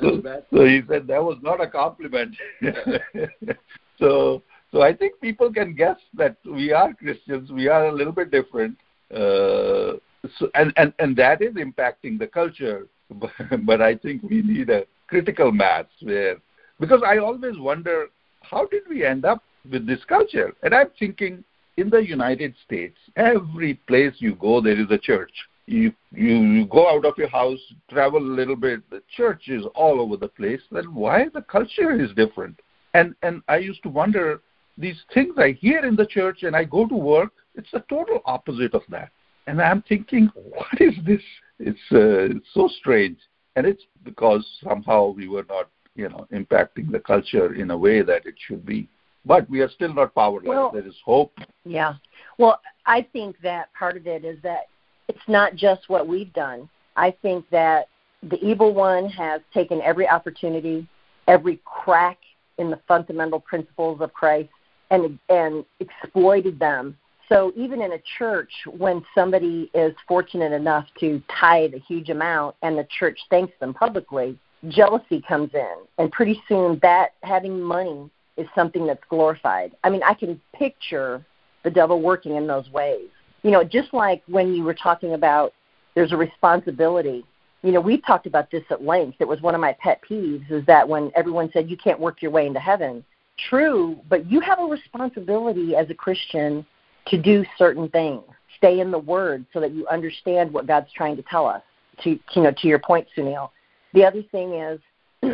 so, 0.00 0.22
so 0.52 0.64
he 0.64 0.82
said 0.88 1.06
that 1.06 1.22
was 1.22 1.38
not 1.42 1.62
a 1.62 1.66
compliment. 1.66 2.34
so 3.98 4.42
so 4.72 4.82
I 4.82 4.92
think 4.94 5.20
people 5.20 5.52
can 5.52 5.74
guess 5.74 5.98
that 6.14 6.36
we 6.44 6.72
are 6.72 6.94
Christians. 6.94 7.52
We 7.52 7.68
are 7.68 7.86
a 7.86 7.92
little 7.92 8.12
bit 8.12 8.30
different, 8.30 8.76
uh, 9.14 10.00
so, 10.38 10.50
and 10.54 10.72
and 10.76 10.92
and 10.98 11.16
that 11.16 11.42
is 11.42 11.54
impacting 11.54 12.18
the 12.18 12.26
culture. 12.26 12.86
But, 13.10 13.30
but 13.66 13.82
I 13.82 13.94
think 13.96 14.22
we 14.22 14.42
need 14.42 14.70
a 14.70 14.84
critical 15.06 15.52
mass 15.52 15.86
where 16.00 16.36
because 16.80 17.02
I 17.06 17.18
always 17.18 17.58
wonder 17.58 18.06
how 18.40 18.66
did 18.66 18.82
we 18.88 19.04
end 19.04 19.24
up 19.24 19.42
with 19.70 19.86
this 19.86 20.02
culture? 20.08 20.52
And 20.62 20.74
I'm 20.74 20.88
thinking 20.98 21.44
in 21.76 21.90
the 21.90 22.04
United 22.04 22.54
States, 22.64 22.96
every 23.16 23.74
place 23.74 24.14
you 24.18 24.34
go, 24.34 24.60
there 24.60 24.78
is 24.78 24.90
a 24.90 24.98
church. 24.98 25.32
You, 25.66 25.92
you 26.12 26.36
you 26.36 26.66
go 26.66 26.88
out 26.88 27.04
of 27.04 27.16
your 27.16 27.28
house, 27.28 27.60
travel 27.88 28.20
a 28.20 28.36
little 28.40 28.56
bit. 28.56 28.88
The 28.90 29.02
church 29.16 29.48
is 29.48 29.64
all 29.74 30.00
over 30.00 30.16
the 30.16 30.28
place. 30.28 30.60
Then 30.70 30.92
why 30.94 31.26
the 31.32 31.42
culture 31.42 31.92
is 31.92 32.10
different? 32.14 32.58
And 32.94 33.14
and 33.22 33.42
I 33.48 33.58
used 33.58 33.82
to 33.84 33.88
wonder 33.88 34.40
these 34.76 35.00
things 35.14 35.34
I 35.38 35.52
hear 35.52 35.84
in 35.84 35.96
the 35.96 36.06
church, 36.06 36.42
and 36.42 36.56
I 36.56 36.64
go 36.64 36.86
to 36.86 36.94
work. 36.94 37.32
It's 37.54 37.70
the 37.70 37.84
total 37.88 38.22
opposite 38.24 38.74
of 38.74 38.82
that. 38.88 39.10
And 39.46 39.62
I'm 39.62 39.82
thinking, 39.82 40.30
what 40.34 40.80
is 40.80 40.94
this? 41.06 41.22
It's 41.58 41.80
uh, 41.92 42.36
it's 42.36 42.48
so 42.52 42.68
strange, 42.80 43.18
and 43.54 43.64
it's 43.64 43.84
because 44.04 44.44
somehow 44.64 45.10
we 45.10 45.28
were 45.28 45.46
not, 45.48 45.68
you 45.94 46.08
know, 46.08 46.26
impacting 46.32 46.90
the 46.90 47.00
culture 47.00 47.54
in 47.54 47.70
a 47.70 47.78
way 47.78 48.02
that 48.02 48.26
it 48.26 48.34
should 48.46 48.66
be 48.66 48.88
but 49.24 49.48
we 49.48 49.60
are 49.60 49.70
still 49.70 49.92
not 49.94 50.14
powerless. 50.14 50.48
Well, 50.48 50.70
there 50.72 50.86
is 50.86 50.94
hope. 51.04 51.36
Yeah. 51.64 51.94
Well, 52.38 52.60
I 52.86 53.06
think 53.12 53.36
that 53.42 53.72
part 53.74 53.96
of 53.96 54.06
it 54.06 54.24
is 54.24 54.38
that 54.42 54.66
it's 55.08 55.28
not 55.28 55.54
just 55.54 55.88
what 55.88 56.06
we've 56.06 56.32
done. 56.32 56.68
I 56.96 57.14
think 57.22 57.48
that 57.50 57.88
the 58.22 58.42
evil 58.44 58.72
one 58.72 59.08
has 59.10 59.40
taken 59.52 59.80
every 59.82 60.08
opportunity, 60.08 60.86
every 61.28 61.60
crack 61.64 62.18
in 62.58 62.70
the 62.70 62.80
fundamental 62.86 63.40
principles 63.40 64.00
of 64.00 64.12
Christ, 64.12 64.50
and 64.90 65.18
and 65.28 65.64
exploited 65.80 66.58
them. 66.58 66.96
So 67.28 67.52
even 67.56 67.80
in 67.80 67.92
a 67.92 68.02
church, 68.18 68.52
when 68.66 69.02
somebody 69.14 69.70
is 69.72 69.94
fortunate 70.06 70.52
enough 70.52 70.86
to 71.00 71.22
tithe 71.40 71.72
a 71.74 71.78
huge 71.78 72.10
amount, 72.10 72.56
and 72.62 72.76
the 72.76 72.86
church 72.98 73.18
thanks 73.30 73.54
them 73.58 73.72
publicly, 73.72 74.38
jealousy 74.68 75.22
comes 75.26 75.50
in, 75.54 75.76
and 75.98 76.12
pretty 76.12 76.42
soon 76.46 76.78
that 76.82 77.14
having 77.22 77.60
money 77.60 78.10
is 78.42 78.48
something 78.54 78.86
that's 78.86 79.02
glorified. 79.08 79.72
I 79.84 79.90
mean, 79.90 80.02
I 80.02 80.14
can 80.14 80.40
picture 80.54 81.24
the 81.64 81.70
devil 81.70 82.00
working 82.00 82.36
in 82.36 82.46
those 82.46 82.68
ways. 82.70 83.08
You 83.42 83.50
know, 83.50 83.64
just 83.64 83.92
like 83.92 84.22
when 84.26 84.54
you 84.54 84.62
were 84.64 84.74
talking 84.74 85.14
about 85.14 85.52
there's 85.94 86.12
a 86.12 86.16
responsibility. 86.16 87.24
You 87.62 87.72
know, 87.72 87.80
we've 87.80 88.04
talked 88.04 88.26
about 88.26 88.50
this 88.50 88.64
at 88.70 88.82
length. 88.82 89.18
It 89.20 89.28
was 89.28 89.40
one 89.40 89.54
of 89.54 89.60
my 89.60 89.76
pet 89.80 90.00
peeves 90.08 90.50
is 90.50 90.64
that 90.66 90.88
when 90.88 91.12
everyone 91.14 91.50
said 91.52 91.70
you 91.70 91.76
can't 91.76 92.00
work 92.00 92.22
your 92.22 92.30
way 92.30 92.46
into 92.46 92.60
heaven. 92.60 93.04
True, 93.48 93.98
but 94.08 94.30
you 94.30 94.40
have 94.40 94.58
a 94.58 94.64
responsibility 94.64 95.76
as 95.76 95.88
a 95.90 95.94
Christian 95.94 96.66
to 97.06 97.20
do 97.20 97.44
certain 97.56 97.88
things. 97.88 98.22
Stay 98.56 98.80
in 98.80 98.90
the 98.90 98.98
word 98.98 99.44
so 99.52 99.60
that 99.60 99.72
you 99.72 99.86
understand 99.88 100.52
what 100.52 100.66
God's 100.66 100.92
trying 100.92 101.16
to 101.16 101.22
tell 101.22 101.46
us. 101.46 101.62
To 102.04 102.10
you 102.10 102.42
know, 102.42 102.52
to 102.56 102.68
your 102.68 102.78
point, 102.78 103.06
Sunil. 103.16 103.50
The 103.94 104.04
other 104.04 104.22
thing 104.22 104.54
is 104.54 104.80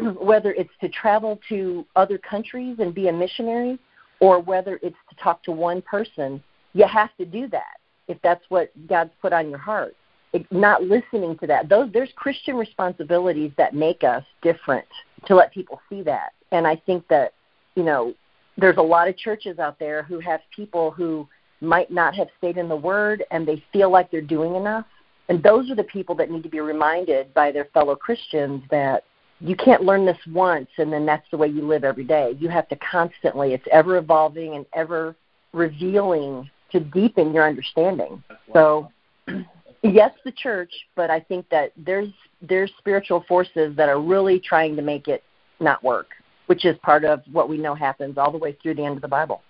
whether 0.21 0.53
it's 0.53 0.71
to 0.81 0.89
travel 0.89 1.41
to 1.49 1.85
other 1.97 2.19
countries 2.19 2.77
and 2.79 2.95
be 2.95 3.09
a 3.09 3.13
missionary 3.13 3.79
or 4.21 4.41
whether 4.41 4.79
it's 4.83 4.97
to 5.09 5.17
talk 5.23 5.43
to 5.45 5.53
one 5.53 5.83
person, 5.83 6.43
you 6.73 6.87
have 6.87 7.11
to 7.17 7.25
do 7.25 7.49
that 7.49 7.79
if 8.09 8.19
that's 8.23 8.45
what 8.49 8.71
God's 8.89 9.11
put 9.21 9.33
on 9.33 9.49
your 9.51 9.59
heart. 9.59 9.95
It, 10.33 10.47
not 10.53 10.83
listening 10.83 11.39
to 11.39 11.47
that. 11.47 11.69
Those 11.69 11.91
there's 11.93 12.11
Christian 12.15 12.57
responsibilities 12.57 13.51
that 13.57 13.75
make 13.75 14.05
us 14.05 14.25
different 14.43 14.87
to 15.27 15.35
let 15.35 15.53
people 15.53 15.81
see 15.89 16.03
that. 16.03 16.33
And 16.53 16.67
I 16.67 16.77
think 16.77 17.07
that, 17.09 17.33
you 17.77 17.83
know, 17.83 18.15
there's 18.59 18.77
a 18.77 18.83
lot 18.83 19.09
of 19.09 19.17
churches 19.17 19.59
out 19.59 19.79
there 19.79 20.03
who 20.03 20.19
have 20.21 20.41
people 20.55 20.91
who 20.91 21.27
might 21.61 21.91
not 21.91 22.15
have 22.15 22.29
stayed 22.39 22.57
in 22.57 22.69
the 22.69 22.77
word 22.77 23.25
and 23.31 23.47
they 23.47 23.63
feel 23.73 23.91
like 23.91 24.11
they're 24.11 24.21
doing 24.21 24.55
enough. 24.55 24.87
And 25.29 25.43
those 25.43 25.71
are 25.71 25.75
the 25.75 25.85
people 25.85 26.15
that 26.17 26.31
need 26.31 26.43
to 26.43 26.49
be 26.49 26.61
reminded 26.61 27.33
by 27.35 27.53
their 27.53 27.67
fellow 27.67 27.95
Christians 27.95 28.63
that 28.71 29.05
you 29.41 29.57
can't 29.57 29.83
learn 29.83 30.05
this 30.05 30.19
once 30.33 30.69
and 30.79 30.93
then 30.93 31.07
that's 31.07 31.27
the 31.31 31.37
way 31.37 31.47
you 31.47 31.67
live 31.67 31.85
every 31.85 32.05
day. 32.05 32.37
You 32.39 32.49
have 32.49 32.69
to 32.69 32.77
constantly, 32.77 33.55
it's 33.55 33.67
ever 33.71 33.97
evolving 33.97 34.55
and 34.55 34.67
ever 34.75 35.15
revealing 35.53 36.51
to 36.73 36.81
deepen 36.81 37.33
your 37.33 37.47
understanding. 37.47 38.23
So, 38.53 38.91
yes, 39.83 40.13
the 40.25 40.33
church, 40.33 40.73
but 40.97 41.11
I 41.11 41.21
think 41.21 41.49
that 41.51 41.73
there's 41.77 42.11
there's 42.41 42.71
spiritual 42.79 43.25
forces 43.27 43.75
that 43.77 43.89
are 43.89 44.01
really 44.01 44.39
trying 44.39 44.77
to 44.77 44.83
make 44.83 45.09
it 45.09 45.25
not 45.61 45.83
work, 45.83 46.11
which 46.47 46.65
is 46.65 46.77
part 46.83 47.05
of 47.05 47.23
what 47.33 47.49
we 47.49 47.59
know 47.59 47.75
happens 47.75 48.19
all 48.19 48.31
the 48.31 48.39
way 48.39 48.57
through 48.63 48.75
the 48.75 48.85
end 48.85 48.97
of 48.97 49.03
the 49.03 49.09
Bible. 49.09 49.43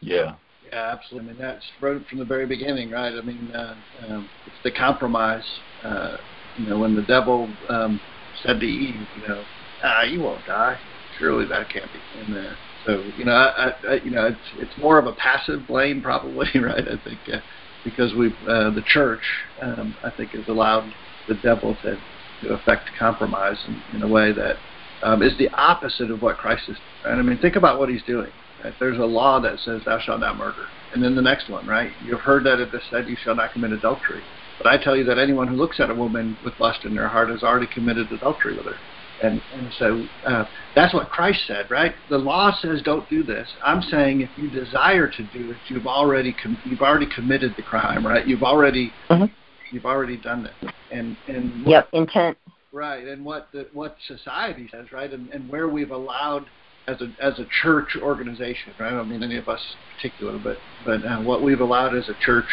Yeah. 0.00 0.34
Yeah, 0.70 0.96
absolutely. 0.96 1.30
I 1.30 1.32
mean, 1.32 1.42
that's 1.42 1.64
right 1.80 2.00
from 2.08 2.18
the 2.18 2.24
very 2.24 2.46
beginning, 2.46 2.90
right? 2.90 3.12
I 3.12 3.20
mean, 3.20 3.50
uh, 3.52 3.74
um, 4.08 4.28
it's 4.46 4.56
the 4.64 4.70
compromise. 4.70 5.44
Uh, 5.82 6.16
you 6.56 6.68
know, 6.68 6.78
when 6.78 6.96
the 6.96 7.02
devil 7.02 7.48
um, 7.68 8.00
said 8.42 8.60
to 8.60 8.66
Eve, 8.66 9.06
you 9.14 9.28
know, 9.28 9.44
ah, 9.82 10.02
you 10.02 10.20
won't 10.20 10.44
die. 10.46 10.78
Surely 11.18 11.46
that 11.46 11.68
can't 11.70 11.90
be 11.92 12.20
in 12.20 12.34
there. 12.34 12.56
So 12.86 13.02
you 13.16 13.24
know, 13.24 13.32
I, 13.32 13.72
I, 13.88 13.94
you 14.04 14.10
know, 14.10 14.26
it's 14.26 14.46
it's 14.58 14.78
more 14.78 14.98
of 14.98 15.06
a 15.06 15.12
passive 15.12 15.66
blame 15.66 16.02
probably, 16.02 16.48
right? 16.54 16.84
I 16.86 16.96
think 17.08 17.20
uh, 17.32 17.38
because 17.84 18.14
we've 18.14 18.36
uh, 18.48 18.70
the 18.70 18.82
church, 18.86 19.22
um, 19.62 19.96
I 20.02 20.10
think, 20.10 20.32
has 20.32 20.48
allowed 20.48 20.92
the 21.28 21.34
devil 21.34 21.76
to 21.82 21.96
to 22.42 22.54
affect 22.54 22.90
compromise 22.98 23.58
in, 23.68 23.82
in 23.96 24.02
a 24.02 24.08
way 24.08 24.32
that 24.32 24.56
um, 25.02 25.22
is 25.22 25.36
the 25.38 25.48
opposite 25.50 26.10
of 26.10 26.20
what 26.20 26.36
Christ 26.36 26.62
is. 26.68 26.76
Right? 27.04 27.18
I 27.18 27.22
mean, 27.22 27.38
think 27.38 27.56
about 27.56 27.78
what 27.78 27.88
he's 27.88 28.02
doing. 28.04 28.30
Right? 28.62 28.74
There's 28.78 28.98
a 28.98 29.04
law 29.04 29.40
that 29.40 29.58
says 29.60 29.82
thou 29.84 29.98
shalt 30.00 30.20
not 30.20 30.36
murder, 30.36 30.66
and 30.92 31.02
then 31.02 31.14
the 31.14 31.22
next 31.22 31.48
one, 31.48 31.66
right? 31.66 31.90
You've 32.04 32.20
heard 32.20 32.44
that 32.44 32.60
it 32.60 32.70
said 32.90 33.08
you 33.08 33.16
shall 33.22 33.34
not 33.34 33.52
commit 33.52 33.72
adultery. 33.72 34.22
But 34.58 34.68
I 34.68 34.82
tell 34.82 34.96
you 34.96 35.04
that 35.04 35.18
anyone 35.18 35.48
who 35.48 35.56
looks 35.56 35.80
at 35.80 35.90
a 35.90 35.94
woman 35.94 36.36
with 36.44 36.54
lust 36.60 36.84
in 36.84 36.94
their 36.94 37.08
heart 37.08 37.28
has 37.30 37.42
already 37.42 37.66
committed 37.66 38.10
adultery 38.12 38.56
with 38.56 38.66
her. 38.66 38.76
And, 39.22 39.40
and 39.54 39.72
so 39.78 40.06
uh, 40.26 40.44
that's 40.74 40.92
what 40.92 41.08
Christ 41.08 41.40
said, 41.46 41.70
right? 41.70 41.94
The 42.10 42.18
law 42.18 42.52
says 42.60 42.82
don't 42.82 43.08
do 43.08 43.22
this. 43.22 43.48
I'm 43.64 43.80
saying 43.80 44.20
if 44.20 44.30
you 44.36 44.50
desire 44.50 45.08
to 45.08 45.22
do 45.32 45.52
it, 45.52 45.56
you've 45.68 45.86
already 45.86 46.32
com- 46.32 46.58
you've 46.64 46.82
already 46.82 47.06
committed 47.14 47.54
the 47.56 47.62
crime, 47.62 48.06
right? 48.06 48.26
You've 48.26 48.42
already 48.42 48.92
mm-hmm. 49.08 49.32
you've 49.70 49.86
already 49.86 50.16
done 50.16 50.46
it. 50.46 50.72
And 50.90 51.16
and 51.28 51.64
what, 51.64 51.70
yep, 51.70 51.88
intent. 51.92 52.36
Right, 52.72 53.06
and 53.06 53.24
what 53.24 53.48
the, 53.52 53.68
what 53.72 53.96
society 54.08 54.68
says, 54.72 54.90
right, 54.90 55.12
and, 55.12 55.28
and 55.30 55.48
where 55.48 55.68
we've 55.68 55.92
allowed 55.92 56.46
as 56.88 57.00
a 57.00 57.14
as 57.22 57.38
a 57.38 57.46
church 57.62 57.96
organization, 58.00 58.74
right? 58.80 58.92
I 58.92 58.96
don't 58.96 59.08
mean 59.08 59.22
any 59.22 59.36
of 59.36 59.48
us 59.48 59.60
in 59.60 59.96
particular, 59.96 60.38
but 60.42 60.58
but 60.84 61.06
uh, 61.06 61.20
what 61.22 61.42
we've 61.42 61.60
allowed 61.60 61.96
as 61.96 62.08
a 62.08 62.14
church 62.20 62.48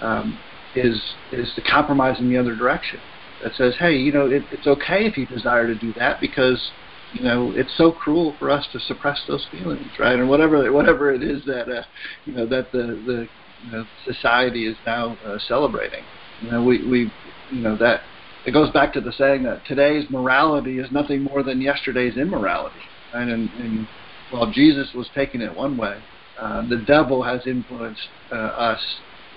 um, 0.00 0.38
is 0.74 1.00
is 1.32 1.52
the 1.56 1.62
compromise 1.62 2.18
in 2.18 2.28
the 2.28 2.36
other 2.36 2.54
direction 2.54 3.00
that 3.42 3.54
says, 3.54 3.74
hey, 3.78 3.96
you 3.96 4.12
know, 4.12 4.26
it, 4.26 4.42
it's 4.50 4.66
okay 4.66 5.06
if 5.06 5.16
you 5.16 5.26
desire 5.26 5.66
to 5.66 5.74
do 5.74 5.92
that 5.94 6.20
because 6.20 6.70
you 7.12 7.22
know, 7.22 7.52
it's 7.54 7.74
so 7.76 7.92
cruel 7.92 8.34
for 8.38 8.50
us 8.50 8.66
to 8.72 8.80
suppress 8.80 9.20
those 9.28 9.46
feelings, 9.50 9.86
right? 9.98 10.18
And 10.18 10.28
whatever 10.28 10.72
whatever 10.72 11.12
it 11.12 11.22
is 11.22 11.44
that 11.46 11.68
uh, 11.68 11.82
you 12.24 12.32
know 12.32 12.46
that 12.46 12.72
the 12.72 13.00
the 13.06 13.28
you 13.64 13.72
know, 13.72 13.86
society 14.04 14.66
is 14.66 14.76
now 14.84 15.16
uh, 15.24 15.38
celebrating. 15.46 16.02
You 16.42 16.50
know, 16.50 16.62
we 16.62 16.86
we 16.88 17.12
you 17.50 17.62
know 17.62 17.76
that 17.76 18.00
it 18.44 18.52
goes 18.52 18.70
back 18.72 18.92
to 18.94 19.00
the 19.00 19.12
saying 19.12 19.44
that 19.44 19.64
today's 19.66 20.08
morality 20.10 20.78
is 20.78 20.90
nothing 20.90 21.22
more 21.22 21.42
than 21.42 21.60
yesterday's 21.60 22.16
immorality. 22.16 22.76
Right? 23.12 23.28
And, 23.28 23.50
and 23.50 23.88
while 24.30 24.50
Jesus 24.50 24.92
was 24.94 25.08
taking 25.14 25.40
it 25.40 25.54
one 25.54 25.76
way, 25.76 26.00
uh, 26.40 26.66
the 26.68 26.84
devil 26.86 27.22
has 27.22 27.40
influenced 27.46 28.08
uh, 28.30 28.34
us 28.34 28.80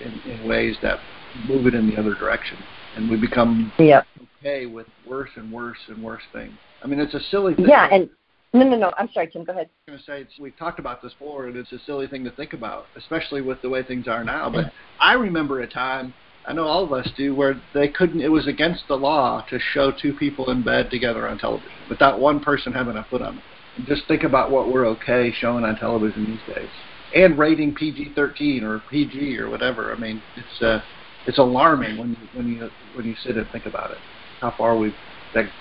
in, 0.00 0.30
in 0.30 0.46
ways 0.46 0.76
that 0.82 1.00
move 1.48 1.66
it 1.66 1.74
in 1.74 1.88
the 1.88 1.96
other 1.96 2.14
direction, 2.14 2.58
and 2.96 3.10
we 3.10 3.16
become 3.16 3.72
yep. 3.78 4.06
okay 4.40 4.66
with 4.66 4.86
worse 5.06 5.30
and 5.36 5.52
worse 5.52 5.78
and 5.88 6.02
worse 6.02 6.22
things. 6.32 6.54
I 6.82 6.86
mean, 6.86 6.98
it's 6.98 7.14
a 7.14 7.20
silly 7.30 7.54
thing. 7.54 7.66
Yeah, 7.68 7.88
and 7.90 8.08
no, 8.52 8.68
no, 8.68 8.76
no. 8.76 8.92
I'm 8.98 9.08
sorry, 9.12 9.28
Tim. 9.28 9.44
Go 9.44 9.52
ahead. 9.52 9.68
I'm 9.86 9.94
going 9.94 9.98
to 9.98 10.04
say 10.04 10.20
it's, 10.22 10.38
we've 10.40 10.56
talked 10.56 10.80
about 10.80 11.02
this 11.02 11.12
before, 11.12 11.46
and 11.46 11.56
it's 11.56 11.72
a 11.72 11.78
silly 11.86 12.08
thing 12.08 12.24
to 12.24 12.30
think 12.32 12.52
about, 12.52 12.86
especially 12.96 13.42
with 13.42 13.62
the 13.62 13.68
way 13.68 13.82
things 13.82 14.08
are 14.08 14.24
now. 14.24 14.50
But 14.50 14.72
I 15.00 15.12
remember 15.12 15.60
a 15.60 15.68
time, 15.68 16.12
I 16.46 16.52
know 16.52 16.64
all 16.64 16.82
of 16.82 16.92
us 16.92 17.08
do, 17.16 17.34
where 17.34 17.60
they 17.74 17.88
couldn't. 17.88 18.20
It 18.20 18.28
was 18.28 18.48
against 18.48 18.84
the 18.88 18.96
law 18.96 19.44
to 19.50 19.58
show 19.72 19.92
two 19.92 20.14
people 20.14 20.50
in 20.50 20.64
bed 20.64 20.90
together 20.90 21.28
on 21.28 21.38
television 21.38 21.70
without 21.88 22.18
one 22.18 22.40
person 22.40 22.72
having 22.72 22.96
a 22.96 23.04
foot 23.08 23.22
on 23.22 23.38
it. 23.38 23.44
And 23.76 23.86
just 23.86 24.08
think 24.08 24.24
about 24.24 24.50
what 24.50 24.72
we're 24.72 24.86
okay 24.88 25.32
showing 25.38 25.64
on 25.64 25.76
television 25.76 26.24
these 26.24 26.56
days, 26.56 26.68
and 27.14 27.38
rating 27.38 27.74
PG-13 27.74 28.62
or 28.62 28.82
PG 28.90 29.38
or 29.38 29.48
whatever. 29.48 29.94
I 29.94 29.96
mean, 29.96 30.20
it's 30.36 30.62
uh, 30.62 30.80
it's 31.26 31.38
alarming 31.38 31.98
when 31.98 32.10
you, 32.10 32.16
when 32.34 32.48
you 32.48 32.70
when 32.94 33.06
you 33.06 33.14
sit 33.22 33.36
and 33.36 33.46
think 33.50 33.66
about 33.66 33.90
it, 33.90 33.98
how 34.40 34.54
far 34.56 34.76
we've 34.76 34.94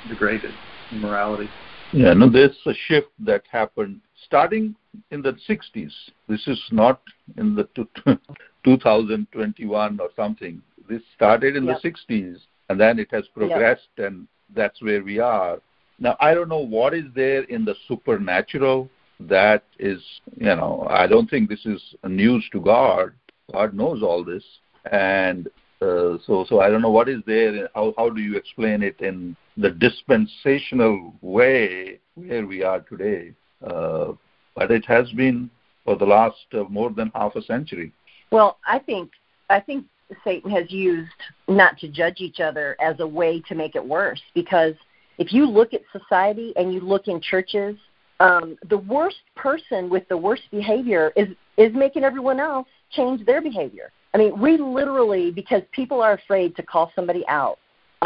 degraded 0.07 0.51
in 0.91 0.99
morality. 0.99 1.49
Yeah, 1.91 2.13
no, 2.13 2.29
there's 2.29 2.55
a 2.65 2.73
shift 2.87 3.07
that 3.19 3.43
happened 3.51 4.01
starting 4.25 4.75
in 5.11 5.21
the 5.21 5.35
60s. 5.47 5.91
This 6.27 6.47
is 6.47 6.61
not 6.71 7.01
in 7.37 7.55
the 7.55 7.67
2021 8.63 9.99
or 10.01 10.09
something. 10.15 10.61
This 10.87 11.01
started 11.15 11.55
in 11.55 11.65
yep. 11.65 11.81
the 11.81 11.89
60s, 11.89 12.37
and 12.69 12.79
then 12.79 12.99
it 12.99 13.07
has 13.11 13.25
progressed, 13.33 13.89
yep. 13.97 14.07
and 14.07 14.27
that's 14.55 14.81
where 14.81 15.03
we 15.03 15.19
are. 15.19 15.59
Now, 15.99 16.15
I 16.19 16.33
don't 16.33 16.49
know 16.49 16.59
what 16.59 16.93
is 16.93 17.05
there 17.15 17.43
in 17.43 17.65
the 17.65 17.75
supernatural 17.87 18.89
that 19.19 19.63
is, 19.79 20.01
you 20.37 20.55
know, 20.55 20.87
I 20.89 21.07
don't 21.07 21.29
think 21.29 21.49
this 21.49 21.65
is 21.65 21.81
news 22.07 22.47
to 22.53 22.61
God. 22.61 23.11
God 23.51 23.73
knows 23.73 24.01
all 24.01 24.23
this, 24.23 24.43
and 24.91 25.47
uh, 25.81 26.17
so 26.25 26.45
so 26.47 26.59
I 26.59 26.69
don't 26.69 26.81
know 26.81 26.91
what 26.91 27.09
is 27.09 27.21
there. 27.25 27.69
How 27.75 27.93
how 27.97 28.09
do 28.09 28.21
you 28.21 28.35
explain 28.35 28.83
it 28.83 28.99
in 28.99 29.35
the 29.57 29.71
dispensational 29.71 31.13
way 31.21 31.99
where 32.15 32.45
we 32.45 32.63
are 32.63 32.81
today? 32.81 33.33
Uh, 33.65 34.13
but 34.55 34.71
it 34.71 34.85
has 34.85 35.09
been 35.11 35.49
for 35.85 35.95
the 35.95 36.05
last 36.05 36.45
uh, 36.53 36.63
more 36.69 36.91
than 36.91 37.11
half 37.15 37.35
a 37.35 37.41
century. 37.41 37.93
Well, 38.31 38.57
I 38.67 38.79
think 38.79 39.11
I 39.49 39.59
think 39.59 39.85
Satan 40.23 40.51
has 40.51 40.71
used 40.71 41.09
not 41.47 41.77
to 41.79 41.87
judge 41.87 42.19
each 42.19 42.39
other 42.39 42.75
as 42.81 42.99
a 42.99 43.07
way 43.07 43.41
to 43.47 43.55
make 43.55 43.75
it 43.75 43.85
worse 43.85 44.21
because 44.33 44.73
if 45.17 45.33
you 45.33 45.45
look 45.45 45.73
at 45.73 45.81
society 45.91 46.53
and 46.55 46.73
you 46.73 46.79
look 46.79 47.07
in 47.07 47.21
churches, 47.21 47.75
um, 48.19 48.57
the 48.69 48.77
worst 48.77 49.17
person 49.35 49.89
with 49.89 50.07
the 50.09 50.17
worst 50.17 50.43
behavior 50.51 51.11
is 51.15 51.29
is 51.57 51.73
making 51.73 52.03
everyone 52.03 52.39
else 52.39 52.67
change 52.91 53.25
their 53.25 53.41
behavior. 53.41 53.91
I 54.13 54.17
mean, 54.17 54.39
we 54.39 54.57
literally 54.57 55.31
because 55.31 55.61
people 55.71 56.01
are 56.01 56.13
afraid 56.13 56.55
to 56.55 56.63
call 56.63 56.91
somebody 56.95 57.23
out. 57.27 57.59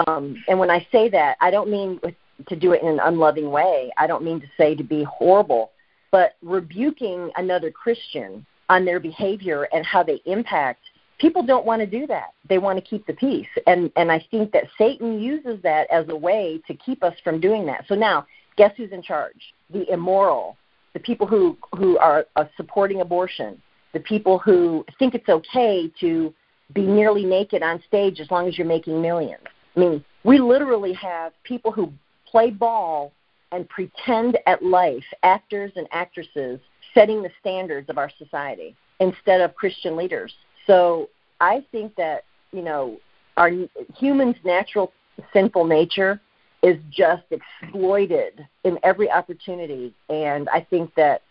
Um, 0.08 0.44
and 0.48 0.60
when 0.60 0.70
I 0.70 0.86
say 0.92 1.08
that, 1.10 1.38
I 1.40 1.52
don't 1.52 1.70
mean 1.70 2.00
to 2.48 2.56
do 2.56 2.74
it 2.74 2.82
in 2.82 2.88
an 2.88 3.00
unloving 3.04 3.52
way. 3.52 3.92
I 3.98 4.08
don't 4.08 4.24
mean 4.24 4.42
to 4.42 4.48
say 4.58 4.76
to 4.76 4.84
be 4.84 5.04
horrible, 5.04 5.72
but 6.12 6.36
rebuking 6.42 7.30
another 7.38 7.72
Christian 7.72 8.46
on 8.70 8.86
their 8.86 9.00
behavior 9.00 9.68
and 9.72 9.86
how 9.86 10.04
they 10.04 10.20
impact 10.26 10.82
people 11.24 11.42
don't 11.42 11.66
want 11.66 11.80
to 11.80 11.86
do 11.86 12.06
that. 12.08 12.34
They 12.50 12.58
want 12.58 12.78
to 12.78 12.84
keep 12.84 13.08
the 13.08 13.14
peace. 13.14 13.48
And 13.66 13.92
and 13.96 14.12
I 14.12 14.24
think 14.32 14.52
that 14.52 14.66
Satan 14.78 15.20
uses 15.20 15.62
that 15.64 15.90
as 15.90 16.06
a 16.10 16.16
way 16.16 16.62
to 16.68 16.74
keep 16.74 17.02
us 17.02 17.16
from 17.24 17.40
doing 17.40 17.66
that. 17.68 17.86
So 17.88 17.96
now, 17.96 18.26
guess 18.58 18.72
who's 18.76 18.92
in 18.92 19.02
charge? 19.02 19.54
The 19.72 19.90
immoral, 19.92 20.58
the 20.94 21.00
people 21.00 21.26
who 21.26 21.58
who 21.78 21.98
are 21.98 22.26
uh, 22.36 22.46
supporting 22.58 23.02
abortion, 23.02 23.62
the 23.94 24.00
people 24.00 24.40
who 24.40 24.86
think 25.00 25.16
it's 25.16 25.30
okay 25.30 25.92
to 26.00 26.34
be 26.74 26.82
nearly 26.82 27.24
naked 27.26 27.62
on 27.62 27.82
stage 27.88 28.20
as 28.20 28.30
long 28.32 28.48
as 28.48 28.58
you're 28.58 28.68
making 28.68 29.02
millions. 29.02 29.44
I 29.76 29.80
mean, 29.80 30.06
we 30.24 30.40
literally 30.40 30.94
have 30.94 31.34
people 31.44 31.72
who 31.72 31.92
play 32.26 32.50
ball 32.50 33.12
and 33.52 33.70
pretend 33.70 34.40
at 34.48 34.64
life, 34.64 35.04
actors 35.22 35.72
and 35.76 35.88
actresses 35.92 36.60
setting 36.94 37.22
the 37.22 37.30
standards 37.40 37.90
of 37.90 37.98
our 37.98 38.10
society 38.18 38.76
instead 39.00 39.42
of 39.42 39.54
Christian 39.56 39.96
leaders. 39.96 40.34
So 40.66 41.10
I 41.40 41.64
think 41.72 41.96
that, 41.96 42.24
you 42.52 42.62
know, 42.62 42.98
our 43.38 43.52
humans' 43.96 44.36
natural 44.44 44.92
sinful 45.32 45.66
nature 45.66 46.20
is 46.64 46.78
just 46.90 47.24
exploited 47.32 48.46
in 48.64 48.80
every 48.84 49.12
opportunity. 49.12 49.94
And 50.10 50.48
I 50.50 50.66
think 50.70 50.94
that 50.96 51.22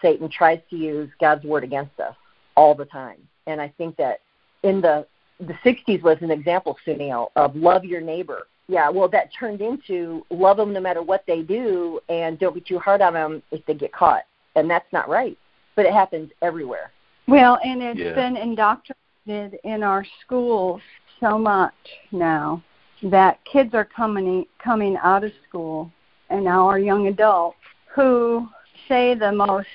Satan 0.00 0.28
tries 0.28 0.60
to 0.70 0.76
use 0.76 1.10
God's 1.20 1.44
word 1.44 1.64
against 1.64 1.98
us 2.00 2.14
all 2.56 2.74
the 2.74 2.84
time. 2.84 3.18
And 3.46 3.60
I 3.60 3.72
think 3.78 3.96
that 3.96 4.20
in 4.62 4.80
the 4.80 5.06
the 5.40 5.54
60s 5.64 6.02
was 6.02 6.18
an 6.20 6.32
example, 6.32 6.76
Sunil, 6.84 7.28
of 7.36 7.54
love 7.54 7.84
your 7.84 8.00
neighbor. 8.00 8.48
Yeah, 8.66 8.90
well, 8.90 9.08
that 9.08 9.30
turned 9.38 9.60
into 9.60 10.26
love 10.30 10.56
them 10.56 10.72
no 10.72 10.80
matter 10.80 11.02
what 11.02 11.24
they 11.26 11.42
do, 11.42 12.00
and 12.08 12.38
don't 12.38 12.54
be 12.54 12.60
too 12.60 12.78
hard 12.78 13.00
on 13.00 13.14
them 13.14 13.42
if 13.50 13.64
they 13.66 13.74
get 13.74 13.92
caught. 13.92 14.24
And 14.56 14.68
that's 14.68 14.92
not 14.92 15.08
right. 15.08 15.38
But 15.76 15.86
it 15.86 15.92
happens 15.92 16.30
everywhere. 16.42 16.90
Well, 17.28 17.58
and 17.64 17.82
it's 17.82 18.00
yeah. 18.00 18.14
been 18.14 18.36
indoctrinated 18.36 19.60
in 19.64 19.82
our 19.82 20.04
schools 20.24 20.80
so 21.20 21.38
much 21.38 21.74
now 22.10 22.62
that 23.02 23.38
kids 23.50 23.74
are 23.74 23.84
coming 23.84 24.44
coming 24.62 24.96
out 25.02 25.24
of 25.24 25.32
school, 25.48 25.90
and 26.30 26.44
now 26.44 26.66
our 26.66 26.78
young 26.78 27.06
adults 27.06 27.56
who 27.94 28.48
say 28.88 29.14
the 29.14 29.30
most 29.30 29.68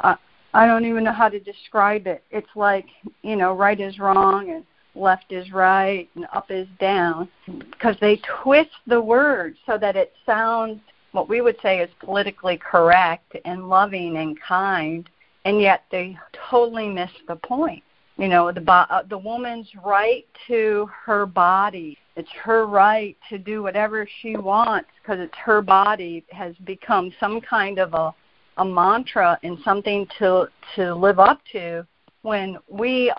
uh, 0.00 0.16
I 0.56 0.66
don't 0.66 0.86
even 0.86 1.04
know 1.04 1.12
how 1.12 1.28
to 1.28 1.38
describe 1.38 2.06
it. 2.06 2.24
It's 2.30 2.48
like, 2.54 2.86
you 3.22 3.36
know, 3.36 3.52
right 3.52 3.78
is 3.78 3.98
wrong 3.98 4.50
and 4.50 4.64
left 4.94 5.30
is 5.30 5.52
right 5.52 6.08
and 6.14 6.26
up 6.32 6.50
is 6.50 6.66
down 6.80 7.28
because 7.70 7.96
they 8.00 8.20
twist 8.42 8.70
the 8.86 9.00
word 9.00 9.54
so 9.66 9.76
that 9.76 9.96
it 9.96 10.14
sounds 10.24 10.80
what 11.12 11.28
we 11.28 11.42
would 11.42 11.56
say 11.62 11.80
is 11.80 11.90
politically 12.00 12.56
correct 12.58 13.36
and 13.44 13.68
loving 13.68 14.16
and 14.16 14.40
kind 14.40 15.10
and 15.44 15.60
yet 15.60 15.84
they 15.90 16.16
totally 16.50 16.88
miss 16.88 17.10
the 17.28 17.36
point 17.36 17.82
you 18.16 18.26
know 18.26 18.50
the 18.50 18.70
uh, 18.70 19.02
the 19.10 19.18
woman's 19.18 19.68
right 19.84 20.24
to 20.46 20.88
her 21.04 21.26
body 21.26 21.98
it's 22.16 22.32
her 22.42 22.66
right 22.66 23.16
to 23.28 23.36
do 23.36 23.62
whatever 23.62 24.08
she 24.22 24.36
wants 24.36 24.88
because 25.02 25.20
it's 25.20 25.36
her 25.36 25.60
body 25.60 26.24
has 26.30 26.54
become 26.64 27.12
some 27.20 27.38
kind 27.40 27.78
of 27.78 27.92
a 27.92 28.14
a 28.58 28.64
mantra 28.64 29.38
and 29.42 29.58
something 29.64 30.06
to 30.18 30.48
to 30.74 30.94
live 30.94 31.18
up 31.18 31.40
to 31.52 31.86
when 32.22 32.56
we 32.68 33.12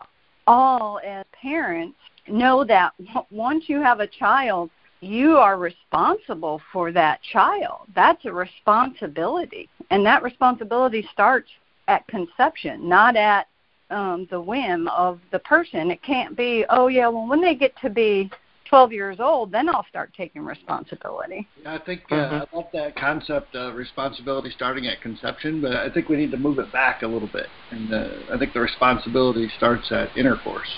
all 0.47 0.99
as 1.05 1.25
parents 1.39 1.97
know 2.27 2.63
that 2.63 2.93
once 3.31 3.65
you 3.67 3.81
have 3.81 3.99
a 3.99 4.07
child 4.07 4.69
you 5.01 5.37
are 5.37 5.57
responsible 5.57 6.59
for 6.73 6.91
that 6.91 7.21
child. 7.21 7.81
That's 7.95 8.25
a 8.25 8.31
responsibility. 8.31 9.69
And 9.91 10.05
that 10.05 10.23
responsibility 10.23 11.07
starts 11.13 11.49
at 11.87 12.07
conception 12.07 12.89
not 12.89 13.15
at 13.15 13.47
um 13.89 14.27
the 14.29 14.41
whim 14.41 14.89
of 14.89 15.21
the 15.31 15.39
person. 15.39 15.91
It 15.91 16.03
can't 16.03 16.35
be 16.35 16.65
oh 16.69 16.87
yeah 16.87 17.07
well 17.07 17.27
when 17.27 17.41
they 17.41 17.55
get 17.55 17.73
to 17.81 17.89
be 17.89 18.29
12 18.69 18.91
years 18.91 19.17
old, 19.19 19.51
then 19.51 19.69
I'll 19.69 19.85
start 19.89 20.13
taking 20.15 20.43
responsibility. 20.43 21.47
Yeah, 21.63 21.75
I 21.75 21.79
think 21.79 22.03
uh, 22.11 22.15
mm-hmm. 22.15 22.55
I 22.55 22.57
love 22.57 22.67
that 22.73 22.95
concept 22.95 23.55
of 23.55 23.75
responsibility 23.75 24.51
starting 24.55 24.87
at 24.87 25.01
conception, 25.01 25.61
but 25.61 25.73
I 25.73 25.89
think 25.89 26.09
we 26.09 26.17
need 26.17 26.31
to 26.31 26.37
move 26.37 26.59
it 26.59 26.71
back 26.71 27.01
a 27.01 27.07
little 27.07 27.29
bit. 27.31 27.47
And 27.71 27.93
uh, 27.93 28.09
I 28.33 28.37
think 28.37 28.53
the 28.53 28.59
responsibility 28.59 29.49
starts 29.57 29.91
at 29.91 30.15
intercourse. 30.17 30.69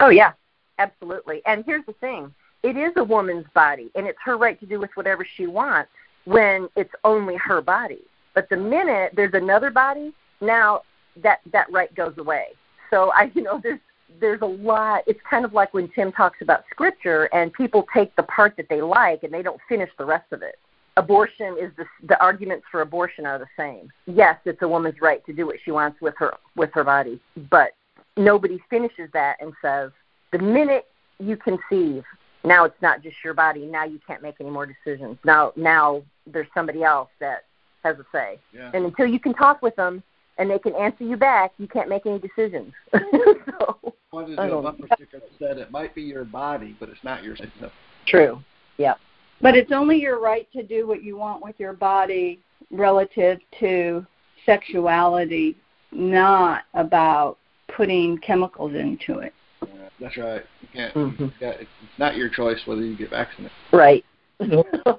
Oh, 0.00 0.10
yeah, 0.10 0.32
absolutely. 0.78 1.42
And 1.46 1.64
here's 1.64 1.86
the 1.86 1.94
thing 1.94 2.32
it 2.62 2.76
is 2.76 2.92
a 2.96 3.04
woman's 3.04 3.46
body, 3.54 3.90
and 3.94 4.06
it's 4.06 4.18
her 4.24 4.36
right 4.36 4.58
to 4.60 4.66
do 4.66 4.80
with 4.80 4.90
whatever 4.94 5.26
she 5.36 5.46
wants 5.46 5.90
when 6.24 6.68
it's 6.76 6.92
only 7.04 7.36
her 7.36 7.60
body. 7.60 8.02
But 8.34 8.48
the 8.48 8.56
minute 8.56 9.12
there's 9.16 9.34
another 9.34 9.70
body, 9.70 10.12
now 10.40 10.82
that 11.22 11.40
that 11.52 11.70
right 11.72 11.94
goes 11.94 12.14
away. 12.18 12.48
So 12.90 13.10
I, 13.12 13.30
you 13.34 13.42
know, 13.42 13.60
there's 13.62 13.80
there's 14.20 14.40
a 14.42 14.46
lot 14.46 15.02
it's 15.06 15.20
kind 15.28 15.44
of 15.44 15.52
like 15.52 15.72
when 15.74 15.88
tim 15.88 16.10
talks 16.12 16.38
about 16.40 16.64
scripture 16.70 17.24
and 17.32 17.52
people 17.52 17.86
take 17.92 18.14
the 18.16 18.22
part 18.24 18.56
that 18.56 18.68
they 18.68 18.80
like 18.80 19.22
and 19.22 19.32
they 19.32 19.42
don't 19.42 19.60
finish 19.68 19.90
the 19.98 20.04
rest 20.04 20.32
of 20.32 20.42
it 20.42 20.58
abortion 20.96 21.56
is 21.60 21.70
the 21.76 21.84
the 22.08 22.20
arguments 22.20 22.66
for 22.70 22.80
abortion 22.80 23.26
are 23.26 23.38
the 23.38 23.46
same 23.56 23.90
yes 24.06 24.36
it's 24.44 24.62
a 24.62 24.68
woman's 24.68 25.00
right 25.00 25.24
to 25.26 25.32
do 25.32 25.46
what 25.46 25.56
she 25.64 25.70
wants 25.70 26.00
with 26.00 26.14
her 26.16 26.34
with 26.56 26.70
her 26.72 26.84
body 26.84 27.20
but 27.50 27.72
nobody 28.16 28.58
finishes 28.70 29.08
that 29.12 29.36
and 29.40 29.52
says 29.62 29.90
the 30.32 30.38
minute 30.38 30.86
you 31.18 31.36
conceive 31.36 32.04
now 32.44 32.64
it's 32.64 32.80
not 32.80 33.02
just 33.02 33.16
your 33.24 33.34
body. 33.34 33.66
Now 33.66 33.84
you 33.84 34.00
can't 34.06 34.22
make 34.22 34.36
any 34.40 34.50
more 34.50 34.66
decisions. 34.66 35.18
Now 35.24 35.52
now 35.56 36.02
there's 36.26 36.46
somebody 36.54 36.82
else 36.82 37.08
that 37.20 37.44
has 37.84 37.98
a 37.98 38.04
say. 38.12 38.38
Yeah. 38.52 38.70
And 38.74 38.84
until 38.84 39.06
you 39.06 39.20
can 39.20 39.34
talk 39.34 39.62
with 39.62 39.76
them 39.76 40.02
and 40.38 40.50
they 40.50 40.58
can 40.58 40.74
answer 40.74 41.04
you 41.04 41.16
back, 41.16 41.52
you 41.58 41.66
can't 41.66 41.88
make 41.88 42.06
any 42.06 42.18
decisions. 42.18 42.72
so, 42.92 43.94
One 44.10 44.24
of 44.24 44.30
the 44.30 44.36
don't- 44.36 44.62
bumper 44.62 44.86
sticker 44.94 45.18
that 45.20 45.30
said 45.38 45.58
it 45.58 45.70
might 45.70 45.94
be 45.94 46.02
your 46.02 46.24
body, 46.24 46.74
but 46.80 46.88
it's 46.88 47.02
not 47.04 47.22
your. 47.22 47.36
No. 47.60 47.70
true. 48.06 48.42
Yeah. 48.78 48.94
But 49.40 49.54
it's 49.56 49.70
only 49.70 50.00
your 50.00 50.18
right 50.18 50.50
to 50.52 50.62
do 50.62 50.86
what 50.88 51.02
you 51.02 51.16
want 51.16 51.42
with 51.42 51.54
your 51.58 51.72
body 51.74 52.40
relative 52.70 53.38
to 53.60 54.04
sexuality, 54.46 55.56
not 55.92 56.62
about 56.74 57.38
putting 57.68 58.18
chemicals 58.18 58.74
into 58.74 59.18
it. 59.20 59.34
Yeah, 59.62 59.88
that's 60.00 60.16
right. 60.16 60.42
You 60.62 60.68
can't. 60.72 60.94
Mhm. 60.94 61.32
Yeah, 61.40 61.50
it's 61.50 61.70
it's 61.82 61.98
not 61.98 62.16
your 62.16 62.28
choice 62.30 62.58
whether 62.66 62.82
you 62.82 62.96
get 62.96 63.10
vaccinated. 63.10 63.52
Right. 63.72 64.04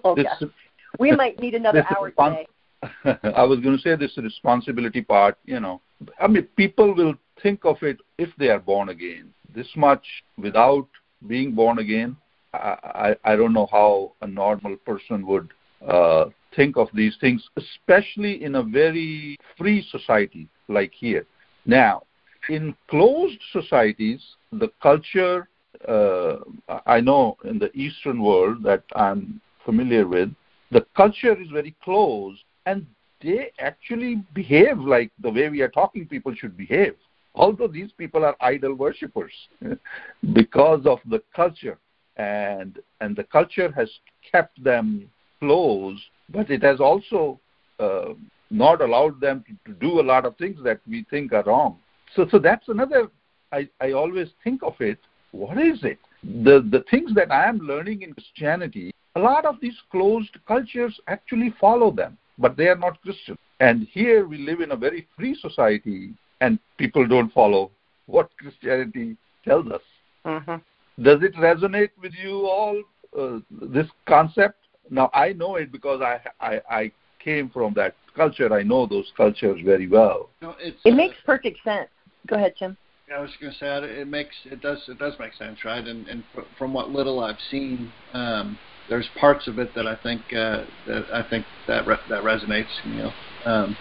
Oh, 0.04 0.16
this. 0.16 0.28
We 1.00 1.12
might 1.12 1.40
need 1.40 1.56
another 1.56 1.86
hour 1.90 2.12
fun. 2.12 2.46
today. 3.04 3.20
I 3.36 3.44
was 3.44 3.60
going 3.60 3.76
to 3.76 3.82
say 3.82 3.96
this 3.96 4.18
responsibility 4.18 5.02
part, 5.02 5.38
you 5.46 5.60
know. 5.60 5.82
I 6.20 6.28
mean, 6.28 6.44
people 6.56 6.94
will 6.94 7.16
think 7.42 7.66
of 7.66 7.78
it 7.84 8.00
if 8.20 8.30
they 8.38 8.50
are 8.50 8.60
born 8.60 8.90
again. 8.90 9.34
This 9.56 9.70
much 9.76 10.06
without 10.38 10.88
being 11.28 11.54
born 11.54 11.80
again, 11.80 12.18
I, 12.54 13.16
I, 13.26 13.32
I 13.32 13.36
don't 13.36 13.54
know 13.54 13.68
how 13.72 14.14
a 14.22 14.28
normal 14.28 14.76
person 14.78 15.26
would 15.26 15.50
uh, 15.88 16.26
think 16.56 16.76
of 16.78 16.90
these 16.94 17.16
things, 17.22 17.42
especially 17.56 18.44
in 18.44 18.56
a 18.56 18.64
very 18.64 19.38
free 19.58 19.88
society 19.90 20.48
like 20.68 20.92
here. 20.94 21.26
Now, 21.66 22.04
in 22.50 22.76
closed 22.90 23.40
societies, 23.54 24.22
the 24.52 24.70
culture, 24.82 25.48
uh, 25.88 26.38
I 26.86 27.00
know 27.00 27.38
in 27.46 27.58
the 27.58 27.72
Eastern 27.74 28.22
world 28.22 28.64
that 28.64 28.84
I'm 28.96 29.40
familiar 29.66 30.08
with, 30.08 30.30
the 30.72 30.86
culture 30.96 31.40
is 31.42 31.50
very 31.52 31.76
closed 31.84 32.44
and 32.66 32.86
they 33.22 33.52
actually 33.60 34.24
behave 34.34 34.78
like 34.78 35.12
the 35.22 35.32
way 35.32 35.50
we 35.50 35.62
are 35.62 35.70
talking 35.70 36.06
people 36.06 36.34
should 36.36 36.58
behave. 36.58 36.96
Although 37.36 37.68
these 37.68 37.92
people 37.98 38.26
are 38.26 38.36
idol 38.42 38.74
worshippers 38.74 39.34
because 40.34 40.86
of 40.86 41.00
the 41.10 41.22
culture 41.36 41.78
and 42.18 42.80
and 43.02 43.16
the 43.16 43.24
culture 43.24 43.72
has 43.72 43.90
kept 44.30 44.62
them 44.64 45.10
closed, 45.40 46.02
but 46.30 46.50
it 46.50 46.62
has 46.64 46.80
also 46.80 47.40
uh, 47.80 48.14
not 48.50 48.82
allowed 48.82 49.22
them 49.22 49.44
to, 49.48 49.72
to 49.72 49.80
do 49.80 50.00
a 50.00 50.04
lot 50.12 50.26
of 50.26 50.36
things 50.38 50.60
that 50.64 50.82
we 50.88 51.06
think 51.10 51.32
are 51.32 51.44
wrong. 51.44 51.78
So 52.16 52.28
so 52.30 52.40
that's 52.40 52.68
another 52.68 53.10
I, 53.52 53.70
I 53.80 53.92
always 53.92 54.30
think 54.44 54.62
of 54.64 54.76
it. 54.80 55.00
What 55.32 55.58
is 55.58 55.84
it? 55.84 56.00
The 56.24 56.68
the 56.70 56.84
things 56.92 57.14
that 57.16 57.32
I 57.32 57.48
am 57.48 57.60
learning 57.60 58.02
in 58.02 58.14
Christianity, 58.14 58.92
a 59.16 59.20
lot 59.20 59.46
of 59.46 59.56
these 59.62 59.78
closed 59.92 60.36
cultures 60.48 61.00
actually 61.08 61.54
follow 61.60 61.92
them, 61.92 62.18
but 62.38 62.58
they 62.58 62.68
are 62.68 62.76
not 62.76 63.02
Christian. 63.02 63.38
And 63.60 63.88
here 63.92 64.28
we 64.28 64.38
live 64.38 64.62
in 64.62 64.72
a 64.72 64.76
very 64.76 65.08
free 65.16 65.36
society 65.36 66.14
and 66.42 66.60
people 66.78 67.08
don't 67.08 67.32
follow 67.34 67.72
what 68.06 68.30
Christianity 68.38 69.18
tells 69.46 69.68
us. 69.72 69.82
Mm-hmm. 70.26 71.04
Does 71.04 71.24
it 71.24 71.36
resonate 71.36 71.92
with 72.02 72.14
you 72.22 72.48
all, 72.48 72.82
uh, 73.18 73.40
this 73.74 73.88
concept? 74.08 74.58
Now, 74.90 75.10
I 75.14 75.34
know 75.34 75.56
it 75.56 75.72
because 75.72 76.02
I, 76.02 76.20
I, 76.40 76.62
I 76.70 76.92
came 77.24 77.50
from 77.50 77.74
that 77.76 77.96
culture. 78.16 78.52
I 78.54 78.64
know 78.64 78.86
those 78.86 79.12
cultures 79.16 79.60
very 79.64 79.88
well. 79.88 80.30
No, 80.42 80.56
it's, 80.60 80.78
It 80.84 80.94
uh, 80.94 80.96
makes 80.96 81.16
perfect 81.26 81.60
sense. 81.64 81.90
Go 82.28 82.36
ahead, 82.36 82.54
Tim. 82.58 82.78
I 83.16 83.20
was 83.20 83.32
going 83.42 83.52
to 83.52 83.58
say 83.58 84.02
it 84.02 84.08
makes 84.08 84.36
it 84.46 84.62
does 84.62 84.84
it 84.88 85.00
does 85.00 85.14
make 85.20 85.34
sense, 85.34 85.66
right? 85.66 85.84
And 85.84 86.08
and 86.08 86.24
from 86.60 86.74
what 86.74 86.92
little 86.92 87.24
I've 87.24 87.40
seen, 87.50 87.92
um, 88.14 88.56
there's 88.88 89.08
parts 89.20 89.48
of 89.48 89.58
it 89.58 89.74
that 89.74 89.88
I 89.88 89.96
think 89.96 90.22
uh, 90.32 90.66
that 90.86 91.06
I 91.12 91.26
think 91.28 91.44
that 91.68 91.88
re- 91.88 91.98
that 92.10 92.22
resonates. 92.24 92.68
You 92.86 92.94
know, 92.94 93.12
um, 93.46 93.78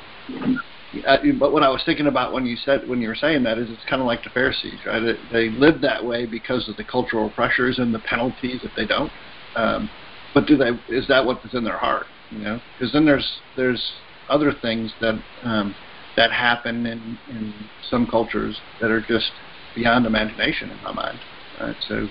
I, 1.06 1.18
but 1.38 1.52
what 1.52 1.62
I 1.62 1.68
was 1.68 1.82
thinking 1.84 2.06
about 2.06 2.32
when 2.32 2.46
you 2.46 2.56
said 2.56 2.88
when 2.88 3.00
you 3.00 3.08
were 3.08 3.14
saying 3.14 3.42
that 3.42 3.58
is 3.58 3.70
it's 3.70 3.84
kind 3.84 4.00
of 4.00 4.06
like 4.06 4.22
the 4.24 4.30
Pharisees, 4.30 4.80
right? 4.86 5.02
They, 5.30 5.50
they 5.50 5.56
live 5.56 5.82
that 5.82 6.04
way 6.04 6.24
because 6.24 6.68
of 6.68 6.76
the 6.76 6.84
cultural 6.84 7.28
pressures 7.30 7.78
and 7.78 7.94
the 7.94 7.98
penalties 7.98 8.62
if 8.64 8.74
they 8.74 8.86
don't. 8.86 9.12
Um, 9.54 9.90
but 10.32 10.46
do 10.46 10.56
they? 10.56 10.70
Is 10.94 11.06
that 11.08 11.24
what's 11.26 11.52
in 11.52 11.64
their 11.64 11.78
heart? 11.78 12.06
You 12.30 12.38
know, 12.38 12.60
because 12.74 12.92
then 12.92 13.04
there's 13.04 13.42
there's 13.54 13.84
other 14.30 14.52
things 14.52 14.94
that 15.00 15.22
um, 15.42 15.74
that 16.16 16.32
happen 16.32 16.86
in, 16.86 17.18
in 17.28 17.68
some 17.90 18.06
cultures 18.06 18.58
that 18.80 18.90
are 18.90 19.00
just 19.00 19.30
beyond 19.74 20.06
imagination 20.06 20.70
in 20.70 20.80
my 20.82 20.92
mind. 20.92 21.20
Right? 21.60 21.76
So, 21.86 22.08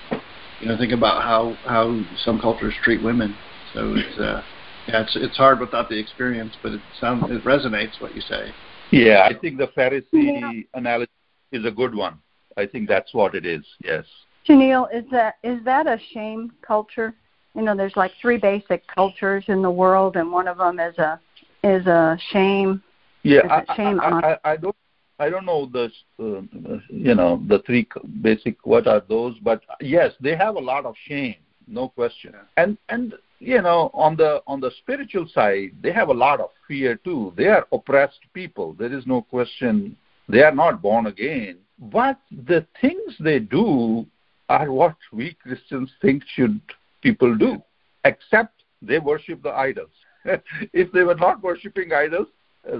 you 0.60 0.68
know, 0.68 0.78
think 0.78 0.92
about 0.92 1.22
how 1.22 1.58
how 1.66 2.00
some 2.24 2.40
cultures 2.40 2.74
treat 2.82 3.02
women. 3.02 3.38
So 3.72 3.94
it's 3.96 4.18
uh, 4.18 4.42
yeah, 4.86 5.02
it's 5.02 5.16
it's 5.16 5.36
hard 5.36 5.60
without 5.60 5.88
the 5.88 5.98
experience, 5.98 6.56
but 6.62 6.72
it 6.72 6.80
sounds 7.00 7.24
it 7.30 7.44
resonates 7.44 8.00
what 8.00 8.14
you 8.14 8.20
say. 8.20 8.52
Yeah, 8.90 9.26
I 9.28 9.38
think 9.38 9.58
the 9.58 9.68
Pharisee 9.68 10.66
analogy 10.74 11.10
is 11.52 11.64
a 11.64 11.70
good 11.70 11.94
one. 11.94 12.18
I 12.56 12.66
think 12.66 12.88
that's 12.88 13.12
what 13.14 13.34
it 13.34 13.46
is. 13.46 13.64
Yes. 13.84 14.04
Janelle, 14.48 14.88
is 14.94 15.04
that 15.10 15.34
is 15.42 15.62
that 15.64 15.86
a 15.86 15.98
shame 16.12 16.52
culture? 16.62 17.14
You 17.54 17.62
know, 17.62 17.76
there's 17.76 17.96
like 17.96 18.12
three 18.20 18.38
basic 18.38 18.86
cultures 18.86 19.44
in 19.48 19.62
the 19.62 19.70
world, 19.70 20.16
and 20.16 20.30
one 20.32 20.48
of 20.48 20.58
them 20.58 20.78
is 20.80 20.96
a 20.98 21.20
is 21.64 21.86
a 21.86 22.18
shame. 22.32 22.82
Yeah, 23.22 23.44
Is 23.44 23.50
I, 23.68 23.76
shame 23.76 24.00
I, 24.00 24.10
on- 24.10 24.24
I, 24.24 24.36
I 24.44 24.56
don't. 24.56 24.76
I 25.20 25.28
don't 25.28 25.44
know 25.44 25.66
the 25.66 25.90
uh, 26.20 26.78
you 26.88 27.14
know 27.14 27.42
the 27.48 27.58
three 27.66 27.88
basic 28.22 28.64
what 28.64 28.86
are 28.86 29.02
those, 29.08 29.36
but 29.42 29.62
yes, 29.80 30.12
they 30.20 30.36
have 30.36 30.54
a 30.54 30.60
lot 30.60 30.86
of 30.86 30.94
shame, 31.06 31.34
no 31.66 31.88
question. 31.88 32.34
And 32.56 32.78
and 32.88 33.14
you 33.38 33.62
know 33.62 33.90
on 33.94 34.16
the 34.16 34.42
on 34.46 34.60
the 34.60 34.70
spiritual 34.78 35.28
side, 35.32 35.70
they 35.80 35.92
have 35.92 36.08
a 36.08 36.14
lot 36.14 36.40
of 36.40 36.50
fear 36.66 36.96
too. 36.96 37.32
They 37.36 37.46
are 37.46 37.66
oppressed 37.72 38.20
people. 38.34 38.74
There 38.74 38.92
is 38.92 39.06
no 39.06 39.22
question. 39.22 39.96
They 40.28 40.42
are 40.42 40.54
not 40.54 40.82
born 40.82 41.06
again, 41.06 41.58
but 41.78 42.18
the 42.46 42.66
things 42.80 43.14
they 43.20 43.38
do 43.38 44.06
are 44.48 44.70
what 44.70 44.96
we 45.12 45.34
Christians 45.34 45.90
think 46.02 46.22
should 46.34 46.60
people 47.02 47.36
do, 47.36 47.62
except 48.04 48.62
they 48.82 48.98
worship 48.98 49.42
the 49.42 49.50
idols. 49.50 49.90
if 50.24 50.90
they 50.92 51.02
were 51.02 51.14
not 51.14 51.42
worshiping 51.42 51.92
idols, 51.92 52.26
uh, 52.66 52.76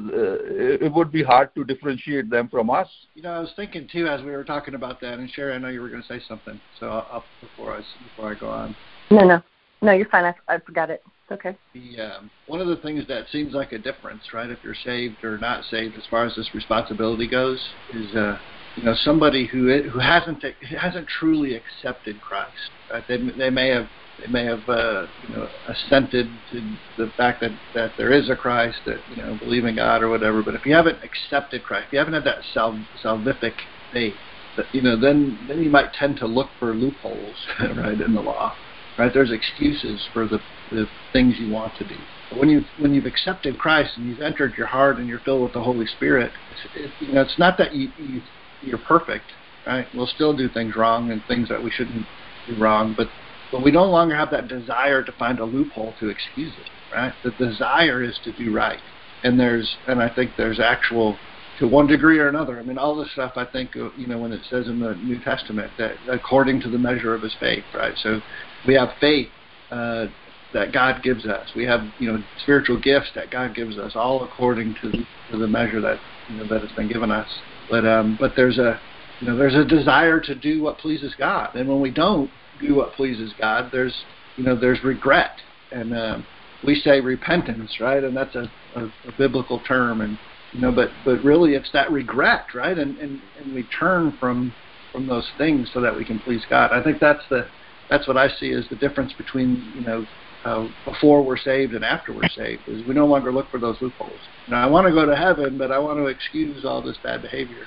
it 0.81 0.93
would 0.93 1.11
be 1.11 1.23
hard 1.23 1.55
to 1.55 1.65
differentiate 1.65 2.29
them 2.29 2.49
from 2.49 2.69
us. 2.69 2.89
You 3.15 3.23
know, 3.23 3.33
I 3.33 3.39
was 3.39 3.53
thinking 3.57 3.89
too 3.91 4.07
as 4.07 4.23
we 4.23 4.33
were 4.33 4.45
talking 4.45 4.75
about 4.75 5.01
that, 5.01 5.19
and 5.19 5.31
Sherry, 5.31 5.55
I 5.55 5.59
know 5.59 5.69
you 5.69 5.81
were 5.81 5.89
going 5.89 6.03
to 6.03 6.09
say 6.09 6.21
something, 6.27 6.61
so 6.79 6.89
I'll, 6.89 7.07
I'll 7.11 7.25
before 7.41 7.75
I 7.75 7.81
before 8.11 8.35
I 8.35 8.39
go 8.39 8.49
on. 8.49 8.77
No, 9.11 9.25
no, 9.25 9.43
no. 9.83 9.93
You're 9.93 10.09
fine. 10.09 10.25
I, 10.25 10.35
I 10.49 10.59
forgot 10.59 10.91
it. 10.91 11.03
It's 11.07 11.33
okay. 11.33 11.57
The 11.75 12.01
um, 12.03 12.31
one 12.47 12.61
of 12.61 12.69
the 12.69 12.77
things 12.77 13.07
that 13.09 13.29
seems 13.31 13.53
like 13.53 13.73
a 13.73 13.79
difference, 13.79 14.23
right? 14.33 14.51
If 14.51 14.59
you're 14.65 14.75
saved 14.75 15.23
or 15.25 15.39
not 15.39 15.65
saved, 15.65 15.97
as 15.97 16.07
far 16.11 16.25
as 16.25 16.35
this 16.35 16.55
responsibility 16.55 17.29
goes, 17.29 17.63
is 17.93 18.15
uh, 18.15 18.39
you 18.77 18.85
know 18.85 18.95
somebody 19.03 19.47
who 19.47 19.83
who 19.83 19.99
hasn't 19.99 20.45
hasn't 20.81 21.09
truly 21.09 21.55
accepted 21.55 22.21
Christ. 22.21 22.71
Right? 22.91 23.05
They 23.07 23.19
they 23.37 23.51
may 23.51 23.69
have 23.69 23.89
they 24.19 24.27
may 24.29 24.45
have 24.45 24.69
uh, 24.69 25.07
you 25.23 25.35
know 25.35 25.49
assented 25.69 26.29
to 26.51 26.77
the 26.97 27.13
fact 27.17 27.41
that 27.41 27.53
that 27.75 27.93
there 27.97 28.13
is 28.13 28.31
a 28.31 28.37
Christ, 28.37 28.79
that 28.87 29.01
you 29.11 29.23
know 29.23 29.37
believe 29.37 29.65
in 29.65 29.77
God 29.77 30.03
or 30.03 30.09
whatever. 30.09 30.43
But 30.43 30.55
if 30.55 30.67
you 30.67 30.75
haven't 30.75 30.99
accepted 31.05 31.63
Christ, 31.63 31.87
if 31.89 31.93
you 31.93 31.99
haven't 31.99 32.15
had 32.15 32.25
that 32.25 32.43
sal- 32.53 32.85
salvific 33.05 33.55
faith, 33.93 34.15
that 34.57 34.67
you 34.73 34.83
know 34.83 34.99
then 34.99 35.39
then 35.47 35.63
you 35.63 35.71
might 35.71 35.93
tend 35.93 36.17
to 36.19 36.27
look 36.27 36.51
for 36.59 36.75
loopholes, 36.75 37.37
right, 37.77 38.01
in 38.01 38.15
the 38.15 38.21
law. 38.21 38.55
Right? 38.99 39.13
There's 39.15 39.31
excuses 39.31 40.01
for 40.13 40.27
the 40.27 40.41
the 40.71 40.87
things 41.13 41.35
you 41.39 41.53
want 41.53 41.75
to 41.77 41.85
do. 41.85 41.97
When 42.37 42.49
you 42.49 42.65
when 42.79 42.93
you've 42.93 43.07
accepted 43.07 43.59
Christ 43.59 43.93
and 43.97 44.07
you've 44.09 44.21
entered 44.21 44.55
your 44.57 44.67
heart 44.67 44.99
and 44.99 45.09
you're 45.09 45.21
filled 45.21 45.43
with 45.43 45.53
the 45.53 45.63
Holy 45.63 45.87
Spirit, 45.87 46.33
it's, 46.51 46.93
it, 47.01 47.07
you 47.07 47.15
know 47.15 47.23
it's 47.23 47.39
not 47.39 47.57
that 47.59 47.75
you, 47.75 47.91
you 47.97 48.21
you're 48.63 48.79
perfect, 48.79 49.25
right? 49.67 49.87
We'll 49.95 50.09
still 50.09 50.37
do 50.37 50.49
things 50.49 50.75
wrong 50.77 51.11
and 51.11 51.23
things 51.27 51.49
that 51.49 51.63
we 51.63 51.71
shouldn't 51.71 52.07
do 52.47 52.57
wrong, 52.57 52.95
but 52.97 53.09
but 53.51 53.63
we 53.63 53.71
no 53.71 53.85
longer 53.85 54.15
have 54.15 54.31
that 54.33 54.49
desire 54.49 55.03
to 55.03 55.13
find 55.13 55.39
a 55.39 55.45
loophole 55.45 55.95
to 56.01 56.09
excuse 56.09 56.53
it, 56.59 56.95
right? 56.95 57.15
The 57.25 57.31
desire 57.31 58.03
is 58.03 58.19
to 58.25 58.33
do 58.33 58.53
right, 58.53 58.81
and 59.25 59.39
there's 59.39 59.77
and 59.87 60.03
I 60.03 60.09
think 60.09 60.33
there's 60.37 60.61
actual 60.61 61.17
to 61.61 61.67
one 61.67 61.87
degree 61.87 62.19
or 62.19 62.29
another. 62.29 62.61
I 62.61 62.63
mean, 62.63 62.79
all 62.79 62.97
this 62.97 63.11
stuff 63.13 63.33
I 63.37 63.45
think 63.45 63.75
you 63.75 64.07
know 64.07 64.19
when 64.19 64.33
it 64.33 64.43
says 64.51 64.67
in 64.69 64.81
the 64.81 64.95
New 64.97 65.21
Testament 65.21 65.73
that 65.79 65.93
according 66.11 66.61
to 66.63 66.71
the 66.71 66.79
measure 66.79 67.15
of 67.15 67.23
his 67.23 67.35
faith, 67.41 67.65
right? 67.75 67.95
So 68.03 68.21
we 68.67 68.75
have 68.75 68.91
faith 69.01 69.29
uh, 69.71 70.07
that 70.53 70.73
God 70.73 71.03
gives 71.03 71.27
us. 71.27 71.51
We 71.55 71.65
have 71.65 71.83
you 71.99 72.13
know 72.13 72.23
spiritual 72.43 72.79
gifts 72.81 73.11
that 73.15 73.31
God 73.31 73.55
gives 73.55 73.79
us, 73.79 73.93
all 73.95 74.25
according 74.25 74.75
to, 74.83 74.93
to 74.93 75.39
the 75.39 75.47
measure 75.47 75.81
that 75.81 75.99
you 76.29 76.37
know 76.37 76.45
that 76.49 76.63
has 76.63 76.73
been 76.73 76.89
given 76.89 77.11
us. 77.11 77.29
But 77.71 77.87
um, 77.87 78.17
but 78.19 78.33
there's 78.37 78.59
a 78.59 78.81
you 79.21 79.29
know 79.29 79.37
there's 79.37 79.55
a 79.55 79.65
desire 79.65 80.21
to 80.21 80.35
do 80.35 80.63
what 80.63 80.79
pleases 80.79 81.15
God, 81.19 81.55
and 81.55 81.69
when 81.69 81.81
we 81.81 81.91
don't 81.91 82.31
do 82.61 82.75
what 82.75 82.95
pleases 82.95 83.33
God, 83.39 83.71
there's 83.73 83.95
you 84.37 84.45
know 84.45 84.59
there's 84.59 84.83
regret, 84.83 85.39
and 85.73 85.97
um, 85.97 86.27
we 86.65 86.75
say 86.77 87.01
repentance, 87.01 87.77
right? 87.81 88.03
And 88.03 88.17
that's 88.17 88.35
a, 88.35 88.51
a, 88.75 88.85
a 89.09 89.13
biblical 89.17 89.61
term, 89.61 90.01
and 90.01 90.19
you 90.53 90.61
know, 90.61 90.73
but 90.73 90.91
but 91.05 91.23
really 91.23 91.55
it's 91.55 91.71
that 91.73 91.91
regret, 91.93 92.47
right? 92.55 92.79
And 92.79 92.99
and 92.99 93.21
and 93.39 93.55
we 93.55 93.65
turn 93.79 94.17
from 94.19 94.55
from 94.93 95.07
those 95.07 95.29
things 95.37 95.69
so 95.75 95.81
that 95.83 95.95
we 95.95 96.05
can 96.05 96.19
please 96.21 96.45
God. 96.49 96.71
I 96.73 96.83
think 96.83 97.01
that's 97.01 97.25
the 97.29 97.49
that's 97.91 98.07
what 98.07 98.17
I 98.17 98.29
see 98.39 98.53
as 98.53 98.65
the 98.69 98.77
difference 98.77 99.13
between 99.15 99.73
you 99.75 99.83
know 99.83 100.07
uh, 100.45 100.69
before 100.85 101.25
we're 101.25 101.37
saved 101.37 101.75
and 101.75 101.85
after 101.85 102.13
we're 102.13 102.29
saved 102.29 102.63
is 102.67 102.87
we 102.87 102.95
no 102.95 103.07
longer 103.07 103.33
look 103.33 103.51
for 103.51 103.59
those 103.59 103.77
loopholes. 103.81 104.21
You 104.47 104.53
know, 104.53 104.59
I 104.59 104.67
want 104.67 104.87
to 104.87 104.93
go 104.93 105.05
to 105.05 105.17
heaven, 105.17 105.59
but 105.59 105.73
I 105.73 105.79
want 105.79 105.99
to 105.99 106.07
excuse 106.07 106.65
all 106.65 106.81
this 106.81 106.97
bad 107.03 107.23
behavior. 107.23 107.67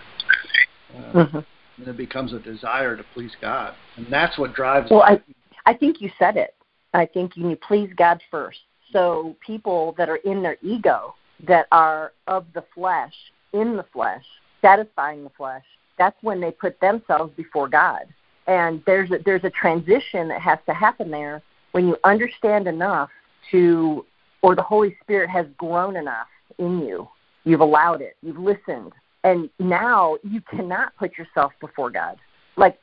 Uh, 0.95 1.13
mm-hmm. 1.13 1.37
And 1.37 1.87
it 1.87 1.97
becomes 1.97 2.33
a 2.33 2.39
desire 2.39 2.95
to 2.95 3.03
please 3.13 3.31
God, 3.41 3.73
and 3.97 4.07
that's 4.09 4.37
what 4.37 4.53
drives. 4.53 4.89
Well, 4.91 5.03
I 5.03 5.21
I 5.65 5.73
think 5.73 6.01
you 6.01 6.09
said 6.17 6.37
it. 6.37 6.55
I 6.93 7.05
think 7.05 7.37
you 7.37 7.47
need 7.47 7.61
to 7.61 7.67
please 7.67 7.89
God 7.95 8.21
first. 8.29 8.59
So 8.91 9.35
people 9.45 9.95
that 9.97 10.09
are 10.09 10.17
in 10.17 10.43
their 10.43 10.57
ego, 10.61 11.15
that 11.47 11.67
are 11.71 12.11
of 12.27 12.45
the 12.53 12.63
flesh, 12.75 13.13
in 13.53 13.77
the 13.77 13.85
flesh, 13.93 14.23
satisfying 14.61 15.23
the 15.23 15.29
flesh, 15.31 15.63
that's 15.97 16.17
when 16.21 16.41
they 16.41 16.51
put 16.51 16.79
themselves 16.79 17.33
before 17.35 17.67
God. 17.67 18.01
And 18.47 18.81
there's 18.85 19.11
a, 19.11 19.19
there's 19.23 19.43
a 19.43 19.49
transition 19.49 20.27
that 20.29 20.41
has 20.41 20.59
to 20.65 20.73
happen 20.73 21.11
there 21.11 21.41
when 21.71 21.87
you 21.87 21.97
understand 22.03 22.67
enough 22.67 23.09
to, 23.51 24.05
or 24.41 24.55
the 24.55 24.63
Holy 24.63 24.97
Spirit 25.01 25.29
has 25.29 25.45
grown 25.57 25.95
enough 25.95 26.27
in 26.57 26.79
you. 26.79 27.07
You've 27.43 27.61
allowed 27.61 28.01
it. 28.01 28.17
You've 28.21 28.39
listened. 28.39 28.91
And 29.23 29.49
now 29.59 30.17
you 30.23 30.41
cannot 30.41 30.95
put 30.97 31.17
yourself 31.17 31.53
before 31.61 31.91
God. 31.91 32.17
Like, 32.57 32.79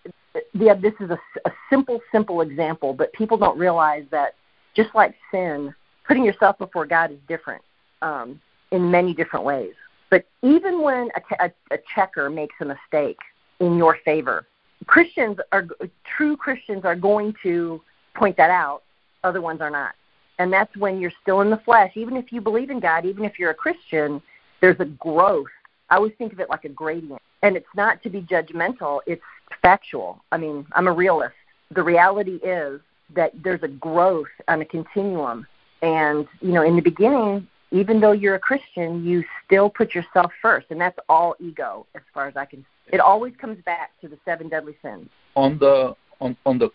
yeah, 0.53 0.75
this 0.75 0.95
is 1.01 1.11
a, 1.11 1.19
a 1.45 1.51
simple, 1.69 2.01
simple 2.13 2.41
example, 2.41 2.93
but 2.93 3.13
people 3.13 3.37
don't 3.37 3.59
realize 3.59 4.05
that 4.11 4.35
just 4.75 4.95
like 4.95 5.15
sin, 5.31 5.75
putting 6.07 6.25
yourself 6.25 6.57
before 6.59 6.87
God 6.87 7.11
is 7.11 7.19
different 7.27 7.63
um, 8.03 8.41
in 8.71 8.91
many 8.91 9.15
different 9.15 9.45
ways. 9.45 9.75
But 10.11 10.25
even 10.43 10.83
when 10.83 11.11
a, 11.17 11.45
a, 11.45 11.51
a 11.75 11.79
checker 11.95 12.31
makes 12.31 12.55
a 12.61 12.65
mistake 12.65 13.19
in 13.61 13.77
your 13.77 13.99
favor, 14.05 14.47
Christians 14.87 15.39
are 15.53 15.67
true 16.17 16.37
Christians 16.37 16.85
are 16.85 16.97
going 16.97 17.35
to 17.43 17.81
point 18.15 18.37
that 18.37 18.51
out. 18.51 18.83
Other 19.25 19.41
ones 19.41 19.61
are 19.61 19.71
not, 19.71 19.95
and 20.39 20.53
that's 20.53 20.75
when 20.77 21.01
you're 21.01 21.13
still 21.23 21.41
in 21.41 21.51
the 21.51 21.59
flesh. 21.59 21.93
Even 21.97 22.17
if 22.17 22.33
you 22.33 22.41
believe 22.41 22.71
in 22.71 22.81
God, 22.81 23.05
even 23.05 23.25
if 23.25 23.39
you're 23.39 23.51
a 23.51 23.55
Christian, 23.55 24.23
there's 24.61 24.79
a 24.81 24.85
growth. 24.85 25.49
I 25.91 25.97
always 25.97 26.13
think 26.19 26.33
of 26.33 26.41
it 26.41 26.49
like 26.49 26.65
a 26.65 26.69
gradient, 26.69 27.21
and 27.43 27.57
it's 27.57 27.67
not 27.75 28.03
to 28.03 28.11
be 28.11 28.23
judgmental. 28.23 29.01
It's 29.07 29.23
factual. 29.63 30.23
I 30.31 30.39
mean, 30.39 30.67
I'm 30.73 30.87
a 30.87 30.93
realist. 30.93 31.35
The 31.71 31.83
reality 31.83 32.37
is 32.37 32.81
that 33.15 33.33
there's 33.43 33.63
a 33.63 33.69
growth 33.69 34.29
on 34.47 34.61
a 34.61 34.65
continuum, 34.65 35.47
and 35.83 36.27
you 36.41 36.53
know, 36.53 36.63
in 36.63 36.77
the 36.77 36.83
beginning, 36.83 37.47
even 37.71 38.01
though 38.01 38.13
you're 38.13 38.37
a 38.37 38.41
Christian, 38.41 39.05
you 39.05 39.25
still 39.45 39.69
put 39.69 39.95
yourself 39.95 40.33
first, 40.41 40.67
and 40.71 40.81
that's 40.81 40.99
all 41.09 41.35
ego, 41.39 41.87
as 41.95 42.03
far 42.15 42.27
as 42.29 42.37
I 42.37 42.45
can. 42.45 42.65
It 42.93 43.01
always 43.01 43.35
comes 43.37 43.59
back 43.65 43.91
to 44.01 44.09
the 44.09 44.19
seven 44.25 44.49
deadly 44.49 44.77
sins. 44.83 45.09
On 45.35 45.59
the 45.59 45.95
on, 46.21 46.37
on 46.47 46.59
the 46.59 46.71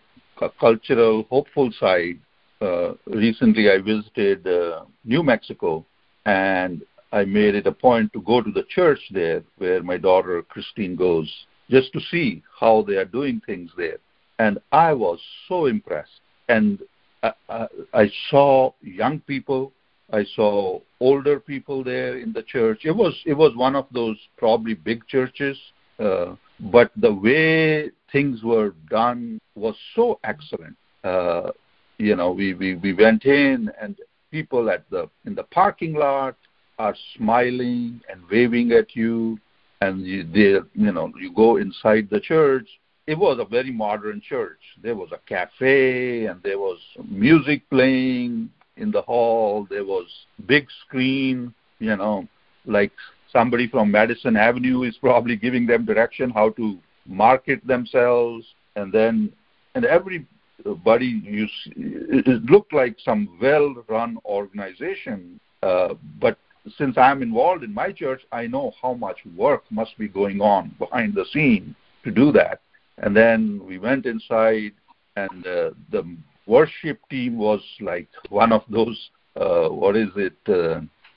cultural 0.59 1.25
hopeful 1.29 1.71
side, 1.79 2.19
uh, 2.61 2.93
recently 3.07 3.69
I 3.69 3.79
visited 3.79 4.47
uh, 4.47 4.85
New 5.03 5.23
Mexico, 5.23 5.85
and 6.25 6.81
I 7.11 7.25
made 7.25 7.55
it 7.55 7.67
a 7.67 7.71
point 7.71 8.13
to 8.13 8.21
go 8.21 8.41
to 8.41 8.51
the 8.51 8.63
church 8.69 8.99
there, 9.11 9.43
where 9.57 9.83
my 9.83 9.97
daughter 9.97 10.41
Christine 10.43 10.95
goes, 10.95 11.29
just 11.69 11.91
to 11.93 11.99
see 11.99 12.41
how 12.59 12.83
they 12.83 12.95
are 12.95 13.05
doing 13.05 13.41
things 13.45 13.71
there. 13.75 13.97
And 14.39 14.59
I 14.71 14.93
was 14.93 15.19
so 15.47 15.65
impressed. 15.65 16.21
And 16.49 16.79
I, 17.21 17.33
I, 17.49 17.67
I 17.93 18.11
saw 18.29 18.73
young 18.81 19.19
people 19.21 19.73
I 20.11 20.25
saw 20.35 20.79
older 20.99 21.39
people 21.39 21.83
there 21.83 22.19
in 22.19 22.33
the 22.33 22.43
church. 22.43 22.81
It 22.85 22.95
was 22.95 23.15
it 23.25 23.33
was 23.33 23.55
one 23.55 23.75
of 23.75 23.87
those 23.91 24.17
probably 24.37 24.75
big 24.75 25.07
churches, 25.07 25.57
uh, 26.03 26.35
but 26.71 26.91
the 26.97 27.13
way 27.13 27.89
things 28.11 28.43
were 28.43 28.73
done 28.89 29.39
was 29.55 29.75
so 29.95 30.19
excellent. 30.23 30.75
Uh, 31.03 31.51
you 31.97 32.15
know, 32.15 32.31
we, 32.31 32.53
we 32.53 32.75
we 32.75 32.93
went 32.93 33.25
in 33.25 33.71
and 33.81 33.95
people 34.31 34.69
at 34.69 34.89
the 34.89 35.09
in 35.25 35.35
the 35.35 35.43
parking 35.43 35.93
lot 35.93 36.35
are 36.79 36.95
smiling 37.15 38.01
and 38.09 38.21
waving 38.31 38.71
at 38.71 38.95
you, 38.95 39.39
and 39.81 40.05
you, 40.05 40.23
they 40.23 40.59
you 40.73 40.91
know 40.91 41.11
you 41.19 41.33
go 41.33 41.57
inside 41.57 42.07
the 42.09 42.19
church. 42.19 42.67
It 43.05 43.17
was 43.17 43.37
a 43.39 43.45
very 43.45 43.71
modern 43.71 44.21
church. 44.21 44.59
There 44.81 44.95
was 44.95 45.09
a 45.11 45.19
cafe 45.27 46.25
and 46.25 46.41
there 46.41 46.57
was 46.57 46.79
music 47.09 47.69
playing 47.69 48.49
in 48.77 48.91
the 48.91 49.01
hall. 49.01 49.67
There 49.69 49.83
was 49.83 50.07
big 50.45 50.67
screen, 50.85 51.53
you 51.79 51.95
know, 51.97 52.27
like 52.65 52.93
somebody 53.33 53.67
from 53.67 53.91
Madison 53.91 54.37
Avenue 54.37 54.83
is 54.83 54.95
probably 54.97 55.35
giving 55.35 55.65
them 55.65 55.85
direction 55.85 56.29
how 56.29 56.51
to 56.51 56.77
market 57.05 57.65
themselves, 57.67 58.45
and 58.75 58.93
then 58.93 59.33
and 59.75 59.83
everybody 59.83 61.21
you 61.23 61.47
see, 61.47 61.73
it 61.75 62.43
looked 62.45 62.73
like 62.73 62.95
some 63.03 63.37
well-run 63.41 64.17
organization. 64.23 65.39
Uh, 65.63 65.95
but 66.21 66.37
since 66.77 66.97
I'm 66.97 67.21
involved 67.21 67.63
in 67.63 67.73
my 67.73 67.91
church, 67.91 68.21
I 68.31 68.47
know 68.47 68.71
how 68.81 68.93
much 68.93 69.17
work 69.35 69.63
must 69.69 69.97
be 69.97 70.07
going 70.07 70.39
on 70.39 70.73
behind 70.79 71.15
the 71.15 71.25
scene 71.33 71.75
to 72.05 72.11
do 72.11 72.31
that. 72.33 72.61
And 72.99 73.15
then 73.15 73.59
we 73.65 73.79
went 73.79 74.05
inside, 74.05 74.73
and 75.15 75.45
uh, 75.47 75.71
the 75.91 76.15
worship 76.45 76.99
team 77.09 77.37
was 77.37 77.61
like 77.81 78.07
one 78.29 78.51
of 78.51 78.63
those 78.69 79.09
uh, 79.35 79.67
what 79.69 79.95
is 79.95 80.09
it 80.15 80.37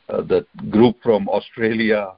uh, 0.09 0.23
the 0.23 0.47
group 0.71 0.97
from 1.03 1.29
Australia 1.29 2.13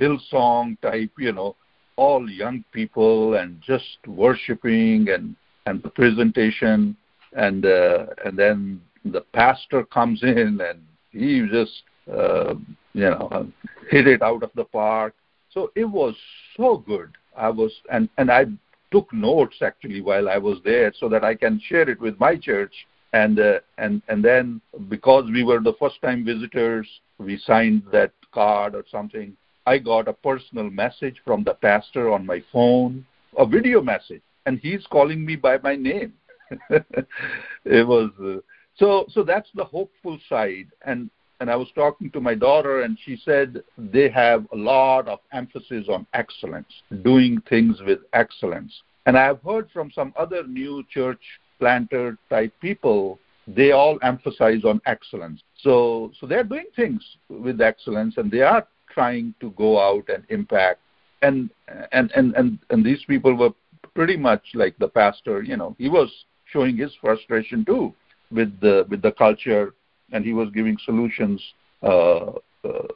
Hillsong 0.00 0.80
type 0.80 1.10
you 1.18 1.32
know 1.32 1.54
all 1.98 2.30
young 2.30 2.64
people 2.72 3.34
and 3.34 3.60
just 3.60 3.98
worshiping 4.06 5.08
and 5.10 5.34
and 5.66 5.82
the 5.82 5.90
presentation. 5.90 6.96
And 7.34 7.66
uh, 7.66 8.06
and 8.24 8.38
then 8.38 8.80
the 9.04 9.20
pastor 9.32 9.84
comes 9.84 10.22
in 10.22 10.60
and 10.60 10.80
he 11.10 11.46
just 11.52 11.82
uh, 12.10 12.54
you 12.94 13.10
know 13.10 13.52
hit 13.90 14.06
it 14.06 14.22
out 14.22 14.42
of 14.42 14.50
the 14.54 14.64
park. 14.64 15.14
So 15.50 15.70
it 15.74 15.84
was 15.84 16.14
so 16.56 16.78
good. 16.78 17.10
I 17.36 17.50
was 17.50 17.72
and 17.92 18.08
and 18.16 18.30
I 18.30 18.46
took 18.90 19.12
notes 19.12 19.56
actually 19.60 20.00
while 20.00 20.28
I 20.30 20.38
was 20.38 20.58
there 20.64 20.92
so 20.98 21.08
that 21.10 21.22
I 21.24 21.34
can 21.34 21.60
share 21.68 21.88
it 21.90 22.00
with 22.00 22.18
my 22.18 22.36
church. 22.36 22.72
And 23.12 23.38
uh, 23.40 23.60
and 23.76 24.02
and 24.08 24.24
then 24.24 24.60
because 24.88 25.30
we 25.30 25.42
were 25.42 25.60
the 25.60 25.74
first 25.78 26.00
time 26.00 26.24
visitors, 26.24 26.88
we 27.18 27.38
signed 27.38 27.82
that 27.92 28.12
card 28.32 28.74
or 28.74 28.84
something. 28.90 29.36
I 29.66 29.78
got 29.78 30.08
a 30.08 30.12
personal 30.12 30.70
message 30.70 31.16
from 31.24 31.44
the 31.44 31.54
pastor 31.54 32.10
on 32.10 32.24
my 32.24 32.42
phone, 32.52 33.04
a 33.36 33.46
video 33.46 33.82
message, 33.82 34.22
and 34.46 34.58
he's 34.60 34.86
calling 34.86 35.24
me 35.24 35.36
by 35.36 35.58
my 35.58 35.76
name. 35.76 36.14
it 36.70 37.86
was 37.86 38.10
uh, 38.24 38.40
so 38.76 39.04
so 39.10 39.22
that's 39.22 39.50
the 39.54 39.64
hopeful 39.64 40.18
side 40.30 40.68
and 40.86 41.10
and 41.40 41.50
I 41.50 41.56
was 41.56 41.68
talking 41.74 42.10
to 42.10 42.20
my 42.20 42.34
daughter, 42.34 42.82
and 42.82 42.98
she 43.04 43.16
said 43.24 43.62
they 43.76 44.08
have 44.10 44.46
a 44.52 44.56
lot 44.56 45.06
of 45.06 45.20
emphasis 45.32 45.86
on 45.88 46.06
excellence, 46.12 46.82
doing 47.02 47.40
things 47.48 47.80
with 47.86 48.00
excellence. 48.12 48.72
And 49.06 49.16
I've 49.16 49.40
heard 49.42 49.70
from 49.70 49.90
some 49.92 50.12
other 50.18 50.46
new 50.46 50.84
church 50.92 51.20
planter 51.60 52.18
type 52.28 52.52
people, 52.60 53.20
they 53.54 53.72
all 53.72 53.98
emphasize 54.02 54.64
on 54.64 54.80
excellence. 54.86 55.42
So, 55.62 56.12
so 56.20 56.26
they're 56.26 56.44
doing 56.44 56.66
things 56.76 57.02
with 57.28 57.60
excellence, 57.60 58.16
and 58.16 58.30
they 58.30 58.42
are 58.42 58.66
trying 58.92 59.34
to 59.40 59.50
go 59.52 59.80
out 59.80 60.08
and 60.08 60.24
impact. 60.28 60.80
And 61.22 61.50
and 61.92 62.12
and 62.14 62.34
and, 62.34 62.58
and 62.70 62.84
these 62.84 63.02
people 63.04 63.34
were 63.34 63.50
pretty 63.94 64.16
much 64.16 64.42
like 64.54 64.76
the 64.78 64.88
pastor. 64.88 65.42
You 65.42 65.56
know, 65.56 65.74
he 65.78 65.88
was 65.88 66.10
showing 66.52 66.76
his 66.76 66.92
frustration 67.00 67.64
too 67.64 67.92
with 68.30 68.58
the 68.60 68.86
with 68.88 69.02
the 69.02 69.12
culture 69.12 69.74
and 70.12 70.24
he 70.24 70.32
was 70.32 70.48
giving 70.50 70.76
solutions. 70.84 71.42
Uh, 71.82 72.32
uh, 72.64 72.88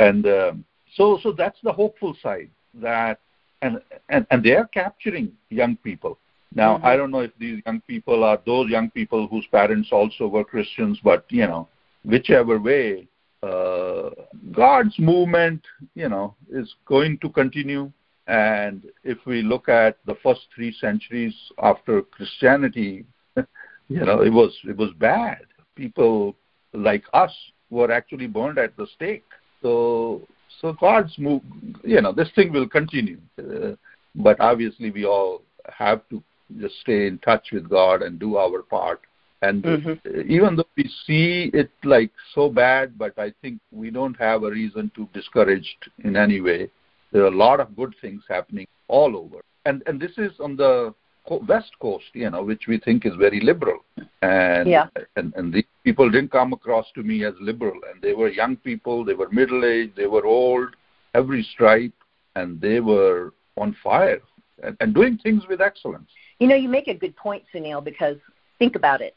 and 0.00 0.26
um, 0.26 0.64
so, 0.94 1.18
so 1.22 1.32
that's 1.32 1.58
the 1.62 1.72
hopeful 1.72 2.16
side 2.22 2.50
that, 2.74 3.20
and 3.62 3.80
and 4.08 4.26
and 4.30 4.42
they 4.42 4.54
are 4.54 4.66
capturing 4.68 5.32
young 5.50 5.76
people. 5.76 6.18
Now, 6.54 6.76
mm-hmm. 6.76 6.86
I 6.86 6.96
don't 6.96 7.10
know 7.10 7.20
if 7.20 7.32
these 7.38 7.62
young 7.66 7.80
people 7.82 8.24
are 8.24 8.38
those 8.46 8.70
young 8.70 8.90
people 8.90 9.28
whose 9.28 9.46
parents 9.50 9.90
also 9.92 10.28
were 10.28 10.44
Christians, 10.44 10.98
but 11.02 11.24
you 11.28 11.46
know, 11.46 11.68
whichever 12.04 12.58
way, 12.58 13.06
uh, 13.42 14.10
God's 14.52 14.98
movement, 14.98 15.62
you 15.94 16.08
know, 16.08 16.34
is 16.50 16.74
going 16.86 17.18
to 17.18 17.28
continue. 17.28 17.92
And 18.26 18.84
if 19.04 19.18
we 19.26 19.42
look 19.42 19.68
at 19.68 19.98
the 20.06 20.16
first 20.22 20.40
three 20.54 20.72
centuries 20.80 21.34
after 21.62 22.02
Christianity, 22.02 23.06
you 23.36 24.04
know, 24.04 24.22
it 24.22 24.32
was 24.32 24.56
it 24.64 24.76
was 24.76 24.90
bad. 24.98 25.38
People 25.76 26.34
like 26.72 27.04
us 27.12 27.32
were 27.70 27.90
actually 27.92 28.26
burned 28.26 28.58
at 28.58 28.76
the 28.76 28.86
stake. 28.94 29.24
So, 29.62 30.22
so 30.60 30.72
God's 30.74 31.16
move, 31.18 31.42
you 31.84 32.00
know, 32.00 32.12
this 32.12 32.30
thing 32.34 32.52
will 32.52 32.68
continue. 32.68 33.18
Uh, 33.38 33.72
but 34.14 34.40
obviously, 34.40 34.90
we 34.90 35.04
all 35.04 35.42
have 35.68 36.08
to 36.10 36.22
just 36.60 36.80
stay 36.80 37.06
in 37.06 37.18
touch 37.18 37.48
with 37.52 37.68
God 37.68 38.02
and 38.02 38.18
do 38.18 38.36
our 38.36 38.62
part. 38.62 39.00
And 39.42 39.62
mm-hmm. 39.62 40.30
even 40.30 40.56
though 40.56 40.66
we 40.76 40.90
see 41.06 41.50
it 41.54 41.70
like 41.84 42.10
so 42.34 42.48
bad, 42.48 42.98
but 42.98 43.16
I 43.18 43.32
think 43.40 43.60
we 43.70 43.90
don't 43.90 44.18
have 44.18 44.42
a 44.42 44.50
reason 44.50 44.90
to 44.96 45.06
be 45.06 45.20
discouraged 45.20 45.90
in 46.02 46.16
any 46.16 46.40
way. 46.40 46.70
There 47.12 47.22
are 47.22 47.28
a 47.28 47.36
lot 47.36 47.60
of 47.60 47.76
good 47.76 47.94
things 48.00 48.22
happening 48.28 48.66
all 48.88 49.16
over. 49.16 49.44
And 49.64 49.82
and 49.86 50.00
this 50.00 50.12
is 50.18 50.32
on 50.40 50.56
the 50.56 50.94
West 51.46 51.72
Coast, 51.80 52.06
you 52.14 52.30
know, 52.30 52.42
which 52.42 52.66
we 52.66 52.78
think 52.78 53.04
is 53.04 53.14
very 53.16 53.40
liberal, 53.40 53.78
and 54.22 54.68
yeah. 54.68 54.86
and 55.16 55.32
and 55.36 55.52
these 55.52 55.64
people 55.84 56.10
didn't 56.10 56.32
come 56.32 56.52
across 56.52 56.86
to 56.94 57.02
me 57.02 57.24
as 57.24 57.34
liberal, 57.40 57.78
and 57.92 58.00
they 58.02 58.14
were 58.14 58.28
young 58.28 58.56
people, 58.56 59.04
they 59.04 59.14
were 59.14 59.28
middle 59.30 59.64
aged, 59.64 59.96
they 59.96 60.06
were 60.06 60.24
old, 60.24 60.74
every 61.14 61.42
stripe, 61.52 61.92
and 62.34 62.60
they 62.60 62.80
were 62.80 63.34
on 63.56 63.76
fire 63.82 64.20
and, 64.62 64.76
and 64.80 64.94
doing 64.94 65.18
things 65.18 65.42
with 65.48 65.60
excellence. 65.60 66.10
You 66.38 66.46
know, 66.46 66.54
you 66.54 66.68
make 66.68 66.88
a 66.88 66.94
good 66.94 67.16
point, 67.16 67.42
Sunil, 67.52 67.84
because 67.84 68.16
think 68.58 68.76
about 68.76 69.00
it. 69.00 69.14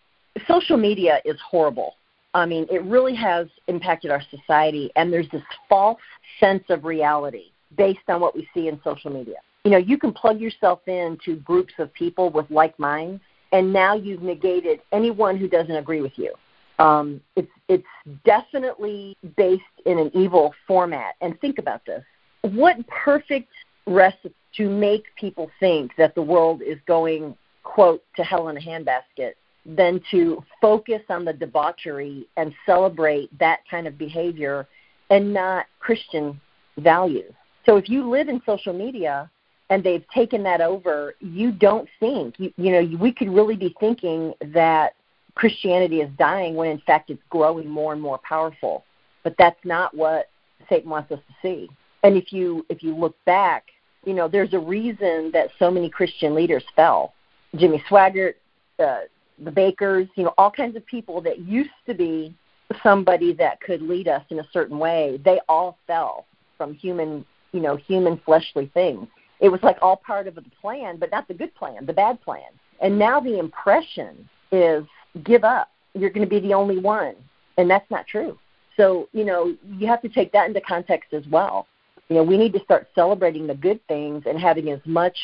Social 0.47 0.77
media 0.77 1.19
is 1.25 1.37
horrible. 1.47 1.95
I 2.33 2.45
mean, 2.45 2.65
it 2.71 2.83
really 2.83 3.15
has 3.15 3.47
impacted 3.67 4.09
our 4.11 4.21
society, 4.29 4.89
and 4.95 5.11
there's 5.11 5.29
this 5.31 5.41
false 5.67 5.99
sense 6.39 6.63
of 6.69 6.85
reality 6.85 7.51
based 7.77 7.99
on 8.07 8.21
what 8.21 8.35
we 8.35 8.47
see 8.53 8.67
in 8.67 8.79
social 8.83 9.11
media. 9.11 9.37
You 9.65 9.71
know, 9.71 9.77
you 9.77 9.97
can 9.97 10.11
plug 10.13 10.39
yourself 10.39 10.79
into 10.87 11.35
groups 11.37 11.73
of 11.77 11.93
people 11.93 12.29
with 12.29 12.49
like 12.49 12.77
minds, 12.79 13.21
and 13.51 13.71
now 13.71 13.95
you've 13.95 14.21
negated 14.21 14.79
anyone 14.91 15.37
who 15.37 15.47
doesn't 15.47 15.75
agree 15.75 16.01
with 16.01 16.13
you. 16.15 16.33
Um, 16.79 17.21
it's 17.35 17.51
it's 17.67 17.83
definitely 18.25 19.15
based 19.37 19.61
in 19.85 19.99
an 19.99 20.09
evil 20.15 20.53
format. 20.67 21.15
And 21.21 21.39
think 21.41 21.59
about 21.59 21.85
this: 21.85 22.03
what 22.41 22.77
perfect 22.87 23.51
recipe 23.87 24.33
to 24.57 24.69
make 24.69 25.05
people 25.15 25.49
think 25.59 25.91
that 25.97 26.13
the 26.15 26.21
world 26.21 26.61
is 26.61 26.77
going 26.85 27.35
quote 27.63 28.03
to 28.15 28.23
hell 28.23 28.49
in 28.49 28.57
a 28.57 28.59
handbasket 28.59 29.33
than 29.65 30.01
to 30.09 30.43
focus 30.59 31.01
on 31.09 31.23
the 31.23 31.33
debauchery 31.33 32.27
and 32.37 32.53
celebrate 32.65 33.37
that 33.39 33.59
kind 33.69 33.87
of 33.87 33.97
behavior 33.97 34.67
and 35.09 35.33
not 35.33 35.67
Christian 35.79 36.39
values. 36.77 37.33
So 37.65 37.77
if 37.77 37.89
you 37.89 38.09
live 38.09 38.27
in 38.27 38.41
social 38.45 38.73
media 38.73 39.29
and 39.69 39.83
they've 39.83 40.05
taken 40.13 40.43
that 40.43 40.61
over, 40.61 41.13
you 41.19 41.51
don't 41.51 41.87
think 41.99 42.35
you, 42.39 42.51
you 42.57 42.71
know 42.71 42.97
we 42.97 43.11
could 43.11 43.29
really 43.29 43.55
be 43.55 43.75
thinking 43.79 44.33
that 44.53 44.95
Christianity 45.35 46.01
is 46.01 46.09
dying 46.17 46.55
when 46.55 46.69
in 46.69 46.79
fact 46.79 47.09
it's 47.09 47.21
growing 47.29 47.69
more 47.69 47.93
and 47.93 48.01
more 48.01 48.19
powerful. 48.27 48.83
But 49.23 49.35
that's 49.37 49.63
not 49.63 49.95
what 49.95 50.29
Satan 50.67 50.89
wants 50.89 51.11
us 51.11 51.19
to 51.27 51.33
see. 51.41 51.69
And 52.03 52.17
if 52.17 52.33
you 52.33 52.65
if 52.69 52.81
you 52.81 52.95
look 52.95 53.15
back, 53.25 53.65
you 54.05 54.13
know 54.13 54.27
there's 54.27 54.53
a 54.53 54.59
reason 54.59 55.31
that 55.33 55.49
so 55.59 55.69
many 55.71 55.89
Christian 55.89 56.33
leaders 56.35 56.63
fell. 56.75 57.13
Jimmy 57.55 57.83
Swaggart, 57.89 58.35
uh, 58.79 59.01
the 59.43 59.51
Bakkers, 59.51 60.09
you 60.15 60.23
know, 60.23 60.33
all 60.37 60.51
kinds 60.51 60.75
of 60.75 60.85
people 60.85 61.21
that 61.21 61.39
used 61.39 61.69
to 61.87 61.93
be 61.93 62.33
somebody 62.83 63.33
that 63.33 63.59
could 63.61 63.81
lead 63.81 64.07
us 64.07 64.23
in 64.29 64.39
a 64.39 64.47
certain 64.53 64.79
way, 64.79 65.19
they 65.25 65.39
all 65.49 65.77
fell 65.87 66.25
from 66.57 66.73
human, 66.73 67.25
you 67.51 67.59
know, 67.59 67.75
human 67.75 68.19
fleshly 68.25 68.71
things. 68.73 69.07
It 69.39 69.49
was 69.49 69.61
like 69.63 69.77
all 69.81 69.97
part 69.97 70.27
of 70.27 70.35
the 70.35 70.43
plan, 70.61 70.97
but 70.97 71.11
not 71.11 71.27
the 71.27 71.33
good 71.33 71.53
plan, 71.55 71.85
the 71.85 71.93
bad 71.93 72.21
plan. 72.21 72.49
And 72.81 72.97
now 72.97 73.19
the 73.19 73.39
impression 73.39 74.29
is 74.51 74.85
give 75.23 75.43
up. 75.43 75.69
You're 75.93 76.11
going 76.11 76.25
to 76.25 76.29
be 76.29 76.39
the 76.39 76.53
only 76.53 76.77
one. 76.77 77.15
And 77.57 77.69
that's 77.69 77.89
not 77.89 78.07
true. 78.07 78.37
So, 78.77 79.09
you 79.11 79.25
know, 79.25 79.55
you 79.77 79.87
have 79.87 80.01
to 80.03 80.09
take 80.09 80.31
that 80.31 80.47
into 80.47 80.61
context 80.61 81.13
as 81.13 81.23
well. 81.27 81.67
You 82.11 82.17
know, 82.17 82.23
we 82.23 82.37
need 82.37 82.51
to 82.53 82.59
start 82.59 82.89
celebrating 82.93 83.47
the 83.47 83.55
good 83.55 83.79
things 83.87 84.23
and 84.25 84.37
having 84.37 84.69
as 84.69 84.81
much 84.85 85.17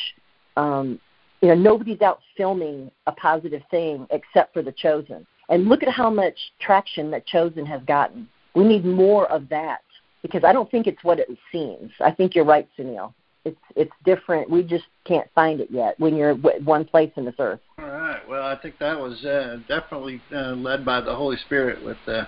um, 0.56 1.02
you 1.42 1.50
know, 1.50 1.56
nobody's 1.56 2.02
out 2.02 2.22
filming 2.38 2.90
a 3.08 3.12
positive 3.12 3.62
thing 3.70 4.08
except 4.10 4.54
for 4.54 4.62
the 4.62 4.72
chosen. 4.72 5.28
And 5.50 5.68
look 5.68 5.84
at 5.84 5.90
how 5.90 6.10
much 6.10 6.38
traction 6.62 7.12
that 7.12 7.26
chosen 7.28 7.66
has 7.66 7.82
gotten. 7.84 8.30
We 8.56 8.64
need 8.64 8.86
more 8.86 9.30
of 9.30 9.50
that 9.50 9.82
because 10.22 10.46
I 10.46 10.54
don't 10.54 10.72
think 10.72 10.88
it's 10.88 11.04
what 11.04 11.20
it 11.20 11.28
seems. 11.52 11.92
I 12.00 12.12
think 12.12 12.36
you're 12.36 12.46
right, 12.46 12.68
Sunil. 12.80 13.14
It's 13.44 13.60
it's 13.76 13.92
different. 14.06 14.50
We 14.50 14.64
just 14.64 14.86
can't 15.06 15.28
find 15.36 15.60
it 15.60 15.70
yet 15.70 16.00
when 16.00 16.16
you're 16.16 16.36
one 16.36 16.86
place 16.86 17.12
in 17.18 17.26
this 17.26 17.36
earth. 17.40 17.60
All 17.78 17.86
right. 17.86 18.28
Well, 18.30 18.46
I 18.46 18.58
think 18.62 18.80
that 18.80 18.98
was 18.98 19.24
uh, 19.26 19.58
definitely 19.68 20.22
uh, 20.34 20.54
led 20.54 20.86
by 20.86 21.02
the 21.02 21.14
Holy 21.14 21.38
Spirit 21.46 21.84
with 21.84 21.98
with 22.06 22.28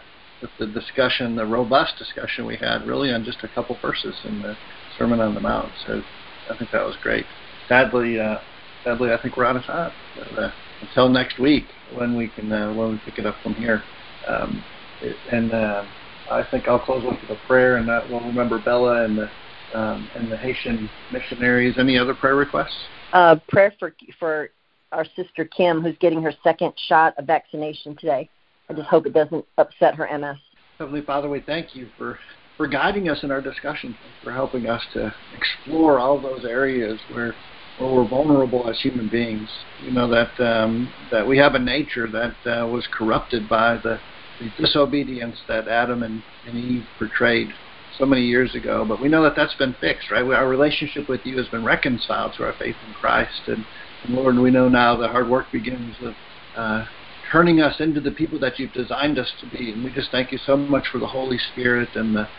the 0.58 0.68
discussion, 0.68 1.36
the 1.36 1.46
robust 1.46 1.98
discussion 1.98 2.46
we 2.46 2.56
had, 2.58 2.86
really 2.86 3.12
on 3.12 3.24
just 3.24 3.44
a 3.44 3.48
couple 3.50 3.78
verses 3.82 4.16
in 4.26 4.42
the 4.42 4.56
Sermon 4.98 5.20
on 5.20 5.34
the 5.34 5.42
Mount. 5.42 5.72
So 5.86 6.02
I 6.50 6.58
think 6.58 6.72
that 6.72 6.86
was 6.86 6.96
great. 7.02 7.26
Sadly, 7.68 8.20
uh, 8.20 8.38
sadly, 8.84 9.12
I 9.12 9.22
think 9.22 9.38
we're 9.38 9.46
out 9.46 9.56
of 9.56 9.64
time. 9.64 9.92
But, 10.18 10.40
uh, 10.40 10.52
until 10.82 11.10
next 11.10 11.40
week, 11.40 11.66
when 11.94 12.16
we 12.16 12.30
can 12.30 12.52
uh, 12.52 12.74
when 12.74 12.92
we 12.92 13.02
pick 13.06 13.20
it 13.20 13.26
up 13.26 13.36
from 13.44 13.54
here, 13.56 13.84
um, 14.28 14.64
it, 15.02 15.16
and 15.32 15.54
uh, 15.54 15.84
I 16.32 16.44
think 16.50 16.68
I'll 16.68 16.80
close 16.80 17.04
with 17.04 17.38
a 17.38 17.48
prayer, 17.48 17.78
and 17.78 17.88
that 17.90 18.10
we'll 18.10 18.22
remember 18.22 18.60
Bella 18.60 19.04
and 19.04 19.18
the 19.18 19.30
um, 19.78 20.10
and 20.16 20.32
the 20.32 20.38
Haitian 20.38 20.90
missionaries. 21.12 21.76
Any 21.78 21.98
other 21.98 22.14
prayer 22.14 22.36
requests? 22.36 22.78
Uh, 23.12 23.36
prayer 23.50 23.74
for 23.78 23.94
for 24.20 24.50
our 24.92 25.06
sister 25.16 25.46
Kim, 25.46 25.82
who's 25.82 25.98
getting 26.00 26.22
her 26.24 26.34
second 26.44 26.74
shot 26.88 27.14
of 27.18 27.26
vaccination 27.26 27.96
today. 27.96 28.30
I 28.70 28.74
just 28.74 28.88
hope 28.88 29.06
it 29.08 29.14
doesn't 29.14 29.46
upset 29.58 29.96
her 29.96 30.08
MS. 30.18 30.38
Heavenly 30.78 31.02
Father, 31.02 31.30
we 31.30 31.42
thank 31.42 31.76
you 31.76 31.88
for 31.98 32.20
for 32.56 32.68
guiding 32.68 33.08
us 33.08 33.24
in 33.24 33.32
our 33.32 33.42
discussion, 33.42 33.96
for 34.22 34.34
helping 34.34 34.68
us 34.68 34.82
to 34.94 35.14
explore 35.38 35.98
all 35.98 36.20
those 36.20 36.46
areas 36.46 37.00
where 37.14 37.34
where 37.80 37.90
we're 37.90 38.08
vulnerable 38.08 38.70
as 38.70 38.80
human 38.82 39.10
beings. 39.10 39.50
You 39.84 39.92
know 39.92 40.08
that 40.10 40.40
um, 40.44 40.92
that 41.12 41.26
we 41.26 41.38
have 41.38 41.56
a 41.56 41.60
nature 41.60 42.08
that 42.12 42.36
uh, 42.46 42.68
was 42.68 42.88
corrupted 42.94 43.50
by 43.50 43.78
the, 43.78 44.00
the 44.40 44.52
disobedience 44.58 45.38
that 45.48 45.68
Adam 45.68 46.04
and, 46.04 46.22
and 46.46 46.58
Eve 46.58 46.86
portrayed 46.98 47.50
so 47.98 48.06
many 48.06 48.22
years 48.22 48.54
ago. 48.56 48.86
But 48.88 49.02
we 49.02 49.10
know 49.10 49.24
that 49.24 49.34
that's 49.36 49.56
been 49.56 49.76
fixed, 49.82 50.12
right? 50.12 50.24
Our 50.24 50.48
relationship 50.48 51.10
with 51.10 51.22
you 51.24 51.38
has 51.38 51.48
been 51.48 51.64
reconciled 51.64 52.36
through 52.36 52.48
our 52.48 52.56
faith 52.60 52.76
in 52.86 52.94
Christ, 52.94 53.42
and, 53.48 53.66
and 54.04 54.14
Lord, 54.14 54.38
we 54.38 54.52
know 54.52 54.70
now 54.70 54.96
the 54.96 55.08
hard 55.08 55.28
work 55.28 55.52
begins 55.52 55.96
with. 56.00 56.16
Uh, 56.56 56.86
turning 57.32 57.62
us 57.62 57.76
into 57.80 58.02
the 58.02 58.12
people 58.12 58.40
that 58.40 58.58
you've 58.60 58.74
designed 58.74 59.20
us 59.20 59.32
to 59.40 59.48
be. 59.48 59.72
And 59.72 59.84
we 59.84 59.92
just 59.92 60.12
thank 60.12 60.32
you 60.32 60.38
so 60.38 60.58
much 60.58 60.88
for 60.92 61.00
the 61.00 61.08
Holy 61.08 61.38
Spirit 61.52 61.90
and 61.96 62.16
the, 62.16 62.30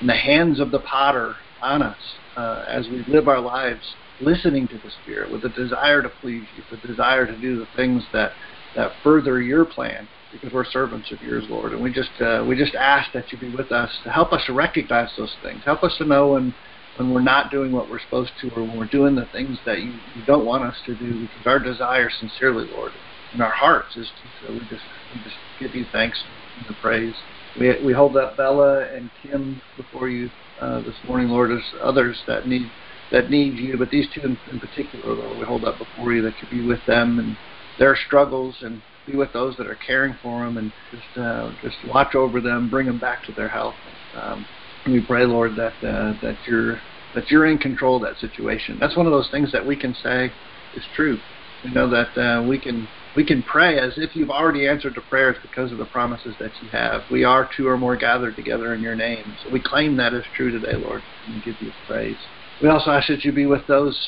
and 0.00 0.08
the 0.08 0.14
hands 0.14 0.60
of 0.60 0.70
the 0.70 0.80
potter 0.80 1.36
on 1.60 1.82
us 1.82 2.20
uh, 2.36 2.64
as 2.68 2.88
we 2.88 3.04
live 3.06 3.28
our 3.28 3.40
lives 3.40 3.96
listening 4.20 4.68
to 4.68 4.78
the 4.78 4.90
Spirit, 5.02 5.30
with 5.30 5.44
a 5.44 5.48
desire 5.48 6.02
to 6.02 6.08
please 6.08 6.46
you, 6.54 6.64
with 6.70 6.82
a 6.82 6.86
desire 6.86 7.26
to 7.26 7.36
do 7.36 7.58
the 7.58 7.66
things 7.76 8.06
that 8.12 8.32
that 8.74 8.92
further 9.02 9.40
your 9.40 9.66
plan, 9.66 10.08
because 10.30 10.52
we're 10.52 10.64
servants 10.64 11.12
of 11.12 11.20
yours, 11.20 11.44
Lord. 11.48 11.72
And 11.72 11.82
we 11.82 11.92
just 11.92 12.20
uh, 12.20 12.44
we 12.46 12.56
just 12.56 12.74
ask 12.74 13.12
that 13.12 13.32
you 13.32 13.38
be 13.38 13.50
with 13.50 13.72
us 13.72 13.90
to 14.04 14.10
help 14.10 14.32
us 14.32 14.42
to 14.46 14.52
recognize 14.52 15.10
those 15.16 15.36
things. 15.42 15.62
Help 15.64 15.82
us 15.82 15.94
to 15.98 16.04
know 16.04 16.28
when 16.28 16.54
when 16.96 17.10
we're 17.10 17.22
not 17.22 17.50
doing 17.50 17.72
what 17.72 17.88
we're 17.88 18.00
supposed 18.00 18.32
to, 18.40 18.50
or 18.50 18.64
when 18.64 18.76
we're 18.76 18.86
doing 18.86 19.14
the 19.14 19.26
things 19.26 19.58
that 19.64 19.80
you, 19.80 20.00
you 20.14 20.22
don't 20.22 20.44
want 20.44 20.64
us 20.64 20.76
to 20.86 20.94
do. 20.94 21.20
Because 21.20 21.46
our 21.46 21.58
desire, 21.58 22.08
sincerely, 22.10 22.66
Lord, 22.70 22.94
in 23.32 23.40
our 23.40 23.52
hearts 23.52 23.96
is 23.96 24.10
to 24.22 24.28
so 24.40 24.52
we 24.52 24.60
just 24.66 24.84
we 25.12 25.20
just 25.22 25.36
give 25.58 25.74
you 25.74 25.86
thanks 25.92 26.22
and 26.56 26.66
the 26.66 26.74
praise. 26.74 27.16
We 27.56 27.78
we 27.80 27.92
hold 27.92 28.16
up 28.16 28.36
Bella 28.36 28.86
and 28.94 29.10
Kim 29.20 29.60
before 29.76 30.08
you 30.08 30.30
uh, 30.60 30.80
this 30.82 30.96
morning, 31.04 31.28
Lord, 31.28 31.50
as 31.52 31.62
others 31.82 32.22
that 32.26 32.46
need 32.46 32.70
that 33.10 33.30
need 33.30 33.58
you, 33.58 33.76
but 33.78 33.90
these 33.90 34.08
two 34.14 34.22
in, 34.22 34.38
in 34.50 34.58
particular, 34.60 35.14
Lord, 35.14 35.36
we 35.38 35.44
hold 35.44 35.64
up 35.64 35.78
before 35.78 36.12
you 36.12 36.22
that 36.22 36.40
you 36.40 36.48
be 36.48 36.62
with 36.62 36.84
them 36.86 37.18
and 37.18 37.36
their 37.78 37.96
struggles 37.96 38.58
and 38.62 38.82
be 39.06 39.16
with 39.16 39.32
those 39.32 39.56
that 39.56 39.66
are 39.66 39.78
caring 39.86 40.16
for 40.22 40.44
them 40.44 40.56
and 40.56 40.72
just 40.90 41.16
uh, 41.18 41.50
just 41.62 41.84
watch 41.84 42.14
over 42.14 42.40
them, 42.40 42.68
bring 42.68 42.86
them 42.86 42.98
back 42.98 43.22
to 43.24 43.32
their 43.32 43.48
health. 43.48 43.76
Um, 44.14 44.46
we 44.86 45.00
pray, 45.00 45.24
Lord, 45.26 45.56
that 45.56 45.74
uh, 45.86 46.14
that 46.22 46.38
you're 46.46 46.82
that 47.14 47.30
you're 47.30 47.46
in 47.46 47.58
control 47.58 47.96
of 47.96 48.02
that 48.02 48.18
situation. 48.18 48.78
That's 48.80 48.96
one 48.96 49.06
of 49.06 49.12
those 49.12 49.28
things 49.30 49.52
that 49.52 49.64
we 49.64 49.76
can 49.76 49.94
say 49.94 50.32
is 50.74 50.84
true. 50.94 51.20
We 51.62 51.70
know 51.70 51.88
that 51.90 52.16
uh, 52.20 52.42
we 52.42 52.58
can 52.58 52.88
we 53.14 53.24
can 53.24 53.42
pray 53.42 53.78
as 53.78 53.92
if 53.96 54.16
you've 54.16 54.30
already 54.30 54.66
answered 54.66 54.94
the 54.94 55.02
prayers 55.02 55.36
because 55.42 55.70
of 55.70 55.78
the 55.78 55.84
promises 55.84 56.36
that 56.38 56.60
you 56.60 56.70
have. 56.70 57.02
We 57.10 57.24
are 57.24 57.48
two 57.54 57.66
or 57.66 57.76
more 57.76 57.96
gathered 57.96 58.36
together 58.36 58.72
in 58.74 58.80
your 58.80 58.94
name. 58.94 59.36
So 59.42 59.50
we 59.50 59.60
claim 59.60 59.96
that 59.96 60.14
as 60.14 60.24
true 60.34 60.50
today, 60.50 60.76
Lord, 60.76 61.04
and 61.26 61.42
give 61.42 61.60
you 61.60 61.72
praise. 61.86 62.18
We 62.60 62.68
also 62.68 62.90
ask 62.90 63.08
that 63.08 63.24
you 63.24 63.32
be 63.32 63.46
with 63.46 63.66
those 63.66 63.98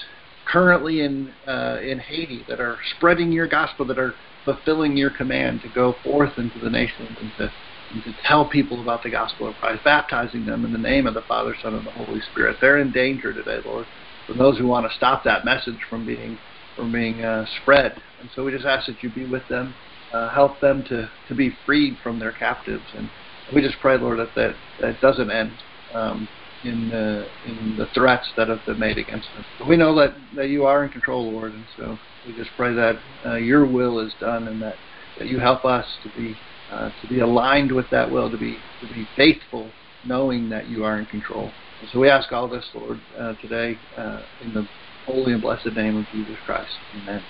currently 0.46 1.00
in 1.00 1.34
uh, 1.46 1.78
in 1.82 1.98
Haiti 1.98 2.44
that 2.48 2.60
are 2.60 2.78
spreading 2.96 3.32
your 3.32 3.48
gospel, 3.48 3.86
that 3.86 3.98
are 3.98 4.16
fulfilling 4.44 4.96
your 4.96 5.10
command 5.10 5.60
to 5.62 5.68
go 5.68 5.98
forth 6.02 6.38
into 6.38 6.58
the 6.58 6.70
nations 6.70 7.16
and 7.20 7.34
to, 7.36 7.52
and 7.90 8.02
to 8.04 8.14
tell 8.24 8.46
people 8.48 8.82
about 8.82 9.02
the 9.02 9.10
gospel 9.10 9.48
of 9.48 9.56
Christ, 9.56 9.82
baptizing 9.84 10.44
them 10.44 10.64
in 10.64 10.72
the 10.72 10.78
name 10.78 11.06
of 11.06 11.14
the 11.14 11.22
Father, 11.22 11.54
Son, 11.60 11.74
and 11.74 11.86
the 11.86 11.90
Holy 11.90 12.20
Spirit. 12.20 12.58
They're 12.60 12.78
in 12.78 12.92
danger 12.92 13.32
today, 13.32 13.58
Lord, 13.64 13.86
for 14.26 14.34
those 14.34 14.58
who 14.58 14.66
want 14.66 14.86
to 14.88 14.96
stop 14.96 15.24
that 15.24 15.44
message 15.44 15.78
from 15.88 16.04
being 16.04 16.38
from 16.76 16.92
being 16.92 17.24
uh, 17.24 17.44
spread. 17.60 18.00
And 18.20 18.30
so 18.34 18.44
we 18.44 18.52
just 18.52 18.66
ask 18.66 18.86
that 18.86 19.02
you 19.02 19.10
be 19.10 19.26
with 19.26 19.46
them, 19.48 19.74
uh, 20.12 20.30
help 20.30 20.60
them 20.60 20.84
to, 20.84 21.10
to 21.28 21.34
be 21.34 21.56
freed 21.64 21.98
from 22.02 22.18
their 22.18 22.32
captives, 22.32 22.86
and 22.94 23.08
we 23.52 23.60
just 23.60 23.78
pray, 23.80 23.98
Lord, 23.98 24.18
that 24.18 24.34
that, 24.34 24.56
that 24.80 25.00
doesn't 25.00 25.30
end. 25.30 25.62
Um, 25.94 26.28
in 26.64 26.88
the 26.88 27.30
in 27.44 27.76
the 27.76 27.86
threats 27.94 28.26
that 28.36 28.48
have 28.48 28.64
been 28.64 28.78
made 28.78 28.98
against 28.98 29.28
us. 29.38 29.44
But 29.58 29.68
we 29.68 29.76
know 29.76 29.94
that 29.96 30.16
that 30.34 30.48
you 30.48 30.64
are 30.64 30.84
in 30.84 30.90
control, 30.90 31.30
Lord, 31.32 31.52
and 31.52 31.66
so 31.76 31.98
we 32.24 32.32
just 32.32 32.50
pray 32.56 32.74
that 32.74 33.02
uh, 33.24 33.36
your 33.36 33.66
will 33.66 34.00
is 34.00 34.14
done 34.18 34.48
and 34.48 34.60
that 34.62 34.78
that 35.18 35.28
you 35.28 35.38
help 35.38 35.64
us 35.64 35.86
to 36.02 36.08
be 36.08 36.40
uh, 36.72 36.90
to 37.00 37.06
be 37.06 37.20
aligned 37.20 37.70
with 37.70 37.88
that 37.90 38.10
will, 38.10 38.30
to 38.30 38.38
be 38.38 38.64
to 38.80 38.86
be 38.86 39.06
faithful, 39.14 39.74
knowing 40.04 40.48
that 40.48 40.68
you 40.68 40.84
are 40.84 40.98
in 40.98 41.06
control. 41.06 41.54
So 41.92 41.98
we 41.98 42.08
ask 42.08 42.32
all 42.32 42.48
this, 42.48 42.66
Lord, 42.72 43.02
uh, 43.20 43.34
today 43.42 43.78
uh, 43.96 44.22
in 44.40 44.52
the 44.52 44.66
holy 45.06 45.32
and 45.32 45.42
blessed 45.42 45.72
name 45.74 45.96
of 45.96 46.06
Jesus 46.12 46.36
Christ. 46.44 46.70
Amen. 47.02 47.22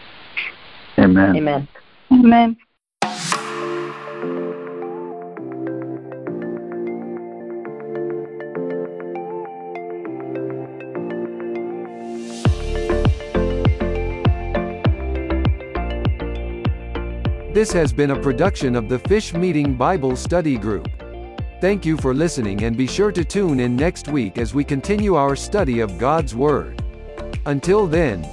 Amen. 0.99 1.37
Amen. 1.37 1.69
Amen. 2.13 2.57
This 17.55 17.73
has 17.73 17.93
been 17.93 18.11
a 18.11 18.21
production 18.21 18.75
of 18.75 18.89
the 18.89 18.99
Fish 18.99 19.33
Meeting 19.33 19.75
Bible 19.75 20.17
Study 20.17 20.59
Group. 20.59 20.89
Thank 21.61 21.87
you 21.87 21.97
for 21.97 22.13
listening 22.13 22.65
and 22.65 22.77
be 22.77 22.87
sure 22.87 23.13
to 23.13 23.25
tune 23.25 23.61
in 23.61 23.77
next 23.77 24.09
week 24.09 24.39
as 24.39 24.55
we 24.55 24.65
continue 24.65 25.15
our 25.15 25.37
study 25.37 25.81
of 25.81 25.97
God's 25.97 26.35
Word. 26.35 26.84
Until 27.47 27.87
then, 27.87 28.27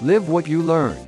live 0.00 0.28
what 0.28 0.46
you 0.46 0.62
learned. 0.62 1.07